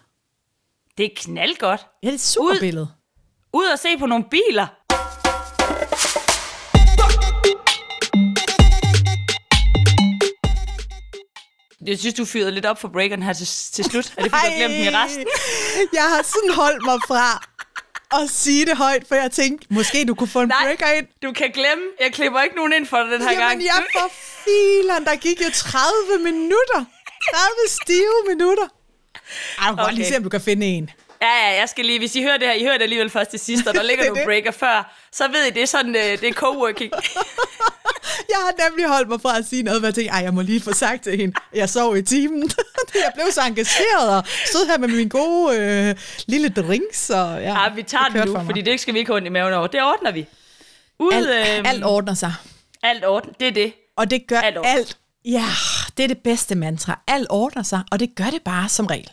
Det 0.98 1.04
er 1.06 1.10
knaldgodt. 1.16 1.80
Ja, 2.02 2.06
det 2.06 2.12
er 2.12 2.14
et 2.14 2.20
super 2.20 2.50
Ud. 2.54 2.60
billede. 2.60 2.88
Ud 3.52 3.64
og 3.72 3.78
se 3.78 3.88
på 3.98 4.06
nogle 4.06 4.24
biler. 4.30 4.66
Jeg 11.90 11.98
synes, 11.98 12.14
du 12.14 12.24
fyrede 12.24 12.50
lidt 12.50 12.66
op 12.66 12.80
for 12.80 12.88
breakeren 12.88 13.22
her 13.22 13.32
til, 13.32 13.46
til 13.76 13.84
slut. 13.84 14.06
Er 14.16 14.22
det 14.22 14.30
fordi, 14.30 14.30
du 14.30 14.36
har 14.36 14.56
glemt 14.56 14.74
den 14.74 14.84
i 14.84 14.96
resten? 14.96 15.24
Jeg 15.92 16.02
har 16.02 16.22
sådan 16.34 16.50
holdt 16.62 16.82
mig 16.84 16.98
fra 17.08 17.24
at 18.22 18.30
sige 18.30 18.66
det 18.66 18.76
højt, 18.76 19.02
for 19.08 19.14
jeg 19.14 19.30
tænkte, 19.30 19.66
måske 19.70 20.04
du 20.04 20.14
kunne 20.14 20.28
få 20.28 20.40
en 20.40 20.48
Nej, 20.48 20.64
breaker 20.64 20.86
ind. 20.98 21.06
du 21.22 21.32
kan 21.32 21.50
glemme. 21.50 21.84
Jeg 22.00 22.12
klipper 22.12 22.40
ikke 22.40 22.56
nogen 22.56 22.72
ind 22.72 22.86
for 22.86 22.96
dig 23.02 23.10
den 23.10 23.22
her 23.22 23.30
Jamen, 23.32 23.48
gang. 23.48 23.62
jeg 23.64 23.84
for 23.98 24.08
filen, 24.44 25.04
der 25.04 25.16
gik 25.16 25.40
jo 25.40 25.50
30 25.54 26.24
minutter. 26.24 26.80
30 27.34 27.50
stive 27.68 28.16
minutter. 28.28 28.68
Ej, 29.58 29.70
du 29.70 29.76
kan 29.76 29.84
godt 29.84 29.94
lige 29.94 30.04
Okay. 30.04 30.12
se, 30.12 30.16
om 30.16 30.22
du 30.22 30.28
kan 30.28 30.40
finde 30.40 30.66
en. 30.66 30.90
Ja, 31.22 31.28
ja, 31.48 31.60
jeg 31.60 31.68
skal 31.68 31.84
lige, 31.84 31.98
hvis 31.98 32.14
I 32.16 32.22
hører 32.22 32.36
det 32.36 32.46
her, 32.48 32.54
I 32.54 32.62
hører 32.62 32.76
det 32.76 32.82
alligevel 32.82 33.10
først 33.10 33.30
til 33.30 33.38
sidst, 33.40 33.66
og 33.66 33.74
der 33.74 33.82
ligger 33.90 34.04
er 34.04 34.08
nogle 34.08 34.24
breaker 34.24 34.50
før, 34.50 34.94
så 35.12 35.28
ved 35.28 35.44
I, 35.44 35.50
det 35.50 35.62
er 35.62 35.66
sådan, 35.66 35.96
øh, 35.96 36.02
det 36.20 36.24
er 36.24 36.32
coworking. 36.32 36.92
Jeg 38.32 38.36
har 38.38 38.68
nemlig 38.68 38.88
holdt 38.88 39.08
mig 39.08 39.20
fra 39.20 39.38
at 39.38 39.44
sige 39.46 39.62
noget, 39.62 39.80
hvor 39.80 39.86
jeg 39.86 39.94
tænkte, 39.94 40.10
ej, 40.12 40.20
jeg 40.24 40.34
må 40.34 40.42
lige 40.42 40.60
få 40.60 40.72
sagt 40.72 41.02
til 41.02 41.16
hende. 41.16 41.34
Jeg 41.54 41.68
sov 41.70 41.96
i 41.96 42.02
timen. 42.02 42.42
jeg 42.94 43.12
blev 43.14 43.26
så 43.32 43.40
engageret 43.46 44.16
og 44.16 44.24
stod 44.46 44.66
her 44.66 44.78
med 44.78 44.88
min 44.88 45.08
gode 45.08 45.56
øh, 45.58 45.94
lille 46.26 46.48
drinks. 46.48 47.10
Og, 47.10 47.40
ja, 47.42 47.62
Ja, 47.62 47.74
vi 47.74 47.82
tager 47.82 48.04
det 48.04 48.12
kørte 48.12 48.26
nu, 48.26 48.34
for 48.34 48.44
fordi 48.44 48.60
det 48.62 48.80
skal 48.80 48.94
vi 48.94 48.98
ikke 48.98 49.12
have 49.12 49.26
i 49.26 49.28
maven 49.28 49.52
over. 49.52 49.66
Det 49.66 49.82
ordner 49.82 50.10
vi. 50.12 50.26
Ud, 50.98 51.12
alt, 51.12 51.58
øhm, 51.58 51.66
alt 51.66 51.84
ordner 51.84 52.14
sig. 52.14 52.34
alt 52.82 53.04
orden, 53.04 53.30
det 53.40 53.48
er 53.48 53.52
det. 53.52 53.72
Og 53.96 54.10
det 54.10 54.26
gør 54.26 54.36
alt 54.40 54.46
alt, 54.46 54.58
ordner 54.58 54.70
alt. 54.72 54.96
Ja, 55.24 55.44
det 55.96 56.02
er 56.04 56.08
det 56.08 56.18
bedste 56.18 56.54
mantra. 56.54 57.00
Alt 57.06 57.26
ordner 57.30 57.62
sig, 57.62 57.82
og 57.92 58.00
det 58.00 58.14
gør 58.16 58.24
det 58.30 58.42
bare 58.42 58.68
som 58.68 58.86
regel. 58.86 59.08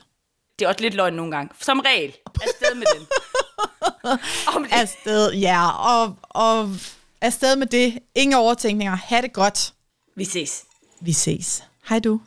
Det 0.59 0.65
er 0.65 0.69
også 0.69 0.81
lidt 0.81 0.93
løgn 0.93 1.13
nogle 1.13 1.31
gange. 1.31 1.49
Som 1.61 1.79
regel. 1.79 2.13
Afsted 2.41 2.75
med 2.75 2.85
den. 2.95 3.07
Det. 4.03 4.71
Afsted, 4.71 5.31
ja, 5.33 5.69
og, 5.69 6.15
og 6.21 6.69
afsted 7.21 7.55
med 7.55 7.67
det. 7.67 7.99
Ingen 8.15 8.33
overtænkninger. 8.37 8.95
Ha' 8.95 9.21
det 9.21 9.33
godt. 9.33 9.73
Vi 10.15 10.25
ses. 10.25 10.63
Vi 11.01 11.13
ses. 11.13 11.63
Hej 11.89 11.99
du. 11.99 12.21